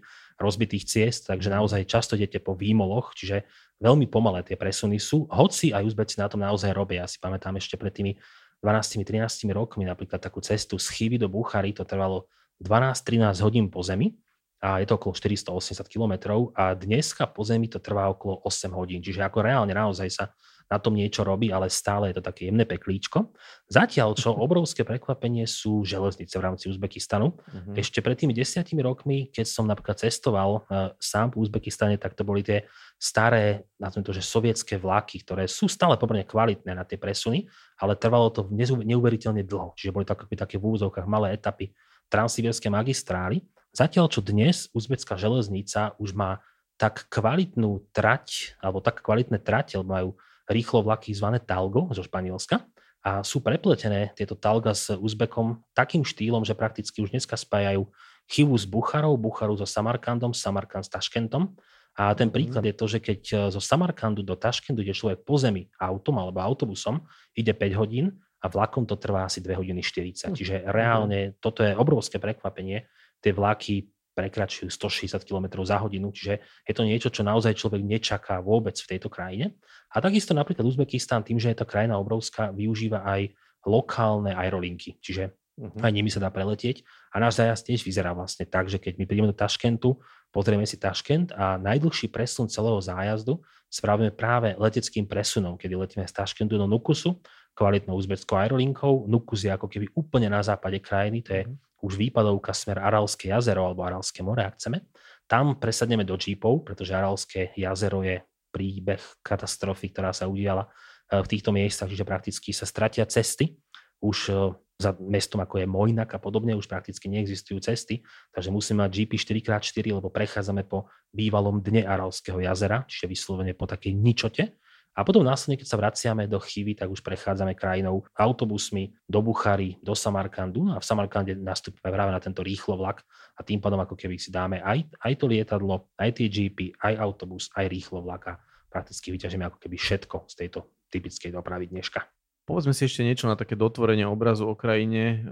rozbitých 0.42 0.86
ciest, 0.90 1.30
takže 1.30 1.54
naozaj 1.54 1.86
často 1.86 2.18
idete 2.18 2.42
po 2.42 2.58
výmoloch, 2.58 3.14
čiže 3.14 3.46
veľmi 3.78 4.10
pomalé 4.10 4.42
tie 4.42 4.58
presuny 4.58 4.98
sú, 4.98 5.30
hoci 5.30 5.70
aj 5.70 5.86
Uzbeci 5.86 6.18
na 6.18 6.28
tom 6.28 6.42
naozaj 6.42 6.74
robia. 6.74 7.06
Ja 7.06 7.08
si 7.08 7.22
pamätám 7.22 7.62
ešte 7.62 7.78
pred 7.78 7.94
tými 7.94 8.18
12-13 8.66 9.54
rokmi 9.54 9.88
napríklad 9.88 10.20
takú 10.20 10.42
cestu 10.42 10.82
z 10.82 10.90
Chivy 10.92 11.22
do 11.22 11.30
Buchary, 11.30 11.72
to 11.72 11.86
trvalo 11.86 12.28
12-13 12.60 13.40
hodín 13.46 13.66
po 13.72 13.86
zemi 13.86 14.18
a 14.60 14.84
je 14.84 14.88
to 14.92 15.00
okolo 15.00 15.16
480 15.16 15.88
km 15.88 16.36
a 16.52 16.76
dneska 16.76 17.32
po 17.32 17.48
Zemi 17.48 17.72
to 17.72 17.80
trvá 17.80 18.12
okolo 18.12 18.44
8 18.44 18.76
hodín, 18.76 19.00
čiže 19.00 19.24
ako 19.24 19.40
reálne 19.40 19.72
naozaj 19.72 20.12
sa 20.12 20.36
na 20.70 20.78
tom 20.78 20.94
niečo 20.94 21.26
robí, 21.26 21.50
ale 21.50 21.68
stále 21.74 22.14
je 22.14 22.22
to 22.22 22.24
také 22.30 22.46
jemné 22.48 22.62
peklíčko. 22.64 23.34
Zatiaľ, 23.66 24.14
čo 24.14 24.38
obrovské 24.38 24.86
prekvapenie 24.86 25.50
sú 25.50 25.82
železnice 25.82 26.38
v 26.38 26.46
rámci 26.46 26.70
Uzbekistanu. 26.70 27.34
Uh-huh. 27.34 27.74
Ešte 27.74 28.06
pred 28.06 28.14
tými 28.14 28.38
desiatimi 28.38 28.86
rokmi, 28.86 29.34
keď 29.34 29.50
som 29.50 29.66
napríklad 29.66 29.98
cestoval 29.98 30.64
uh, 30.70 30.94
sám 31.02 31.34
v 31.34 31.42
Uzbekistane, 31.42 31.98
tak 31.98 32.14
to 32.14 32.22
boli 32.22 32.46
tie 32.46 32.70
staré, 33.02 33.66
nazvime 33.82 34.06
to, 34.06 34.14
že 34.14 34.22
sovietské 34.22 34.78
vlaky, 34.78 35.26
ktoré 35.26 35.50
sú 35.50 35.66
stále 35.66 35.98
pomerne 35.98 36.30
kvalitné 36.30 36.78
na 36.78 36.86
tie 36.86 37.02
presuny, 37.02 37.50
ale 37.82 37.98
trvalo 37.98 38.30
to 38.30 38.46
neuveriteľne 38.54 39.42
dlho. 39.42 39.74
Čiže 39.74 39.90
boli 39.90 40.06
to 40.06 40.14
také, 40.38 40.62
v 40.62 40.70
úzovkách 40.70 41.10
malé 41.10 41.34
etapy 41.34 41.74
transsibirské 42.14 42.70
magistrály. 42.70 43.42
Zatiaľ, 43.74 44.10
čo 44.10 44.22
dnes 44.22 44.70
uzbecká 44.74 45.18
železnica 45.18 45.98
už 45.98 46.14
má 46.14 46.42
tak 46.80 47.12
kvalitnú 47.12 47.92
trať, 47.92 48.56
alebo 48.64 48.80
tak 48.80 49.04
kvalitné 49.04 49.44
trate, 49.44 49.76
majú 49.84 50.16
rýchlo 50.50 50.82
vlaky 50.82 51.14
zvané 51.14 51.40
Talgo 51.40 51.94
zo 51.94 52.02
Španielska 52.02 52.66
a 53.06 53.24
sú 53.24 53.40
prepletené 53.40 54.12
tieto 54.18 54.36
Talga 54.36 54.76
s 54.76 54.92
Uzbekom 54.92 55.64
takým 55.72 56.04
štýlom, 56.04 56.44
že 56.44 56.58
prakticky 56.58 57.00
už 57.00 57.16
dneska 57.16 57.40
spájajú 57.40 57.88
Chivu 58.28 58.56
s 58.58 58.68
Bucharou, 58.68 59.16
Bucharu 59.16 59.56
so 59.56 59.66
Samarkandom, 59.66 60.36
Samarkand 60.36 60.86
s 60.86 60.92
Taškentom. 60.92 61.56
A 61.98 62.14
ten 62.14 62.30
mhm. 62.30 62.36
príklad 62.36 62.64
je 62.68 62.76
to, 62.76 62.86
že 62.86 63.00
keď 63.02 63.22
e, 63.30 63.36
zo 63.50 63.62
Samarkandu 63.64 64.22
do 64.22 64.36
Taškentu 64.38 64.84
ide 64.84 64.94
človek 64.94 65.26
po 65.26 65.40
zemi 65.40 65.68
autom 65.80 66.22
alebo 66.22 66.40
autobusom, 66.44 67.02
ide 67.34 67.52
5 67.56 67.80
hodín 67.82 68.20
a 68.40 68.46
vlakom 68.48 68.88
to 68.88 68.96
trvá 68.96 69.28
asi 69.28 69.42
2 69.42 69.58
hodiny 69.58 69.82
40. 69.82 70.32
Mhm. 70.32 70.36
Čiže 70.36 70.56
reálne 70.70 71.40
toto 71.42 71.66
je 71.66 71.74
obrovské 71.76 72.22
prekvapenie. 72.22 72.88
Tie 73.20 73.32
vlaky 73.36 73.90
prekračujú 74.20 74.68
160 74.68 75.24
km 75.24 75.64
za 75.64 75.80
hodinu, 75.80 76.12
čiže 76.12 76.44
je 76.68 76.74
to 76.76 76.84
niečo, 76.84 77.08
čo 77.08 77.24
naozaj 77.24 77.56
človek 77.56 77.80
nečaká 77.80 78.44
vôbec 78.44 78.76
v 78.76 78.90
tejto 78.92 79.08
krajine. 79.08 79.56
A 79.96 80.04
takisto 80.04 80.36
napríklad 80.36 80.68
Uzbekistán, 80.68 81.24
tým, 81.24 81.40
že 81.40 81.56
je 81.56 81.64
to 81.64 81.66
krajina 81.66 81.96
obrovská, 81.96 82.52
využíva 82.52 83.08
aj 83.08 83.32
lokálne 83.64 84.36
aerolinky, 84.36 85.00
čiže 85.00 85.32
uh-huh. 85.56 85.80
aj 85.80 85.92
nimi 85.96 86.12
sa 86.12 86.20
dá 86.20 86.28
preletieť. 86.28 86.84
A 87.16 87.24
náš 87.24 87.40
zajazd 87.40 87.64
tiež 87.72 87.82
vyzerá 87.88 88.12
vlastne 88.12 88.44
tak, 88.44 88.68
že 88.68 88.76
keď 88.76 89.00
my 89.00 89.06
prídeme 89.08 89.32
do 89.32 89.38
Taškentu, 89.40 89.96
pozrieme 90.36 90.68
si 90.68 90.76
Taškent 90.76 91.32
a 91.32 91.56
najdlhší 91.56 92.12
presun 92.12 92.52
celého 92.52 92.84
zájazdu 92.84 93.40
spravíme 93.70 94.12
práve 94.12 94.58
leteckým 94.58 95.06
presunom, 95.06 95.56
kedy 95.56 95.78
letíme 95.78 96.06
z 96.10 96.14
Taškentu 96.14 96.58
do 96.58 96.66
Nukusu, 96.66 97.22
kvalitnou 97.54 97.96
uzbeckou 97.98 98.36
aerolinkou. 98.40 99.08
Nukus 99.08 99.46
je 99.46 99.52
ako 99.52 99.68
keby 99.68 99.92
úplne 99.96 100.30
na 100.32 100.44
západe 100.44 100.80
krajiny, 100.80 101.24
to 101.24 101.32
je 101.36 101.44
uh-huh 101.46 101.70
už 101.82 101.96
výpadovka 101.96 102.52
smer 102.52 102.80
Aralské 102.80 103.32
jazero 103.32 103.64
alebo 103.64 103.88
Aralské 103.88 104.20
more, 104.24 104.44
ak 104.44 104.60
chceme. 104.60 104.84
Tam 105.30 105.56
presadneme 105.56 106.04
do 106.04 106.20
Jeepov, 106.20 106.68
pretože 106.68 106.96
Aralské 106.96 107.56
jazero 107.56 108.04
je 108.04 108.20
príbeh 108.50 109.00
katastrofy, 109.22 109.94
ktorá 109.94 110.12
sa 110.12 110.26
udiala 110.26 110.68
e, 111.08 111.22
v 111.22 111.28
týchto 111.30 111.54
miestach, 111.54 111.88
čiže 111.88 112.08
prakticky 112.08 112.50
sa 112.52 112.66
stratia 112.66 113.06
cesty. 113.06 113.56
Už 114.02 114.18
e, 114.34 114.34
za 114.80 114.96
mestom 114.98 115.44
ako 115.44 115.62
je 115.62 115.68
Mojnak 115.70 116.10
a 116.16 116.20
podobne 116.20 116.56
už 116.56 116.66
prakticky 116.66 117.12
neexistujú 117.12 117.62
cesty, 117.62 118.02
takže 118.32 118.50
musíme 118.50 118.88
mať 118.88 118.92
GP 119.06 119.14
4x4, 119.20 119.86
lebo 119.92 120.10
prechádzame 120.10 120.66
po 120.66 120.90
bývalom 121.14 121.62
dne 121.62 121.86
Aralského 121.86 122.42
jazera, 122.42 122.88
čiže 122.90 123.06
vyslovene 123.12 123.54
po 123.54 123.70
takej 123.70 123.94
ničote 123.94 124.56
a 124.98 125.08
potom 125.08 125.24
následne, 125.24 125.56
keď 125.56 125.68
sa 125.70 125.80
vraciame 125.80 126.28
do 126.28 126.42
Chivy, 126.44 126.76
tak 126.76 126.92
už 126.92 127.00
prechádzame 127.00 127.56
krajinou 127.56 128.04
autobusmi 128.12 128.92
do 129.08 129.24
Buchary, 129.24 129.80
do 129.80 129.96
Samarkandu. 129.96 130.76
A 130.76 130.84
v 130.84 130.86
Samarkande 130.86 131.40
nastupujeme 131.40 131.96
práve 131.96 132.12
na 132.12 132.20
tento 132.20 132.44
rýchlo 132.44 132.76
vlak 132.76 133.08
a 133.38 133.42
tým 133.46 133.64
pádom 133.64 133.80
ako 133.80 133.96
keby 133.96 134.20
si 134.20 134.28
dáme 134.28 134.60
aj, 134.60 134.92
aj 135.00 135.14
to 135.16 135.26
lietadlo, 135.32 135.88
aj 135.96 136.20
tie 136.20 136.28
GP, 136.28 136.76
aj 136.84 137.00
autobus, 137.00 137.48
aj 137.56 137.72
rýchlo 137.72 138.04
vlak 138.04 138.24
a 138.28 138.34
prakticky 138.68 139.16
vyťažíme 139.16 139.48
ako 139.48 139.58
keby 139.64 139.80
všetko 139.80 140.28
z 140.28 140.34
tejto 140.36 140.68
typickej 140.92 141.32
dopravy 141.32 141.72
dneška. 141.72 142.04
Povedzme 142.44 142.74
si 142.74 142.90
ešte 142.90 143.06
niečo 143.06 143.30
na 143.30 143.38
také 143.38 143.54
dotvorenie 143.54 144.10
obrazu 144.10 144.50
o 144.50 144.58
krajine, 144.58 145.30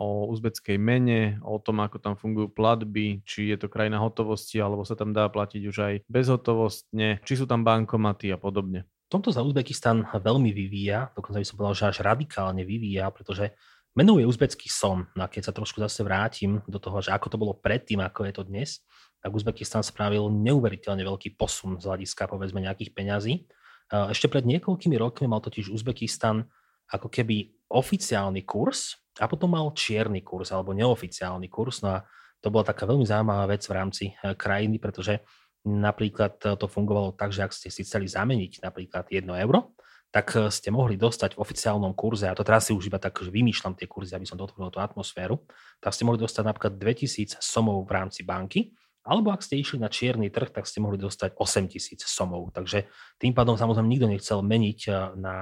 o 0.00 0.32
uzbeckej 0.32 0.80
mene, 0.80 1.36
o 1.44 1.60
tom, 1.60 1.84
ako 1.84 2.00
tam 2.00 2.16
fungujú 2.16 2.48
platby, 2.56 3.20
či 3.28 3.52
je 3.52 3.60
to 3.60 3.68
krajina 3.68 4.00
hotovosti, 4.00 4.64
alebo 4.64 4.80
sa 4.80 4.96
tam 4.96 5.12
dá 5.12 5.28
platiť 5.28 5.60
už 5.68 5.76
aj 5.76 5.94
bezhotovostne, 6.08 7.20
či 7.20 7.34
sú 7.36 7.44
tam 7.44 7.68
bankomaty 7.68 8.32
a 8.32 8.40
podobne 8.40 8.88
tomto 9.14 9.30
sa 9.30 9.46
Uzbekistan 9.46 10.02
veľmi 10.10 10.50
vyvíja, 10.50 11.14
dokonca 11.14 11.38
by 11.38 11.46
som 11.46 11.54
povedal, 11.54 11.76
že 11.78 11.84
až 11.94 11.98
radikálne 12.02 12.66
vyvíja, 12.66 13.06
pretože 13.14 13.54
menou 13.94 14.18
je 14.18 14.26
uzbecký 14.26 14.66
som. 14.66 15.06
No 15.14 15.22
a 15.22 15.30
keď 15.30 15.50
sa 15.50 15.52
trošku 15.54 15.78
zase 15.78 16.02
vrátim 16.02 16.58
do 16.66 16.82
toho, 16.82 16.98
že 16.98 17.14
ako 17.14 17.26
to 17.30 17.36
bolo 17.38 17.54
predtým, 17.54 18.02
ako 18.02 18.26
je 18.26 18.32
to 18.34 18.42
dnes, 18.42 18.82
tak 19.22 19.30
Uzbekistan 19.30 19.86
spravil 19.86 20.26
neuveriteľne 20.28 21.06
veľký 21.06 21.38
posun 21.38 21.78
z 21.78 21.86
hľadiska 21.86 22.26
povedzme 22.26 22.58
nejakých 22.58 22.90
peňazí. 22.92 23.46
Ešte 23.88 24.26
pred 24.26 24.42
niekoľkými 24.44 24.98
rokmi 24.98 25.30
mal 25.30 25.40
totiž 25.40 25.70
Uzbekistan 25.70 26.50
ako 26.90 27.08
keby 27.08 27.54
oficiálny 27.70 28.44
kurz 28.44 28.98
a 29.16 29.30
potom 29.30 29.54
mal 29.54 29.72
čierny 29.72 30.20
kurz 30.20 30.52
alebo 30.52 30.76
neoficiálny 30.76 31.48
kurz. 31.48 31.80
No 31.80 31.96
a 31.96 32.04
to 32.44 32.52
bola 32.52 32.66
taká 32.66 32.84
veľmi 32.84 33.08
zaujímavá 33.08 33.48
vec 33.48 33.64
v 33.64 33.72
rámci 33.72 34.04
eh, 34.12 34.36
krajiny, 34.36 34.76
pretože 34.76 35.24
Napríklad 35.64 36.36
e, 36.44 36.60
to 36.60 36.68
fungovalo 36.68 37.16
tak, 37.16 37.32
že 37.32 37.40
ak 37.44 37.56
ste 37.56 37.72
si 37.72 37.88
chceli 37.88 38.04
zameniť 38.04 38.60
napríklad 38.60 39.08
1 39.08 39.24
euro, 39.48 39.72
tak 40.12 40.36
e, 40.36 40.52
ste 40.52 40.68
mohli 40.68 41.00
dostať 41.00 41.34
v 41.34 41.42
oficiálnom 41.42 41.96
kurze, 41.96 42.28
a 42.28 42.36
to 42.36 42.44
teraz 42.44 42.68
si 42.68 42.76
už 42.76 42.92
iba 42.92 43.00
tak, 43.00 43.16
že 43.16 43.32
vymýšľam 43.32 43.72
tie 43.74 43.88
kurzy, 43.88 44.12
aby 44.12 44.28
som 44.28 44.36
dotvoril 44.36 44.68
tú 44.68 44.78
atmosféru, 44.78 45.42
tak 45.80 45.96
ste 45.96 46.04
mohli 46.04 46.20
dostať 46.20 46.44
napríklad 46.44 46.76
2000 46.76 47.40
somov 47.40 47.82
v 47.88 47.90
rámci 47.96 48.22
banky, 48.22 48.76
alebo 49.04 49.32
ak 49.32 49.44
ste 49.44 49.60
išli 49.60 49.80
na 49.80 49.92
čierny 49.92 50.32
trh, 50.32 50.48
tak 50.48 50.64
ste 50.64 50.80
mohli 50.80 50.96
dostať 50.96 51.36
8000 51.36 52.08
somov. 52.08 52.52
Takže 52.56 52.88
tým 53.20 53.36
pádom 53.36 53.56
samozrejme 53.56 53.88
nikto 53.88 54.08
nechcel 54.08 54.38
meniť 54.44 54.80
e, 54.84 54.90
na 55.16 55.36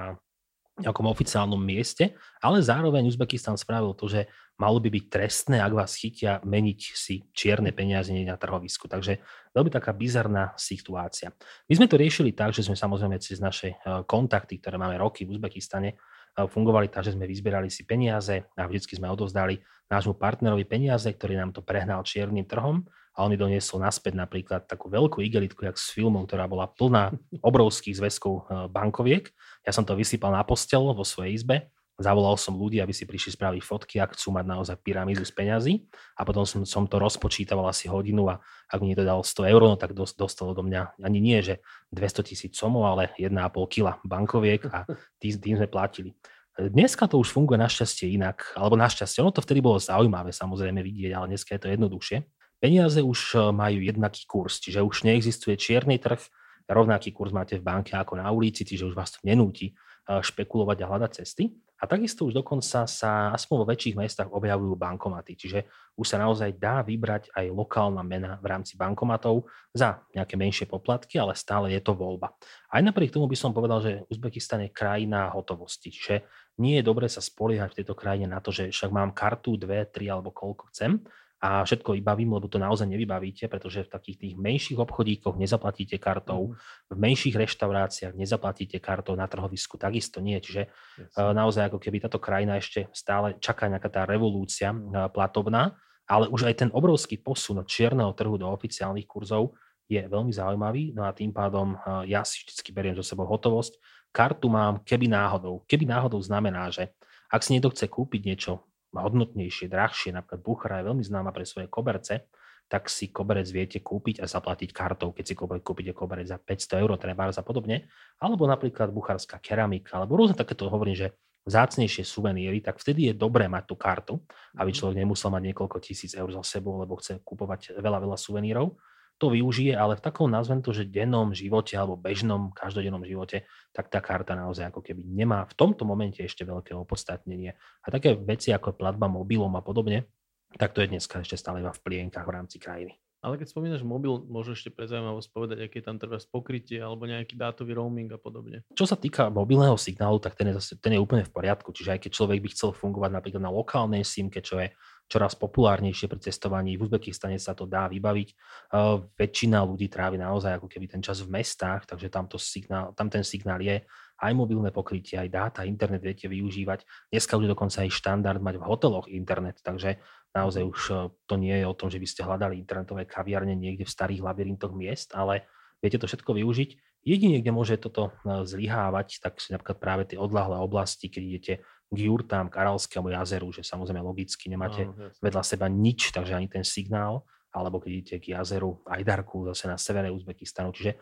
nejakom 0.81 1.05
oficiálnom 1.05 1.61
mieste, 1.61 2.17
ale 2.41 2.65
zároveň 2.65 3.05
Uzbekistan 3.05 3.61
spravil 3.61 3.93
to, 3.93 4.09
že 4.09 4.25
malo 4.57 4.81
by 4.81 4.89
byť 4.89 5.05
trestné, 5.13 5.57
ak 5.61 5.77
vás 5.77 5.93
chytia 5.99 6.41
meniť 6.47 6.81
si 6.97 7.29
čierne 7.37 7.75
peniaze 7.77 8.09
na 8.13 8.41
trhovisku. 8.41 8.89
Takže 8.89 9.21
veľmi 9.53 9.69
taká 9.69 9.93
bizarná 9.93 10.57
situácia. 10.57 11.35
My 11.69 11.75
sme 11.77 11.91
to 11.91 12.01
riešili 12.01 12.33
tak, 12.33 12.57
že 12.57 12.65
sme 12.65 12.79
samozrejme 12.79 13.21
cez 13.21 13.37
naše 13.43 13.77
eh, 13.77 14.01
kontakty, 14.09 14.63
ktoré 14.63 14.81
máme 14.81 14.97
roky 14.97 15.29
v 15.29 15.37
Uzbekistane, 15.37 15.93
eh, 15.93 16.47
fungovali 16.49 16.89
tak, 16.89 17.05
že 17.05 17.19
sme 17.19 17.29
vyzbierali 17.29 17.69
si 17.69 17.85
peniaze 17.85 18.49
a 18.57 18.65
vždycky 18.65 18.97
sme 18.97 19.13
odovzdali 19.13 19.61
nášmu 19.93 20.17
partnerovi 20.17 20.65
peniaze, 20.65 21.11
ktorý 21.13 21.37
nám 21.37 21.53
to 21.53 21.61
prehnal 21.61 22.01
čiernym 22.01 22.49
trhom 22.49 22.89
a 23.13 23.25
on 23.25 23.31
mi 23.33 23.37
doniesol 23.37 23.81
naspäť 23.81 24.17
napríklad 24.17 24.65
takú 24.65 24.89
veľkú 24.89 25.21
igelitku, 25.21 25.69
jak 25.69 25.77
s 25.77 25.93
filmom, 25.93 26.25
ktorá 26.25 26.49
bola 26.49 26.69
plná 26.69 27.13
obrovských 27.49 27.99
zväzkov 27.99 28.35
eh, 28.35 28.43
bankoviek. 28.73 29.29
Ja 29.63 29.73
som 29.73 29.85
to 29.85 29.97
vysypal 29.97 30.33
na 30.33 30.43
postel 30.43 30.83
vo 30.83 31.05
svojej 31.05 31.37
izbe, 31.37 31.73
zavolal 32.01 32.35
som 32.41 32.57
ľudí, 32.57 32.81
aby 32.81 32.91
si 32.91 33.05
prišli 33.05 33.37
spraviť 33.37 33.63
fotky, 33.63 34.01
ak 34.01 34.17
chcú 34.17 34.33
mať 34.35 34.45
naozaj 34.49 34.77
pyramídu 34.81 35.23
z 35.23 35.33
peňazí 35.33 35.75
a 36.17 36.25
potom 36.25 36.43
som, 36.43 36.65
som 36.65 36.89
to 36.89 36.97
rozpočítaval 36.97 37.69
asi 37.69 37.87
hodinu 37.87 38.33
a 38.33 38.43
ak 38.67 38.81
mi 38.81 38.97
to 38.97 39.05
dal 39.05 39.21
100 39.21 39.53
eur, 39.53 39.63
no 39.63 39.77
tak 39.77 39.93
dostalo 39.95 40.57
do 40.57 40.63
mňa 40.65 40.99
ani 40.99 41.21
nie, 41.21 41.39
že 41.45 41.63
200 41.95 42.29
tisíc 42.29 42.53
somov, 42.57 42.89
ale 42.89 43.13
1,5 43.21 43.31
kila 43.71 44.01
bankoviek 44.03 44.67
a 44.73 44.89
tým, 45.21 45.33
tým 45.39 45.55
sme 45.61 45.69
platili. 45.71 46.11
Dneska 46.53 47.09
to 47.09 47.17
už 47.17 47.33
funguje 47.33 47.57
našťastie 47.57 48.13
inak, 48.13 48.53
alebo 48.53 48.77
našťastie, 48.77 49.25
ono 49.25 49.33
to 49.33 49.41
vtedy 49.41 49.65
bolo 49.65 49.81
zaujímavé 49.81 50.37
samozrejme 50.37 50.85
vidieť, 50.85 51.17
ale 51.17 51.33
dneska 51.33 51.57
je 51.57 51.61
to 51.65 51.73
jednoduchšie. 51.73 52.19
Peniaze 52.63 53.03
už 53.03 53.21
e, 53.35 53.37
majú 53.51 53.83
jednaký 53.83 54.23
kurz, 54.31 54.63
čiže 54.63 54.87
už 54.87 55.03
neexistuje 55.03 55.59
čierny 55.59 55.99
trh, 55.99 56.23
rovnaký 56.71 57.11
kurz 57.11 57.35
máte 57.35 57.59
v 57.59 57.67
banke 57.67 57.99
ako 57.99 58.23
na 58.23 58.31
ulici, 58.31 58.63
čiže 58.63 58.87
už 58.87 58.95
vás 58.95 59.11
to 59.11 59.19
nenúti 59.27 59.75
e, 59.75 60.23
špekulovať 60.23 60.79
a 60.79 60.87
hľadať 60.87 61.11
cesty. 61.19 61.51
A 61.83 61.91
takisto 61.91 62.23
už 62.31 62.39
dokonca 62.39 62.87
sa 62.87 63.35
aspoň 63.35 63.57
vo 63.59 63.67
väčších 63.67 63.99
mestách 63.99 64.31
objavujú 64.31 64.79
bankomaty, 64.79 65.35
čiže 65.35 65.67
už 65.99 66.07
sa 66.07 66.23
naozaj 66.23 66.55
dá 66.55 66.79
vybrať 66.87 67.35
aj 67.35 67.51
lokálna 67.51 68.07
mena 68.07 68.39
v 68.39 68.47
rámci 68.47 68.79
bankomatov 68.79 69.51
za 69.75 69.99
nejaké 70.15 70.39
menšie 70.39 70.71
poplatky, 70.71 71.19
ale 71.19 71.35
stále 71.35 71.75
je 71.75 71.83
to 71.83 71.99
voľba. 71.99 72.39
Aj 72.71 72.79
napriek 72.79 73.11
tomu 73.11 73.27
by 73.27 73.35
som 73.35 73.51
povedal, 73.51 73.83
že 73.83 74.07
Uzbekistan 74.07 74.63
je 74.63 74.71
krajina 74.71 75.35
hotovosti, 75.35 75.91
čiže 75.91 76.23
nie 76.63 76.79
je 76.79 76.87
dobre 76.87 77.11
sa 77.11 77.19
spoliehať 77.19 77.75
v 77.75 77.79
tejto 77.83 77.99
krajine 77.99 78.31
na 78.31 78.39
to, 78.39 78.55
že 78.55 78.71
však 78.71 78.95
mám 78.95 79.11
kartu, 79.11 79.59
dve, 79.59 79.83
tri 79.91 80.07
alebo 80.07 80.31
koľko 80.31 80.71
chcem, 80.71 81.03
a 81.43 81.67
všetko 81.67 81.99
vybavím, 81.99 82.39
lebo 82.39 82.47
to 82.47 82.63
naozaj 82.63 82.87
nevybavíte, 82.87 83.51
pretože 83.51 83.83
v 83.83 83.91
takých 83.91 84.17
tých 84.23 84.35
menších 84.39 84.79
obchodíkoch 84.79 85.35
nezaplatíte 85.35 85.99
kartou, 85.99 86.55
mhm. 86.55 86.95
v 86.95 86.97
menších 87.03 87.35
reštauráciách 87.35 88.15
nezaplatíte 88.15 88.79
kartou, 88.79 89.19
na 89.19 89.27
trhovisku 89.27 89.75
takisto 89.75 90.23
nie. 90.23 90.39
Čiže 90.39 90.71
yes. 90.71 91.11
Eh, 91.19 91.33
naozaj 91.35 91.67
ako 91.67 91.83
keby 91.83 92.07
táto 92.07 92.23
krajina 92.23 92.63
ešte 92.63 92.87
stále 92.95 93.35
čaká 93.43 93.67
nejaká 93.67 93.91
tá 93.91 94.03
revolúcia 94.07 94.71
eh, 94.71 95.11
platovná, 95.11 95.75
ale 96.07 96.31
už 96.31 96.47
aj 96.47 96.55
ten 96.63 96.71
obrovský 96.71 97.19
posun 97.19 97.59
od 97.59 97.67
čierneho 97.67 98.15
trhu 98.15 98.39
do 98.39 98.47
oficiálnych 98.47 99.11
kurzov 99.11 99.59
je 99.91 99.99
veľmi 99.99 100.31
zaujímavý, 100.31 100.95
no 100.95 101.03
a 101.03 101.11
tým 101.11 101.35
pádom 101.35 101.75
eh, 101.75 102.15
ja 102.15 102.23
si 102.23 102.47
vždy 102.47 102.71
beriem 102.71 102.95
zo 102.95 103.03
sebou 103.03 103.27
hotovosť. 103.27 103.83
Kartu 104.15 104.47
mám 104.47 104.87
keby 104.87 105.11
náhodou. 105.11 105.67
Keby 105.67 105.91
náhodou 105.91 106.23
znamená, 106.23 106.71
že 106.71 106.95
ak 107.33 107.43
si 107.43 107.57
niekto 107.57 107.73
chce 107.73 107.89
kúpiť 107.89 108.21
niečo 108.29 108.63
hodnotnejšie, 109.01 109.73
drahšie, 109.73 110.13
napríklad 110.13 110.41
Buchara 110.45 110.77
je 110.85 110.93
veľmi 110.93 111.05
známa 111.05 111.33
pre 111.33 111.49
svoje 111.49 111.73
koberce, 111.73 112.29
tak 112.69 112.89
si 112.89 113.13
koberec 113.13 113.49
viete 113.53 113.81
kúpiť 113.81 114.21
a 114.21 114.29
zaplatiť 114.29 114.73
kartou, 114.73 115.13
keď 115.13 115.25
si 115.25 115.35
kúpite 115.37 115.93
koberec 115.93 116.29
za 116.29 116.41
500 116.41 116.81
eur, 116.81 116.97
trebárs 116.97 117.37
a 117.37 117.45
podobne. 117.45 117.89
Alebo 118.17 118.49
napríklad 118.49 118.89
buchárska 118.89 119.41
keramika, 119.45 120.01
alebo 120.01 120.17
rôzne 120.17 120.37
takéto 120.37 120.73
hovorím, 120.73 120.97
že 120.97 121.09
vzácnejšie 121.45 122.07
suveníry, 122.07 122.63
tak 122.63 122.79
vtedy 122.79 123.11
je 123.11 123.15
dobré 123.19 123.51
mať 123.51 123.65
tú 123.67 123.75
kartu, 123.75 124.15
aby 124.57 124.71
mhm. 124.73 124.77
človek 124.79 124.97
nemusel 125.05 125.29
mať 125.29 125.43
niekoľko 125.53 125.79
tisíc 125.83 126.13
eur 126.17 126.31
za 126.33 126.41
sebou, 126.47 126.81
lebo 126.81 126.97
chce 126.97 127.21
kupovať 127.21 127.77
veľa, 127.77 127.99
veľa 127.99 128.17
suvenírov. 128.17 128.79
To 129.21 129.31
využije, 129.31 129.75
ale 129.75 129.99
v 129.99 130.05
takom 130.05 130.31
nazvem 130.31 130.63
to, 130.63 130.71
že 130.71 130.89
dennom 130.89 131.35
živote 131.35 131.75
alebo 131.75 131.99
bežnom 131.99 132.55
každodennom 132.55 133.03
živote, 133.07 133.47
tak 133.75 133.91
tá 133.91 133.99
karta 133.99 134.39
naozaj 134.39 134.71
ako 134.71 134.81
keby 134.83 135.03
nemá 135.03 135.43
v 135.47 135.55
tomto 135.59 135.83
momente 135.83 136.23
ešte 136.23 136.47
veľké 136.47 136.75
opodstatnenie. 136.75 137.55
A 137.55 137.87
také 137.91 138.15
veci 138.15 138.55
ako 138.55 138.75
platba 138.75 139.11
mobilom 139.11 139.53
a 139.59 139.63
podobne, 139.63 140.07
tak 140.55 140.75
to 140.75 140.83
je 140.83 140.91
dneska 140.95 141.23
ešte 141.23 141.35
stále 141.35 141.63
iba 141.63 141.75
v 141.75 141.83
plienkach 141.83 142.27
v 142.27 142.35
rámci 142.35 142.63
krajiny. 142.63 143.02
Ale 143.23 143.39
keď 143.39 143.55
spomínaš 143.55 143.87
mobil, 143.87 144.11
môžeš 144.27 144.53
ešte 144.59 144.71
pre 144.75 144.91
zaujímavosť 144.91 145.29
povedať, 145.31 145.59
aké 145.63 145.79
je 145.79 145.87
tam 145.87 145.95
treba 145.95 146.19
pokrytie 146.27 146.83
alebo 146.83 147.07
nejaký 147.07 147.39
dátový 147.39 147.79
roaming 147.79 148.11
a 148.11 148.19
podobne. 148.19 148.67
Čo 148.75 148.91
sa 148.91 148.99
týka 148.99 149.31
mobilného 149.31 149.79
signálu, 149.79 150.19
tak 150.19 150.35
ten 150.35 150.51
je, 150.51 150.59
zase, 150.59 150.75
ten 150.83 150.99
je 150.99 151.01
úplne 151.01 151.23
v 151.23 151.31
poriadku. 151.31 151.71
Čiže 151.71 151.95
aj 151.95 152.01
keď 152.03 152.11
človek 152.19 152.43
by 152.43 152.49
chcel 152.51 152.75
fungovať 152.75 153.11
napríklad 153.15 153.43
na 153.47 153.55
lokálnej 153.55 154.03
SIMke, 154.03 154.43
čo 154.43 154.59
je 154.59 154.75
čoraz 155.07 155.39
populárnejšie 155.39 156.11
pri 156.11 156.19
cestovaní. 156.19 156.75
V 156.75 156.91
Uzbekistane 156.91 157.39
sa 157.39 157.55
to 157.55 157.69
dá 157.69 157.87
vybaviť. 157.87 158.29
Uh, 158.75 159.07
väčšina 159.15 159.63
ľudí 159.63 159.87
trávi 159.87 160.19
naozaj 160.19 160.59
ako 160.59 160.67
keby 160.67 160.91
ten 160.91 161.05
čas 161.05 161.23
v 161.23 161.31
mestách, 161.31 161.87
takže 161.87 162.11
tam, 162.11 162.27
to 162.27 162.43
signál, 162.43 162.91
tam 162.97 163.07
ten 163.07 163.23
signál 163.23 163.63
je 163.63 163.87
aj 164.23 164.33
mobilné 164.39 164.71
pokrytie, 164.71 165.19
aj 165.19 165.29
dáta, 165.29 165.61
internet 165.67 165.99
viete 165.99 166.31
využívať. 166.31 167.11
Dneska 167.11 167.35
už 167.35 167.51
dokonca 167.51 167.83
aj 167.83 167.91
štandard 167.91 168.39
mať 168.39 168.55
v 168.63 168.67
hoteloch 168.71 169.07
internet, 169.11 169.59
takže 169.67 169.99
naozaj 170.33 170.63
už 170.65 170.81
e, 170.91 170.95
to 171.29 171.35
nie 171.37 171.57
je 171.61 171.67
o 171.69 171.77
tom, 171.77 171.89
že 171.93 172.01
by 172.01 172.09
ste 172.09 172.25
hľadali 172.25 172.57
internetové 172.57 173.05
kaviarne 173.05 173.53
niekde 173.53 173.85
v 173.85 173.95
starých 173.95 174.25
labyrintoch 174.25 174.73
miest, 174.73 175.13
ale 175.13 175.47
viete 175.85 176.01
to 176.01 176.09
všetko 176.09 176.33
využiť. 176.33 176.71
Jedine, 177.03 177.43
kde 177.43 177.53
môže 177.53 177.77
toto 177.77 178.11
e, 178.25 178.43
zlyhávať, 178.49 179.21
tak 179.21 179.39
sú 179.39 179.53
napríklad 179.53 179.79
práve 179.79 180.03
tie 180.09 180.19
odlahlé 180.19 180.59
oblasti, 180.59 181.13
keď 181.13 181.23
idete 181.23 181.53
k 181.93 181.99
jurtám, 182.09 182.49
k 182.49 182.57
Aralskému 182.57 183.13
jazeru, 183.13 183.53
že 183.53 183.61
samozrejme 183.61 184.01
logicky 184.01 184.49
nemáte 184.49 184.89
no, 184.89 185.13
vedľa 185.21 185.45
seba 185.45 185.69
nič, 185.69 186.17
takže 186.17 186.33
ani 186.33 186.49
ten 186.49 186.65
signál, 186.65 187.29
alebo 187.53 187.85
keď 187.85 187.91
idete 187.93 188.17
k 188.17 188.33
jazeru 188.33 188.81
Ajdarku, 188.89 189.45
zase 189.53 189.69
na 189.69 189.77
severe 189.77 190.09
Uzbekistanu. 190.09 190.73
Čiže 190.73 190.97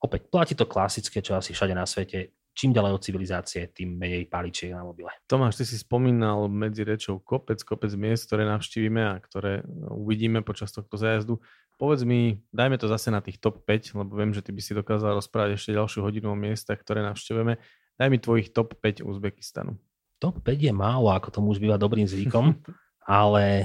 opäť 0.00 0.32
platí 0.32 0.56
to 0.56 0.64
klasické, 0.64 1.20
čo 1.20 1.36
asi 1.36 1.52
všade 1.52 1.76
na 1.76 1.84
svete, 1.84 2.39
čím 2.54 2.74
ďalej 2.74 2.92
od 2.92 3.04
civilizácie, 3.04 3.70
tým 3.70 3.96
menej 3.96 4.26
paličiek 4.26 4.74
na 4.74 4.82
mobile. 4.82 5.10
Tomáš, 5.30 5.62
ty 5.62 5.64
si 5.64 5.78
spomínal 5.78 6.50
medzi 6.50 6.82
rečou 6.82 7.22
kopec, 7.22 7.62
kopec 7.62 7.92
miest, 7.94 8.26
ktoré 8.26 8.44
navštívime 8.44 9.02
a 9.06 9.16
ktoré 9.22 9.62
uvidíme 9.88 10.42
počas 10.42 10.74
tohto 10.74 10.98
zájazdu. 10.98 11.38
Povedz 11.80 12.04
mi, 12.04 12.44
dajme 12.52 12.76
to 12.76 12.90
zase 12.92 13.08
na 13.08 13.24
tých 13.24 13.40
top 13.40 13.64
5, 13.64 13.96
lebo 13.96 14.12
viem, 14.12 14.36
že 14.36 14.44
ty 14.44 14.52
by 14.52 14.60
si 14.60 14.76
dokázal 14.76 15.16
rozprávať 15.16 15.56
ešte 15.56 15.72
ďalšiu 15.72 16.04
hodinu 16.04 16.34
o 16.34 16.36
miestach, 16.36 16.76
ktoré 16.76 17.00
navštívime. 17.00 17.56
Daj 17.96 18.08
mi 18.12 18.18
tvojich 18.20 18.52
top 18.52 18.76
5 18.76 19.00
Uzbekistanu. 19.00 19.80
Top 20.20 20.44
5 20.44 20.60
je 20.60 20.74
málo, 20.76 21.08
ako 21.08 21.32
tomu 21.32 21.56
už 21.56 21.62
býva 21.62 21.80
dobrým 21.80 22.04
zvykom, 22.04 22.52
ale 23.08 23.64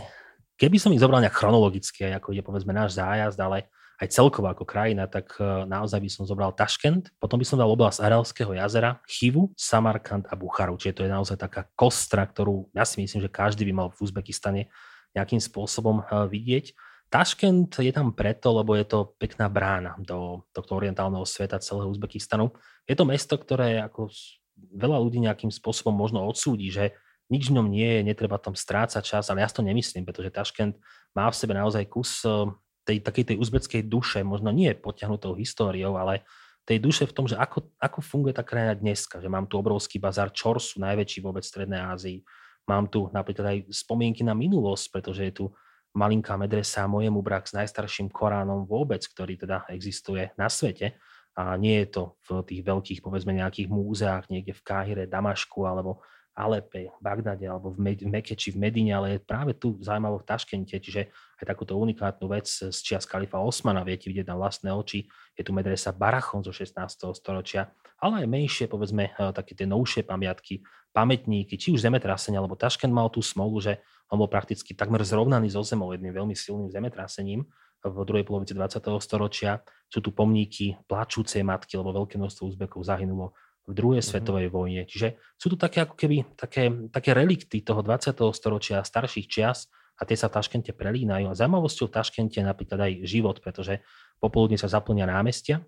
keby 0.55 0.79
som 0.79 0.95
ich 0.95 1.03
zobral 1.03 1.19
nejak 1.19 1.36
chronologicky, 1.36 2.07
ako 2.15 2.31
ide 2.31 2.45
povedzme 2.45 2.71
náš 2.71 2.95
zájazd, 2.95 3.36
ale 3.43 3.67
aj 3.95 4.11
celkovo 4.11 4.51
ako 4.51 4.67
krajina, 4.67 5.07
tak 5.07 5.39
e, 5.39 5.67
naozaj 5.67 6.03
by 6.03 6.09
som 6.11 6.23
zobral 6.27 6.51
Taškent, 6.51 7.15
potom 7.15 7.39
by 7.39 7.47
som 7.47 7.55
dal 7.55 7.71
oblasť 7.71 8.03
Aralského 8.03 8.51
jazera, 8.51 8.99
Chivu, 9.07 9.55
Samarkand 9.55 10.27
a 10.27 10.35
Bucharu. 10.35 10.75
Čiže 10.75 10.95
to 10.99 11.03
je 11.07 11.15
naozaj 11.15 11.37
taká 11.39 11.71
kostra, 11.79 12.27
ktorú 12.27 12.67
ja 12.75 12.83
si 12.83 12.99
myslím, 12.99 13.23
že 13.23 13.31
každý 13.31 13.63
by 13.71 13.73
mal 13.73 13.87
v 13.95 13.99
Uzbekistane 14.03 14.61
nejakým 15.15 15.39
spôsobom 15.39 16.03
e, 16.03 16.27
vidieť. 16.27 16.75
Taškent 17.07 17.79
je 17.79 17.93
tam 17.95 18.11
preto, 18.11 18.51
lebo 18.51 18.75
je 18.75 18.83
to 18.83 19.15
pekná 19.15 19.47
brána 19.47 19.95
do 20.03 20.43
tohto 20.51 20.75
orientálneho 20.75 21.23
sveta 21.23 21.63
celého 21.63 21.87
Uzbekistanu. 21.87 22.51
Je 22.83 22.97
to 22.97 23.07
mesto, 23.07 23.39
ktoré 23.39 23.79
ako 23.79 24.11
veľa 24.75 24.99
ľudí 24.99 25.23
nejakým 25.23 25.51
spôsobom 25.53 25.95
možno 25.95 26.27
odsúdi, 26.27 26.67
že 26.67 26.91
nič 27.31 27.49
v 27.49 27.57
ňom 27.57 27.67
nie 27.71 27.87
je, 27.87 28.01
netreba 28.05 28.37
tam 28.37 28.53
strácať 28.53 29.01
čas, 29.01 29.25
ale 29.31 29.41
ja 29.41 29.49
to 29.49 29.65
nemyslím, 29.65 30.05
pretože 30.05 30.33
Taškent 30.33 30.77
má 31.17 31.25
v 31.31 31.39
sebe 31.39 31.57
naozaj 31.57 31.89
kus 31.89 32.21
e, 32.21 32.51
tej 32.86 33.01
takej 33.01 33.33
tej 33.33 33.38
uzbeckej 33.41 33.81
duše, 33.89 34.21
možno 34.21 34.53
nie 34.53 34.71
potiahnutou 34.77 35.33
históriou, 35.36 35.97
ale 35.97 36.21
tej 36.65 36.81
duše 36.81 37.05
v 37.05 37.13
tom, 37.13 37.25
že 37.29 37.38
ako, 37.38 37.73
ako 37.77 37.99
funguje 38.01 38.33
tá 38.33 38.41
krajina 38.41 38.73
dneska, 38.73 39.21
že 39.21 39.29
mám 39.29 39.45
tu 39.45 39.57
obrovský 39.57 40.01
bazár 40.01 40.33
Čorsu, 40.33 40.81
najväčší 40.81 41.21
vôbec 41.21 41.45
v 41.45 41.51
Strednej 41.53 41.81
Ázii. 41.81 42.17
Mám 42.65 42.89
tu 42.89 43.05
napríklad 43.13 43.45
aj 43.53 43.57
spomienky 43.69 44.25
na 44.25 44.33
minulosť, 44.33 44.86
pretože 44.89 45.21
je 45.29 45.33
tu 45.33 45.45
malinká 45.93 46.33
medresa 46.36 46.89
Mojemu 46.89 47.21
brak 47.21 47.45
s 47.45 47.53
najstarším 47.53 48.09
Koránom 48.09 48.65
vôbec, 48.65 49.05
ktorý 49.05 49.38
teda 49.38 49.69
existuje 49.69 50.33
na 50.36 50.49
svete. 50.49 50.97
A 51.38 51.53
nie 51.59 51.86
je 51.86 51.88
to 52.01 52.03
v 52.25 52.41
tých 52.47 52.61
veľkých, 52.65 52.99
povedzme, 53.05 53.36
nejakých 53.36 53.69
múzeách 53.69 54.31
niekde 54.33 54.55
v 54.55 54.65
Káhire, 54.65 55.03
Damašku 55.05 55.67
alebo 55.67 56.01
Alepe, 56.36 56.91
Bagdade 56.99 57.47
alebo 57.47 57.71
v, 57.71 57.79
Med- 57.79 58.03
v 58.03 58.11
Meke 58.11 58.36
či 58.36 58.51
v 58.51 58.59
Medine, 58.59 58.91
ale 58.91 59.15
je 59.15 59.19
práve 59.23 59.55
tu 59.55 59.79
zaujímavo 59.79 60.19
v 60.19 60.27
Taškente, 60.27 60.75
čiže 60.83 61.07
aj 61.39 61.45
takúto 61.47 61.79
unikátnu 61.79 62.27
vec 62.27 62.51
z 62.51 62.75
čias 62.75 63.07
kalifa 63.07 63.39
Osmana 63.39 63.88
viete 63.88 64.11
vidieť 64.11 64.27
na 64.27 64.36
vlastné 64.36 64.75
oči. 64.75 65.07
Je 65.31 65.43
tu 65.47 65.55
medresa 65.55 65.95
Barachon 65.95 66.43
zo 66.43 66.51
16. 66.51 67.15
storočia, 67.15 67.71
ale 68.03 68.23
aj 68.23 68.27
menšie, 68.27 68.65
povedzme, 68.67 69.15
eh, 69.15 69.31
také 69.31 69.55
tie 69.55 69.63
novšie 69.63 70.03
pamiatky, 70.03 70.59
pamätníky, 70.91 71.55
či 71.55 71.71
už 71.71 71.79
zemetrasenia, 71.79 72.43
lebo 72.43 72.59
Taškent 72.59 72.91
mal 72.91 73.07
tú 73.07 73.23
smolu, 73.23 73.63
že 73.63 73.79
on 74.11 74.19
bol 74.19 74.27
prakticky 74.27 74.75
takmer 74.75 75.01
zrovnaný 75.07 75.55
so 75.55 75.63
zemou 75.63 75.95
jedným 75.95 76.11
veľmi 76.11 76.36
silným 76.36 76.67
zemetrasením 76.67 77.47
v 77.86 78.01
druhej 78.01 78.25
polovici 78.25 78.57
20. 78.57 78.81
storočia. 78.97 79.61
Sú 79.93 80.01
tu 80.01 80.09
pomníky 80.09 80.73
plačúcej 80.89 81.45
matky, 81.45 81.77
lebo 81.77 81.93
veľké 81.93 82.17
množstvo 82.17 82.49
Uzbekov 82.49 82.81
zahynulo 82.81 83.38
v 83.66 83.74
druhej 83.74 84.01
mm-hmm. 84.01 84.22
svetovej 84.22 84.47
vojne. 84.53 84.82
Čiže 84.86 85.18
sú 85.36 85.49
tu 85.49 85.57
také 85.57 85.84
ako 85.84 85.97
keby 85.97 86.38
také, 86.38 86.70
také 86.93 87.18
relikty 87.18 87.66
toho 87.66 87.82
20. 87.82 88.13
storočia, 88.34 88.86
starších 88.86 89.28
čias 89.28 89.68
a 89.97 90.05
tie 90.05 90.13
sa 90.13 90.30
v 90.30 90.38
Taškente 90.38 90.72
prelínajú. 90.78 91.32
A 91.32 91.38
zaujímavosťou 91.38 91.89
v 91.89 91.95
Taškente 91.97 92.38
je 92.39 92.45
napríklad 92.45 92.80
aj 92.86 92.93
život, 93.07 93.41
pretože 93.41 93.82
popoludne 94.22 94.59
sa 94.59 94.70
zaplňa 94.70 95.09
námestia, 95.09 95.66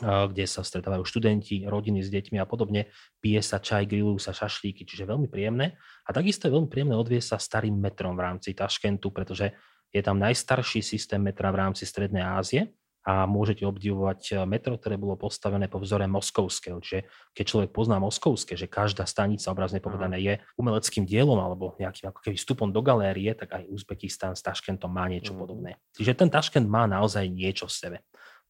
kde 0.00 0.44
sa 0.44 0.60
stretávajú 0.60 1.08
študenti, 1.08 1.64
rodiny 1.64 2.04
s 2.04 2.12
deťmi 2.12 2.36
a 2.36 2.44
podobne. 2.44 2.92
Pije 3.20 3.40
sa 3.40 3.60
čaj, 3.60 3.88
grillujú 3.88 4.20
sa 4.20 4.36
šašlíky, 4.36 4.84
čiže 4.84 5.08
veľmi 5.08 5.28
príjemné. 5.28 5.80
A 6.04 6.12
takisto 6.12 6.48
je 6.48 6.54
veľmi 6.56 6.68
príjemné 6.68 6.96
odviesť 6.96 7.36
sa 7.36 7.38
starým 7.40 7.76
metrom 7.80 8.12
v 8.12 8.24
rámci 8.28 8.52
Taškentu, 8.52 9.08
pretože 9.08 9.56
je 9.88 10.00
tam 10.04 10.20
najstarší 10.20 10.84
systém 10.84 11.20
metra 11.24 11.48
v 11.48 11.64
rámci 11.64 11.88
Strednej 11.88 12.20
Ázie 12.22 12.76
a 13.06 13.22
môžete 13.22 13.62
obdivovať 13.62 14.20
eh, 14.34 14.36
metro, 14.42 14.74
ktoré 14.74 14.98
bolo 14.98 15.14
postavené 15.14 15.70
po 15.70 15.78
vzore 15.78 16.10
moskovského. 16.10 16.82
Čiže 16.82 17.06
keď 17.30 17.44
človek 17.46 17.70
pozná 17.70 18.02
moskovské, 18.02 18.58
že 18.58 18.66
každá 18.66 19.06
stanica 19.06 19.46
obrazne 19.54 19.78
povedané 19.78 20.18
je 20.18 20.34
umeleckým 20.58 21.06
dielom 21.06 21.38
alebo 21.38 21.78
nejakým 21.78 22.10
ako 22.10 22.20
keby 22.26 22.34
vstupom 22.34 22.68
do 22.74 22.82
galérie, 22.82 23.30
tak 23.38 23.54
aj 23.54 23.70
Uzbekistán 23.70 24.34
s 24.34 24.42
Taškentom 24.42 24.90
má 24.90 25.06
niečo 25.06 25.32
mm. 25.32 25.38
podobné. 25.38 25.78
Čiže 25.94 26.18
ten 26.18 26.28
Taškent 26.28 26.66
má 26.66 26.90
naozaj 26.90 27.30
niečo 27.30 27.70
v 27.70 27.74
sebe. 27.78 27.98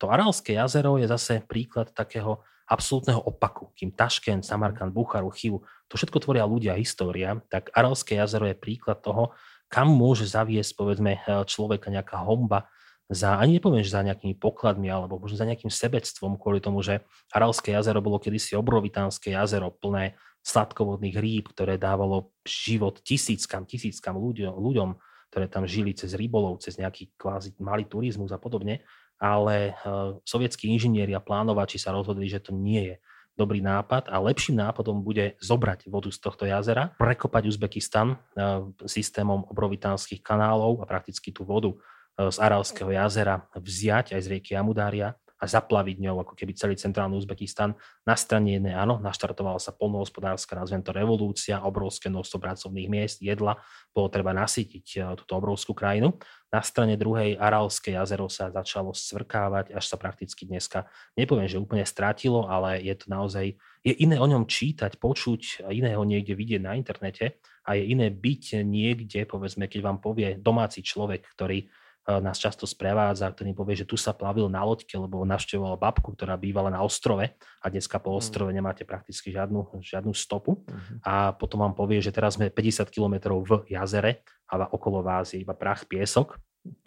To 0.00 0.08
Aralské 0.08 0.56
jazero 0.56 0.96
je 0.96 1.08
zase 1.08 1.44
príklad 1.44 1.92
takého 1.92 2.40
absolútneho 2.66 3.22
opaku. 3.22 3.70
Kým 3.76 3.94
Taškent, 3.94 4.42
Samarkand, 4.42 4.90
Bucharu, 4.90 5.30
Chivu, 5.30 5.62
to 5.86 5.94
všetko 5.94 6.18
tvoria 6.18 6.48
ľudia, 6.48 6.74
história, 6.80 7.38
tak 7.46 7.70
Aralské 7.76 8.18
jazero 8.18 8.48
je 8.48 8.58
príklad 8.58 9.00
toho, 9.04 9.36
kam 9.70 9.92
môže 9.92 10.26
zaviesť 10.26 10.72
povedzme 10.74 11.12
eh, 11.16 11.44
človeka 11.44 11.92
nejaká 11.92 12.24
homba, 12.24 12.68
za, 13.06 13.38
ani 13.38 13.62
nepoviem, 13.62 13.86
že 13.86 13.94
za 13.94 14.02
nejakými 14.02 14.34
pokladmi 14.34 14.90
alebo 14.90 15.22
možno 15.22 15.38
za 15.38 15.46
nejakým 15.46 15.70
sebectvom 15.70 16.34
kvôli 16.34 16.58
tomu, 16.58 16.82
že 16.82 17.06
Aralské 17.30 17.70
jazero 17.70 18.02
bolo 18.02 18.18
kedysi 18.18 18.58
obrovitánske 18.58 19.30
jazero 19.30 19.70
plné 19.70 20.18
sladkovodných 20.42 21.14
rýb, 21.18 21.50
ktoré 21.50 21.78
dávalo 21.78 22.34
život 22.46 23.02
tisíckam, 23.02 23.66
tisíckam 23.66 24.18
ľuďom, 24.18 24.54
ľuďom, 24.54 24.88
ktoré 25.30 25.46
tam 25.50 25.66
žili 25.66 25.94
cez 25.94 26.14
rybolov, 26.14 26.62
cez 26.62 26.78
nejaký 26.78 27.14
kvázi 27.18 27.58
malý 27.58 27.86
turizmus 27.86 28.30
a 28.30 28.38
podobne, 28.38 28.86
ale 29.18 29.74
uh, 29.74 30.18
sovietskí 30.22 30.70
inžinieri 30.70 31.14
a 31.14 31.22
plánovači 31.22 31.82
sa 31.82 31.90
rozhodli, 31.90 32.30
že 32.30 32.42
to 32.42 32.54
nie 32.54 32.94
je 32.94 32.96
dobrý 33.36 33.60
nápad 33.60 34.08
a 34.08 34.16
lepším 34.22 34.56
nápadom 34.56 35.04
bude 35.04 35.36
zobrať 35.44 35.92
vodu 35.92 36.08
z 36.08 36.18
tohto 36.18 36.48
jazera, 36.48 36.94
prekopať 36.96 37.52
Uzbekistan 37.52 38.16
uh, 38.16 38.70
systémom 38.86 39.44
obrovitánskych 39.50 40.22
kanálov 40.22 40.80
a 40.80 40.88
prakticky 40.88 41.34
tú 41.34 41.44
vodu 41.44 41.74
z 42.16 42.36
Aralského 42.40 42.88
jazera 42.88 43.44
vziať 43.52 44.16
aj 44.16 44.20
z 44.24 44.28
rieky 44.32 44.56
Amudária 44.56 45.12
a 45.36 45.44
zaplaviť 45.44 46.00
ňou 46.00 46.24
ako 46.24 46.32
keby 46.32 46.56
celý 46.56 46.80
centrálny 46.80 47.12
Uzbekistan. 47.20 47.76
Na 48.08 48.16
strane 48.16 48.56
jednej 48.56 48.72
áno, 48.72 48.96
naštartovala 48.96 49.60
sa 49.60 49.68
polnohospodárska, 49.68 50.56
nazvem 50.56 50.80
to 50.80 50.96
revolúcia, 50.96 51.60
obrovské 51.60 52.08
množstvo 52.08 52.40
pracovných 52.40 52.88
miest, 52.88 53.20
jedla, 53.20 53.60
bolo 53.92 54.08
treba 54.08 54.32
nasytiť 54.32 54.86
e, 54.96 54.98
túto 55.20 55.36
obrovskú 55.36 55.76
krajinu. 55.76 56.16
Na 56.48 56.64
strane 56.64 56.96
druhej 56.96 57.36
Aralské 57.36 57.92
jazero 57.92 58.32
sa 58.32 58.48
začalo 58.48 58.96
svrkávať, 58.96 59.76
až 59.76 59.84
sa 59.84 60.00
prakticky 60.00 60.48
dneska, 60.48 60.88
nepoviem, 61.20 61.52
že 61.52 61.60
úplne 61.60 61.84
strátilo, 61.84 62.48
ale 62.48 62.80
je 62.80 62.96
to 62.96 63.12
naozaj, 63.12 63.52
je 63.84 63.92
iné 63.92 64.16
o 64.16 64.24
ňom 64.24 64.48
čítať, 64.48 64.96
počuť, 64.96 65.68
iné 65.68 66.00
ho 66.00 66.04
niekde 66.08 66.32
vidieť 66.32 66.64
na 66.64 66.80
internete 66.80 67.36
a 67.68 67.76
je 67.76 67.92
iné 67.92 68.08
byť 68.08 68.64
niekde, 68.64 69.28
povedzme, 69.28 69.68
keď 69.68 69.80
vám 69.84 69.98
povie 70.00 70.40
domáci 70.40 70.80
človek, 70.80 71.28
ktorý 71.36 71.68
nás 72.06 72.38
často 72.38 72.70
sprevádza, 72.70 73.26
ktorý 73.34 73.50
povie, 73.50 73.74
že 73.82 73.88
tu 73.88 73.98
sa 73.98 74.14
plavil 74.14 74.46
na 74.46 74.62
loďke, 74.62 74.94
lebo 74.94 75.26
navštevoval 75.26 75.74
babku, 75.74 76.14
ktorá 76.14 76.38
bývala 76.38 76.70
na 76.70 76.80
ostrove 76.86 77.34
a 77.34 77.66
dneska 77.66 77.98
po 77.98 78.14
mhm. 78.14 78.16
ostrove 78.16 78.50
nemáte 78.54 78.86
prakticky 78.86 79.34
žiadnu, 79.34 79.82
žiadnu 79.82 80.14
stopu. 80.14 80.62
Uh-huh. 80.62 80.96
A 81.02 81.34
potom 81.34 81.66
vám 81.66 81.74
povie, 81.74 81.98
že 81.98 82.14
teraz 82.14 82.38
sme 82.38 82.46
50 82.46 82.86
km 82.94 83.34
v 83.42 83.66
jazere 83.66 84.22
a 84.46 84.70
okolo 84.70 85.02
vás 85.02 85.34
je 85.34 85.42
iba 85.42 85.52
prach, 85.52 85.82
piesok. 85.90 86.38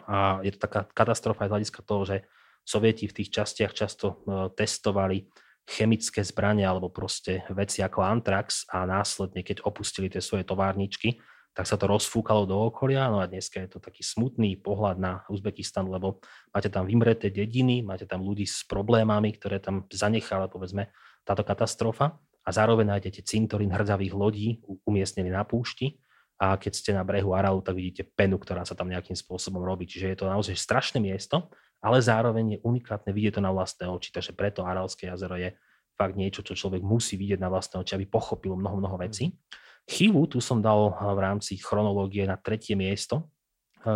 A 0.08 0.40
je 0.40 0.56
to 0.56 0.64
taká 0.64 0.88
katastrofa 0.92 1.44
aj 1.44 1.48
z 1.48 1.52
hľadiska 1.52 1.80
toho, 1.84 2.02
že 2.08 2.16
Sovieti 2.70 3.08
v 3.08 3.16
tých 3.16 3.32
častiach 3.32 3.72
často 3.72 4.22
testovali 4.54 5.26
chemické 5.66 6.22
zbranie 6.22 6.66
alebo 6.66 6.90
proste 6.90 7.46
veci 7.50 7.82
ako 7.82 8.02
Antrax 8.02 8.66
a 8.70 8.84
následne, 8.84 9.42
keď 9.42 9.64
opustili 9.64 10.10
tie 10.10 10.22
svoje 10.22 10.44
továrničky, 10.44 11.18
tak 11.50 11.66
sa 11.66 11.74
to 11.74 11.90
rozfúkalo 11.90 12.46
do 12.46 12.56
okolia. 12.70 13.10
No 13.10 13.18
a 13.18 13.26
dneska 13.26 13.58
je 13.60 13.76
to 13.76 13.78
taký 13.82 14.06
smutný 14.06 14.54
pohľad 14.58 14.96
na 15.02 15.12
Uzbekistan, 15.26 15.90
lebo 15.90 16.22
máte 16.54 16.70
tam 16.70 16.86
vymreté 16.86 17.28
dediny, 17.28 17.82
máte 17.82 18.06
tam 18.06 18.22
ľudí 18.22 18.46
s 18.46 18.62
problémami, 18.64 19.34
ktoré 19.34 19.58
tam 19.58 19.84
zanechala, 19.90 20.46
povedzme, 20.46 20.94
táto 21.26 21.42
katastrofa 21.42 22.16
a 22.46 22.50
zároveň 22.50 22.96
nájdete 22.96 23.26
cintorín 23.26 23.74
hrdzavých 23.74 24.14
lodí 24.14 24.48
umiestnený 24.86 25.30
na 25.34 25.44
púšti 25.44 26.00
a 26.40 26.56
keď 26.56 26.72
ste 26.72 26.90
na 26.96 27.04
brehu 27.04 27.36
Aralu, 27.36 27.60
tak 27.60 27.76
vidíte 27.76 28.08
penu, 28.16 28.40
ktorá 28.40 28.64
sa 28.64 28.72
tam 28.72 28.88
nejakým 28.88 29.12
spôsobom 29.12 29.60
robí. 29.60 29.84
Čiže 29.84 30.06
je 30.08 30.18
to 30.24 30.26
naozaj 30.30 30.56
strašné 30.56 30.96
miesto, 30.96 31.52
ale 31.84 32.00
zároveň 32.00 32.56
je 32.56 32.58
unikátne 32.64 33.12
vidieť 33.12 33.36
to 33.36 33.42
na 33.44 33.52
vlastné 33.52 33.84
oči, 33.84 34.08
takže 34.08 34.32
preto 34.32 34.64
Aralské 34.64 35.12
jazero 35.12 35.36
je 35.36 35.52
fakt 36.00 36.16
niečo, 36.16 36.40
čo 36.40 36.56
človek 36.56 36.80
musí 36.80 37.20
vidieť 37.20 37.44
na 37.44 37.52
vlastné 37.52 37.84
oči, 37.84 37.92
aby 37.92 38.08
pochopil 38.08 38.56
mnoho, 38.56 38.80
mnoho 38.80 38.96
vecí. 38.96 39.36
Chivu 39.90 40.22
tu 40.30 40.38
som 40.38 40.62
dal 40.62 40.94
v 40.94 41.18
rámci 41.18 41.58
chronológie 41.58 42.22
na 42.22 42.38
tretie 42.38 42.78
miesto. 42.78 43.26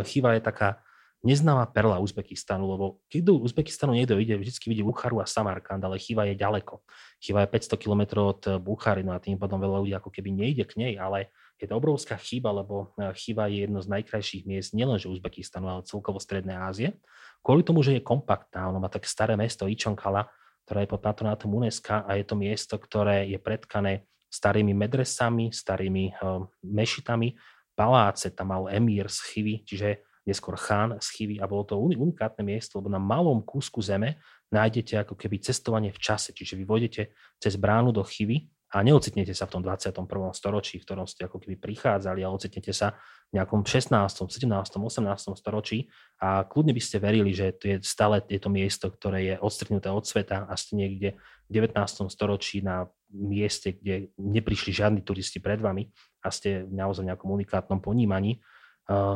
Chiva 0.02 0.34
je 0.34 0.42
taká 0.42 0.82
neznáma 1.22 1.70
perla 1.70 2.02
Uzbekistanu, 2.02 2.66
lebo 2.66 2.98
keď 3.06 3.20
do 3.30 3.34
Uzbekistanu 3.38 3.94
niekto 3.94 4.18
ide, 4.18 4.34
vždy 4.34 4.50
vidí 4.66 4.82
Bucharu 4.82 5.22
a 5.22 5.26
Samarkand, 5.30 5.80
ale 5.86 6.02
Chiva 6.02 6.26
je 6.26 6.34
ďaleko. 6.34 6.82
Chiva 7.22 7.46
je 7.46 7.48
500 7.48 7.78
km 7.78 8.02
od 8.26 8.42
Buchary, 8.58 9.06
no 9.06 9.14
a 9.14 9.22
tým 9.22 9.38
potom 9.38 9.62
veľa 9.62 9.78
ľudí 9.86 9.94
ako 9.94 10.10
keby 10.10 10.34
nejde 10.34 10.66
k 10.66 10.74
nej, 10.82 10.92
ale 10.98 11.30
je 11.62 11.70
to 11.70 11.78
obrovská 11.78 12.18
chyba, 12.18 12.50
lebo 12.50 12.92
Chiva 13.14 13.46
je 13.46 13.64
jedno 13.64 13.78
z 13.78 13.88
najkrajších 13.94 14.44
miest 14.50 14.74
nielenže 14.74 15.06
Uzbekistanu, 15.06 15.70
ale 15.70 15.86
celkovo 15.86 16.18
Strednej 16.18 16.58
Ázie. 16.58 16.98
Kvôli 17.40 17.62
tomu, 17.62 17.86
že 17.86 17.94
je 17.94 18.02
kompaktná, 18.02 18.66
ono 18.66 18.82
má 18.82 18.90
také 18.90 19.06
staré 19.06 19.38
mesto 19.38 19.70
Ičonkala, 19.70 20.26
ktoré 20.66 20.84
je 20.84 20.90
pod 20.90 21.00
patronátom 21.00 21.54
UNESCO 21.54 22.02
a 22.02 22.18
je 22.18 22.24
to 22.26 22.34
miesto, 22.34 22.74
ktoré 22.76 23.30
je 23.30 23.38
predkané 23.38 24.08
starými 24.34 24.74
medresami, 24.74 25.54
starými 25.54 26.18
uh, 26.18 26.42
mešitami, 26.66 27.38
paláce, 27.78 28.34
tam 28.34 28.50
mal 28.50 28.66
emír 28.66 29.06
z 29.06 29.18
Chivy, 29.30 29.54
čiže 29.62 30.02
neskôr 30.26 30.56
chán 30.56 30.96
z 30.98 31.06
Chivy 31.14 31.36
a 31.38 31.46
bolo 31.46 31.62
to 31.68 31.78
unikátne 31.78 32.42
miesto, 32.42 32.80
lebo 32.80 32.90
na 32.90 32.98
malom 32.98 33.44
kúsku 33.44 33.78
zeme 33.84 34.18
nájdete 34.48 35.04
ako 35.04 35.14
keby 35.14 35.38
cestovanie 35.38 35.92
v 35.92 36.00
čase, 36.00 36.32
čiže 36.32 36.56
vy 36.56 36.64
vôjdete 36.64 37.02
cez 37.38 37.54
bránu 37.60 37.92
do 37.92 38.00
Chivy 38.02 38.48
a 38.74 38.82
neocitnete 38.82 39.30
sa 39.30 39.46
v 39.46 39.54
tom 39.54 39.62
21. 39.62 40.02
storočí, 40.34 40.82
v 40.82 40.84
ktorom 40.86 41.06
ste 41.06 41.30
ako 41.30 41.38
keby 41.38 41.62
prichádzali, 41.62 42.26
ale 42.26 42.34
ocitnete 42.34 42.74
sa 42.74 42.98
v 43.30 43.38
nejakom 43.38 43.62
16., 43.62 43.94
17., 43.94 44.50
18. 44.50 45.38
storočí 45.38 45.86
a 46.18 46.42
kľudne 46.42 46.74
by 46.74 46.82
ste 46.82 46.98
verili, 46.98 47.30
že 47.30 47.54
to 47.54 47.64
je 47.70 47.76
stále 47.86 48.18
je 48.26 48.40
to 48.42 48.50
miesto, 48.50 48.90
ktoré 48.90 49.18
je 49.22 49.34
odstrihnuté 49.38 49.94
od 49.94 50.02
sveta 50.02 50.50
a 50.50 50.52
ste 50.58 50.74
niekde 50.74 51.14
v 51.46 51.70
19. 51.70 51.76
storočí 52.10 52.66
na 52.66 52.90
mieste, 53.14 53.78
kde 53.78 54.10
neprišli 54.18 54.74
žiadni 54.74 55.00
turisti 55.06 55.38
pred 55.38 55.62
vami 55.62 55.86
a 56.20 56.34
ste 56.34 56.66
naozaj 56.66 57.06
v 57.06 57.08
nejakom 57.14 57.30
unikátnom 57.30 57.78
ponímaní. 57.78 58.42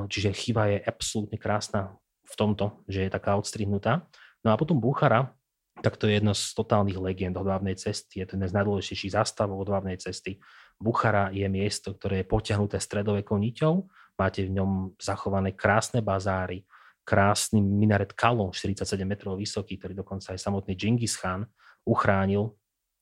Čiže 0.08 0.32
chyba 0.32 0.70
je 0.70 0.78
absolútne 0.86 1.36
krásna 1.36 1.98
v 2.24 2.34
tomto, 2.38 2.80
že 2.86 3.04
je 3.04 3.10
taká 3.10 3.34
odstrihnutá. 3.36 4.06
No 4.46 4.54
a 4.54 4.56
potom 4.56 4.78
Buchara, 4.78 5.34
tak 5.82 5.98
to 5.98 6.06
je 6.06 6.18
jedno 6.18 6.32
z 6.32 6.54
totálnych 6.54 6.98
legend 6.98 7.38
hodvábnej 7.38 7.74
cesty, 7.78 8.22
je 8.22 8.26
to 8.26 8.34
jeden 8.38 8.48
z 8.48 8.54
najdôležitejších 8.54 9.14
zastavov 9.14 9.62
hodvábnej 9.66 9.98
cesty. 9.98 10.38
Buchara 10.78 11.30
je 11.34 11.46
miesto, 11.50 11.94
ktoré 11.94 12.22
je 12.22 12.30
potiahnuté 12.30 12.78
stredovekou 12.78 13.34
niťou, 13.34 13.86
máte 14.18 14.46
v 14.46 14.58
ňom 14.58 14.94
zachované 14.98 15.54
krásne 15.54 16.02
bazáry, 16.02 16.66
krásny 17.06 17.62
minaret 17.62 18.12
Kalon, 18.12 18.52
47 18.52 19.00
metrov 19.06 19.38
vysoký, 19.38 19.78
ktorý 19.80 19.96
dokonca 19.96 20.34
aj 20.34 20.42
samotný 20.42 20.76
Genghis 20.76 21.16
Khan 21.16 21.46
uchránil 21.86 22.52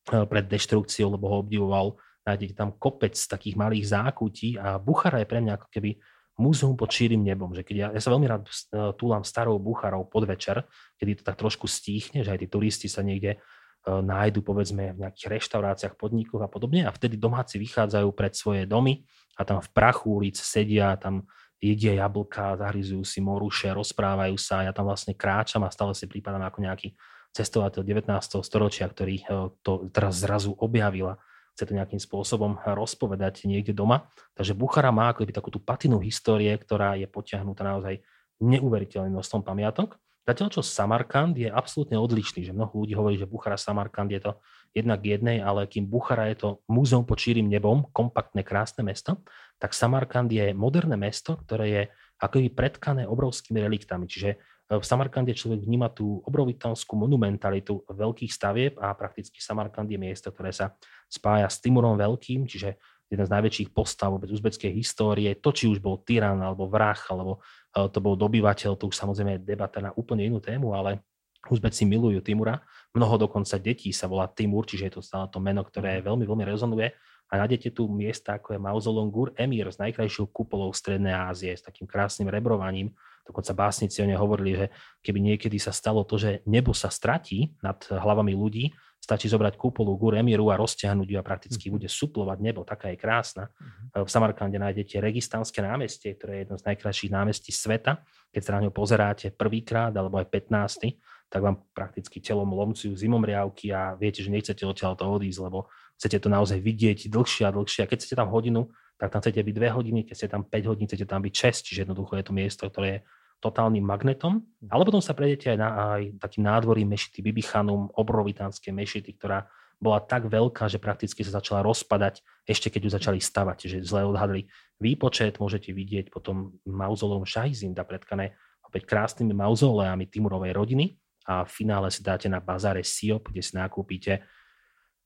pred 0.06 0.46
deštrukciou, 0.46 1.18
lebo 1.18 1.26
ho 1.26 1.42
obdivoval. 1.42 1.98
Nájdete 2.22 2.54
tam 2.54 2.74
kopec 2.78 3.14
takých 3.14 3.58
malých 3.58 3.90
zákutí 3.90 4.58
a 4.58 4.78
Buchara 4.78 5.22
je 5.22 5.30
pre 5.30 5.42
mňa 5.42 5.52
ako 5.58 5.68
keby 5.70 5.98
múzeum 6.38 6.78
pod 6.78 6.90
šírim 6.90 7.22
nebom, 7.22 7.50
že 7.54 7.66
keď 7.66 7.76
ja, 7.76 7.88
ja 7.96 8.00
sa 8.02 8.12
veľmi 8.12 8.26
rád 8.28 8.44
e, 8.46 8.52
túlam 8.98 9.24
starou 9.24 9.56
Bucharou 9.56 10.04
podvečer, 10.04 10.68
kedy 11.00 11.20
to 11.20 11.22
tak 11.24 11.40
trošku 11.40 11.64
stíchne, 11.64 12.22
že 12.22 12.30
aj 12.34 12.44
tí 12.44 12.46
turisti 12.50 12.88
sa 12.92 13.00
niekde 13.00 13.40
nájdu 13.86 14.42
povedzme 14.42 14.98
v 14.98 15.00
nejakých 15.06 15.38
reštauráciách, 15.38 15.94
podnikoch 15.94 16.42
a 16.42 16.50
podobne 16.50 16.82
a 16.82 16.90
vtedy 16.90 17.14
domáci 17.14 17.62
vychádzajú 17.62 18.08
pred 18.18 18.34
svoje 18.34 18.66
domy 18.66 19.06
a 19.38 19.46
tam 19.46 19.62
v 19.62 19.70
prachu 19.70 20.10
ulic 20.10 20.34
sedia, 20.34 20.98
tam 20.98 21.22
jedia 21.62 21.94
jablka, 21.94 22.58
zahryzujú 22.58 23.06
si 23.06 23.22
moruše, 23.22 23.70
rozprávajú 23.70 24.34
sa, 24.36 24.66
ja 24.66 24.74
tam 24.74 24.90
vlastne 24.90 25.14
kráčam 25.14 25.62
a 25.62 25.70
stále 25.70 25.94
si 25.94 26.10
prípadám 26.10 26.42
ako 26.44 26.66
nejaký 26.66 26.98
cestovateľ 27.34 27.82
19. 27.82 28.12
storočia, 28.44 28.86
ktorý 28.86 29.24
uh, 29.26 29.50
to 29.64 29.88
teraz 29.90 30.22
zrazu 30.22 30.54
objavila 30.58 31.18
chce 31.56 31.72
to 31.72 31.72
nejakým 31.72 31.96
spôsobom 31.96 32.60
rozpovedať 32.60 33.48
niekde 33.48 33.72
doma. 33.72 34.12
Takže 34.36 34.52
Buchara 34.52 34.92
má 34.92 35.08
akoby 35.08 35.32
takú 35.32 35.48
tú 35.48 35.56
patinu 35.56 35.96
histórie, 36.04 36.52
ktorá 36.52 37.00
je 37.00 37.08
potiahnutá 37.08 37.64
naozaj 37.64 38.04
neuveriteľným 38.44 39.16
množstvom 39.16 39.40
pamiatok. 39.40 39.96
Zatiaľ, 40.28 40.48
čo 40.52 40.60
Samarkand 40.60 41.38
je 41.38 41.48
absolútne 41.48 41.96
odlišný, 41.96 42.44
že 42.44 42.52
mnoho 42.52 42.74
ľudí 42.76 42.92
hovorí, 42.92 43.16
že 43.16 43.30
Buchara 43.30 43.56
Samarkand 43.56 44.12
je 44.12 44.20
to 44.20 44.32
jednak 44.76 45.00
jednej, 45.00 45.40
ale 45.40 45.64
kým 45.64 45.88
Buchara 45.88 46.28
je 46.28 46.36
to 46.36 46.48
múzeum 46.68 47.08
pod 47.08 47.16
šírim 47.16 47.48
nebom, 47.48 47.88
kompaktné, 47.94 48.44
krásne 48.44 48.84
mesto, 48.84 49.24
tak 49.56 49.72
Samarkand 49.72 50.28
je 50.28 50.52
moderné 50.52 50.98
mesto, 51.00 51.40
ktoré 51.40 51.66
je 51.72 51.82
akoby 52.20 52.52
predkané 52.52 53.08
obrovskými 53.08 53.64
reliktami. 53.64 54.04
Čiže 54.04 54.55
v 54.66 54.82
Samarkande 54.82 55.30
človek 55.30 55.62
vníma 55.62 55.94
tú 55.94 56.18
obrovitanskú 56.26 56.98
monumentalitu 56.98 57.86
veľkých 57.86 58.32
stavieb 58.34 58.74
a 58.82 58.90
prakticky 58.98 59.38
Samarkand 59.38 59.86
je 59.86 59.94
miesto, 59.94 60.34
ktoré 60.34 60.50
sa 60.50 60.74
spája 61.06 61.46
s 61.46 61.62
Timurom 61.62 61.94
Veľkým, 61.94 62.50
čiže 62.50 62.74
jeden 63.06 63.22
z 63.22 63.30
najväčších 63.30 63.70
postav 63.70 64.10
vôbec 64.10 64.26
uzbeckej 64.26 64.74
histórie. 64.74 65.30
To, 65.38 65.54
či 65.54 65.70
už 65.70 65.78
bol 65.78 66.02
tyran, 66.02 66.42
alebo 66.42 66.66
vrah, 66.66 66.98
alebo 67.06 67.38
e, 67.70 67.86
to 67.86 68.02
bol 68.02 68.18
dobyvateľ, 68.18 68.74
to 68.74 68.90
už 68.90 68.98
samozrejme 68.98 69.38
je 69.38 69.46
debata 69.46 69.78
na 69.78 69.94
úplne 69.94 70.26
inú 70.26 70.42
tému, 70.42 70.74
ale 70.74 71.06
Uzbeci 71.46 71.86
milujú 71.86 72.26
Timura. 72.26 72.58
Mnoho 72.90 73.22
dokonca 73.22 73.54
detí 73.62 73.94
sa 73.94 74.10
volá 74.10 74.26
Timur, 74.26 74.66
čiže 74.66 74.90
je 74.90 74.92
to 74.98 75.02
stále 75.02 75.30
to 75.30 75.38
meno, 75.38 75.62
ktoré 75.62 76.02
veľmi, 76.02 76.26
veľmi 76.26 76.42
rezonuje. 76.42 76.90
A 77.30 77.42
nájdete 77.42 77.74
tu 77.74 77.90
miesta, 77.90 78.38
ako 78.38 78.54
je 78.54 78.62
Mauzolong 78.62 79.10
Gur 79.10 79.30
Emir 79.34 79.70
s 79.70 79.78
najkrajšou 79.78 80.30
kupolou 80.30 80.70
Strednej 80.70 81.14
Ázie, 81.14 81.54
s 81.54 81.62
takým 81.62 81.86
krásnym 81.86 82.30
rebrovaním, 82.30 82.94
Dokonca 83.26 83.52
básnici 83.52 83.98
o 84.00 84.06
nej 84.06 84.14
hovorili, 84.14 84.54
že 84.54 84.66
keby 85.02 85.18
niekedy 85.34 85.58
sa 85.58 85.74
stalo 85.74 86.06
to, 86.06 86.14
že 86.16 86.46
nebo 86.46 86.70
sa 86.70 86.88
stratí 86.88 87.58
nad 87.58 87.82
hlavami 87.90 88.32
ľudí, 88.32 88.70
stačí 89.02 89.26
zobrať 89.26 89.54
kúpolu 89.58 89.94
Gur 89.98 90.18
Emiru 90.18 90.50
a 90.50 90.58
rozťahnuť 90.58 91.08
ju 91.10 91.16
a 91.18 91.26
prakticky 91.26 91.68
mhm. 91.68 91.72
bude 91.74 91.88
suplovať 91.90 92.38
nebo. 92.40 92.62
Taká 92.62 92.94
je 92.94 92.98
krásna. 92.98 93.50
Mhm. 93.58 94.06
V 94.06 94.08
Samarkande 94.08 94.58
nájdete 94.62 95.02
Registánske 95.02 95.58
námestie, 95.60 96.14
ktoré 96.14 96.32
je 96.38 96.40
jedno 96.46 96.56
z 96.58 96.66
najkrajších 96.70 97.12
námestí 97.12 97.50
sveta. 97.50 98.06
Keď 98.30 98.42
sa 98.42 98.54
na 98.58 98.60
ňo 98.66 98.72
pozeráte 98.74 99.34
prvýkrát 99.34 99.90
alebo 99.90 100.22
aj 100.22 100.30
15 100.30 101.02
tak 101.26 101.42
vám 101.42 101.58
prakticky 101.74 102.22
telom 102.22 102.54
lomcujú 102.54 102.94
zimomriavky 102.94 103.74
a 103.74 103.98
viete, 103.98 104.22
že 104.22 104.30
nechcete 104.30 104.62
odtiaľ 104.62 104.94
to 104.94 105.10
odísť, 105.10 105.42
lebo 105.42 105.66
chcete 105.98 106.22
to 106.22 106.28
naozaj 106.30 106.62
vidieť 106.62 107.10
dlhšie 107.10 107.50
a 107.50 107.50
dlhšie. 107.50 107.82
A 107.82 107.90
keď 107.90 107.98
ste 108.06 108.14
tam 108.14 108.30
hodinu, 108.30 108.70
tak 108.96 109.12
tam 109.12 109.20
chcete 109.20 109.42
byť 109.42 109.54
2 109.58 109.76
hodiny, 109.76 110.00
keď 110.08 110.14
ste 110.16 110.28
tam 110.30 110.46
5 110.46 110.70
hodín, 110.70 110.86
chcete 110.88 111.04
tam 111.04 111.20
byť 111.20 111.34
6, 111.34 111.66
čiže 111.68 111.80
jednoducho 111.84 112.16
je 112.16 112.24
to 112.24 112.32
miesto, 112.32 112.64
ktoré 112.70 112.88
je 112.88 112.98
totálnym 113.40 113.84
magnetom, 113.84 114.40
mhm. 114.40 114.68
ale 114.72 114.82
potom 114.84 115.02
sa 115.04 115.12
prejdete 115.12 115.54
aj 115.54 115.58
na 115.58 115.68
aj 115.96 116.02
takým 116.20 116.44
nádvorím 116.48 116.88
mešity 116.92 117.20
Bibichanum, 117.20 117.92
obrovitánskej 117.92 118.72
mešity, 118.72 119.10
ktorá 119.16 119.46
bola 119.76 120.00
tak 120.00 120.32
veľká, 120.32 120.72
že 120.72 120.80
prakticky 120.80 121.20
sa 121.20 121.36
začala 121.36 121.60
rozpadať, 121.60 122.24
ešte 122.48 122.72
keď 122.72 122.80
ju 122.80 122.90
začali 122.96 123.18
stavať, 123.20 123.58
že 123.68 123.78
zle 123.84 124.08
odhadli 124.08 124.48
výpočet, 124.80 125.36
môžete 125.36 125.76
vidieť 125.76 126.08
potom 126.08 126.56
mauzolom 126.64 127.28
Šajzinda 127.28 127.84
predkané 127.84 128.32
opäť 128.64 128.88
krásnymi 128.88 129.36
mauzoleami 129.36 130.08
Timurovej 130.08 130.56
rodiny 130.56 130.96
a 131.28 131.44
v 131.44 131.50
finále 131.52 131.92
si 131.92 132.00
dáte 132.00 132.24
na 132.24 132.40
bazáre 132.40 132.80
Siop, 132.80 133.28
kde 133.28 133.44
si 133.44 133.52
nakúpite 133.52 134.24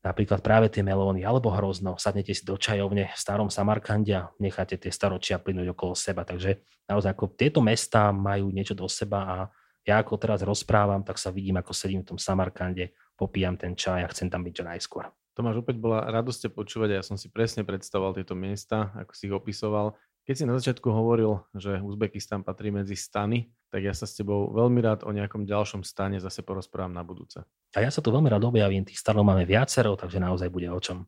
napríklad 0.01 0.41
práve 0.41 0.73
tie 0.73 0.81
melóny 0.81 1.25
alebo 1.25 1.53
hrozno, 1.53 2.01
sadnete 2.01 2.33
si 2.33 2.45
do 2.45 2.57
čajovne 2.57 3.13
v 3.13 3.19
starom 3.21 3.53
Samarkande 3.53 4.13
a 4.17 4.29
necháte 4.41 4.81
tie 4.81 4.93
staročia 4.93 5.37
plynúť 5.37 5.77
okolo 5.77 5.93
seba. 5.93 6.25
Takže 6.25 6.65
naozaj 6.89 7.13
ako 7.13 7.37
tieto 7.37 7.61
mesta 7.61 8.11
majú 8.11 8.49
niečo 8.49 8.73
do 8.73 8.89
seba 8.89 9.21
a 9.25 9.37
ja 9.85 10.01
ako 10.01 10.21
teraz 10.21 10.45
rozprávam, 10.45 11.01
tak 11.01 11.17
sa 11.17 11.33
vidím, 11.33 11.57
ako 11.57 11.73
sedím 11.73 12.05
v 12.05 12.15
tom 12.15 12.19
Samarkande, 12.21 12.93
popíjam 13.17 13.57
ten 13.57 13.73
čaj 13.73 14.05
a 14.05 14.13
chcem 14.13 14.29
tam 14.29 14.45
byť 14.45 14.53
čo 14.61 14.65
najskôr. 14.65 15.05
Tomáš, 15.33 15.65
opäť 15.65 15.81
bola 15.81 16.05
radosť 16.11 16.53
počúvať 16.53 16.89
a 16.93 16.99
ja 17.01 17.05
som 17.07 17.17
si 17.17 17.33
presne 17.33 17.65
predstavoval 17.65 18.13
tieto 18.13 18.37
miesta, 18.37 18.93
ako 18.93 19.13
si 19.17 19.31
ich 19.31 19.33
opisoval. 19.33 19.97
Keď 20.29 20.35
si 20.37 20.45
na 20.45 20.55
začiatku 20.59 20.89
hovoril, 20.91 21.43
že 21.57 21.81
Uzbekistan 21.81 22.45
patrí 22.45 22.69
medzi 22.69 22.95
stany, 22.95 23.51
tak 23.71 23.87
ja 23.87 23.95
sa 23.95 24.05
s 24.05 24.19
tebou 24.19 24.51
veľmi 24.51 24.83
rád 24.83 25.07
o 25.07 25.15
nejakom 25.15 25.47
ďalšom 25.47 25.87
stane 25.87 26.19
zase 26.19 26.43
porozprávam 26.43 26.93
na 26.93 27.07
budúce. 27.07 27.41
A 27.73 27.79
ja 27.81 27.91
sa 27.91 28.03
tu 28.03 28.11
veľmi 28.11 28.27
rád 28.27 28.45
objavím, 28.45 28.83
tých 28.83 28.99
stanov 28.99 29.23
máme 29.23 29.47
viacero, 29.47 29.95
takže 29.95 30.19
naozaj 30.19 30.51
bude 30.51 30.67
o 30.69 30.81
čom. 30.83 31.07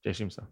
Teším 0.00 0.30
sa. 0.30 0.46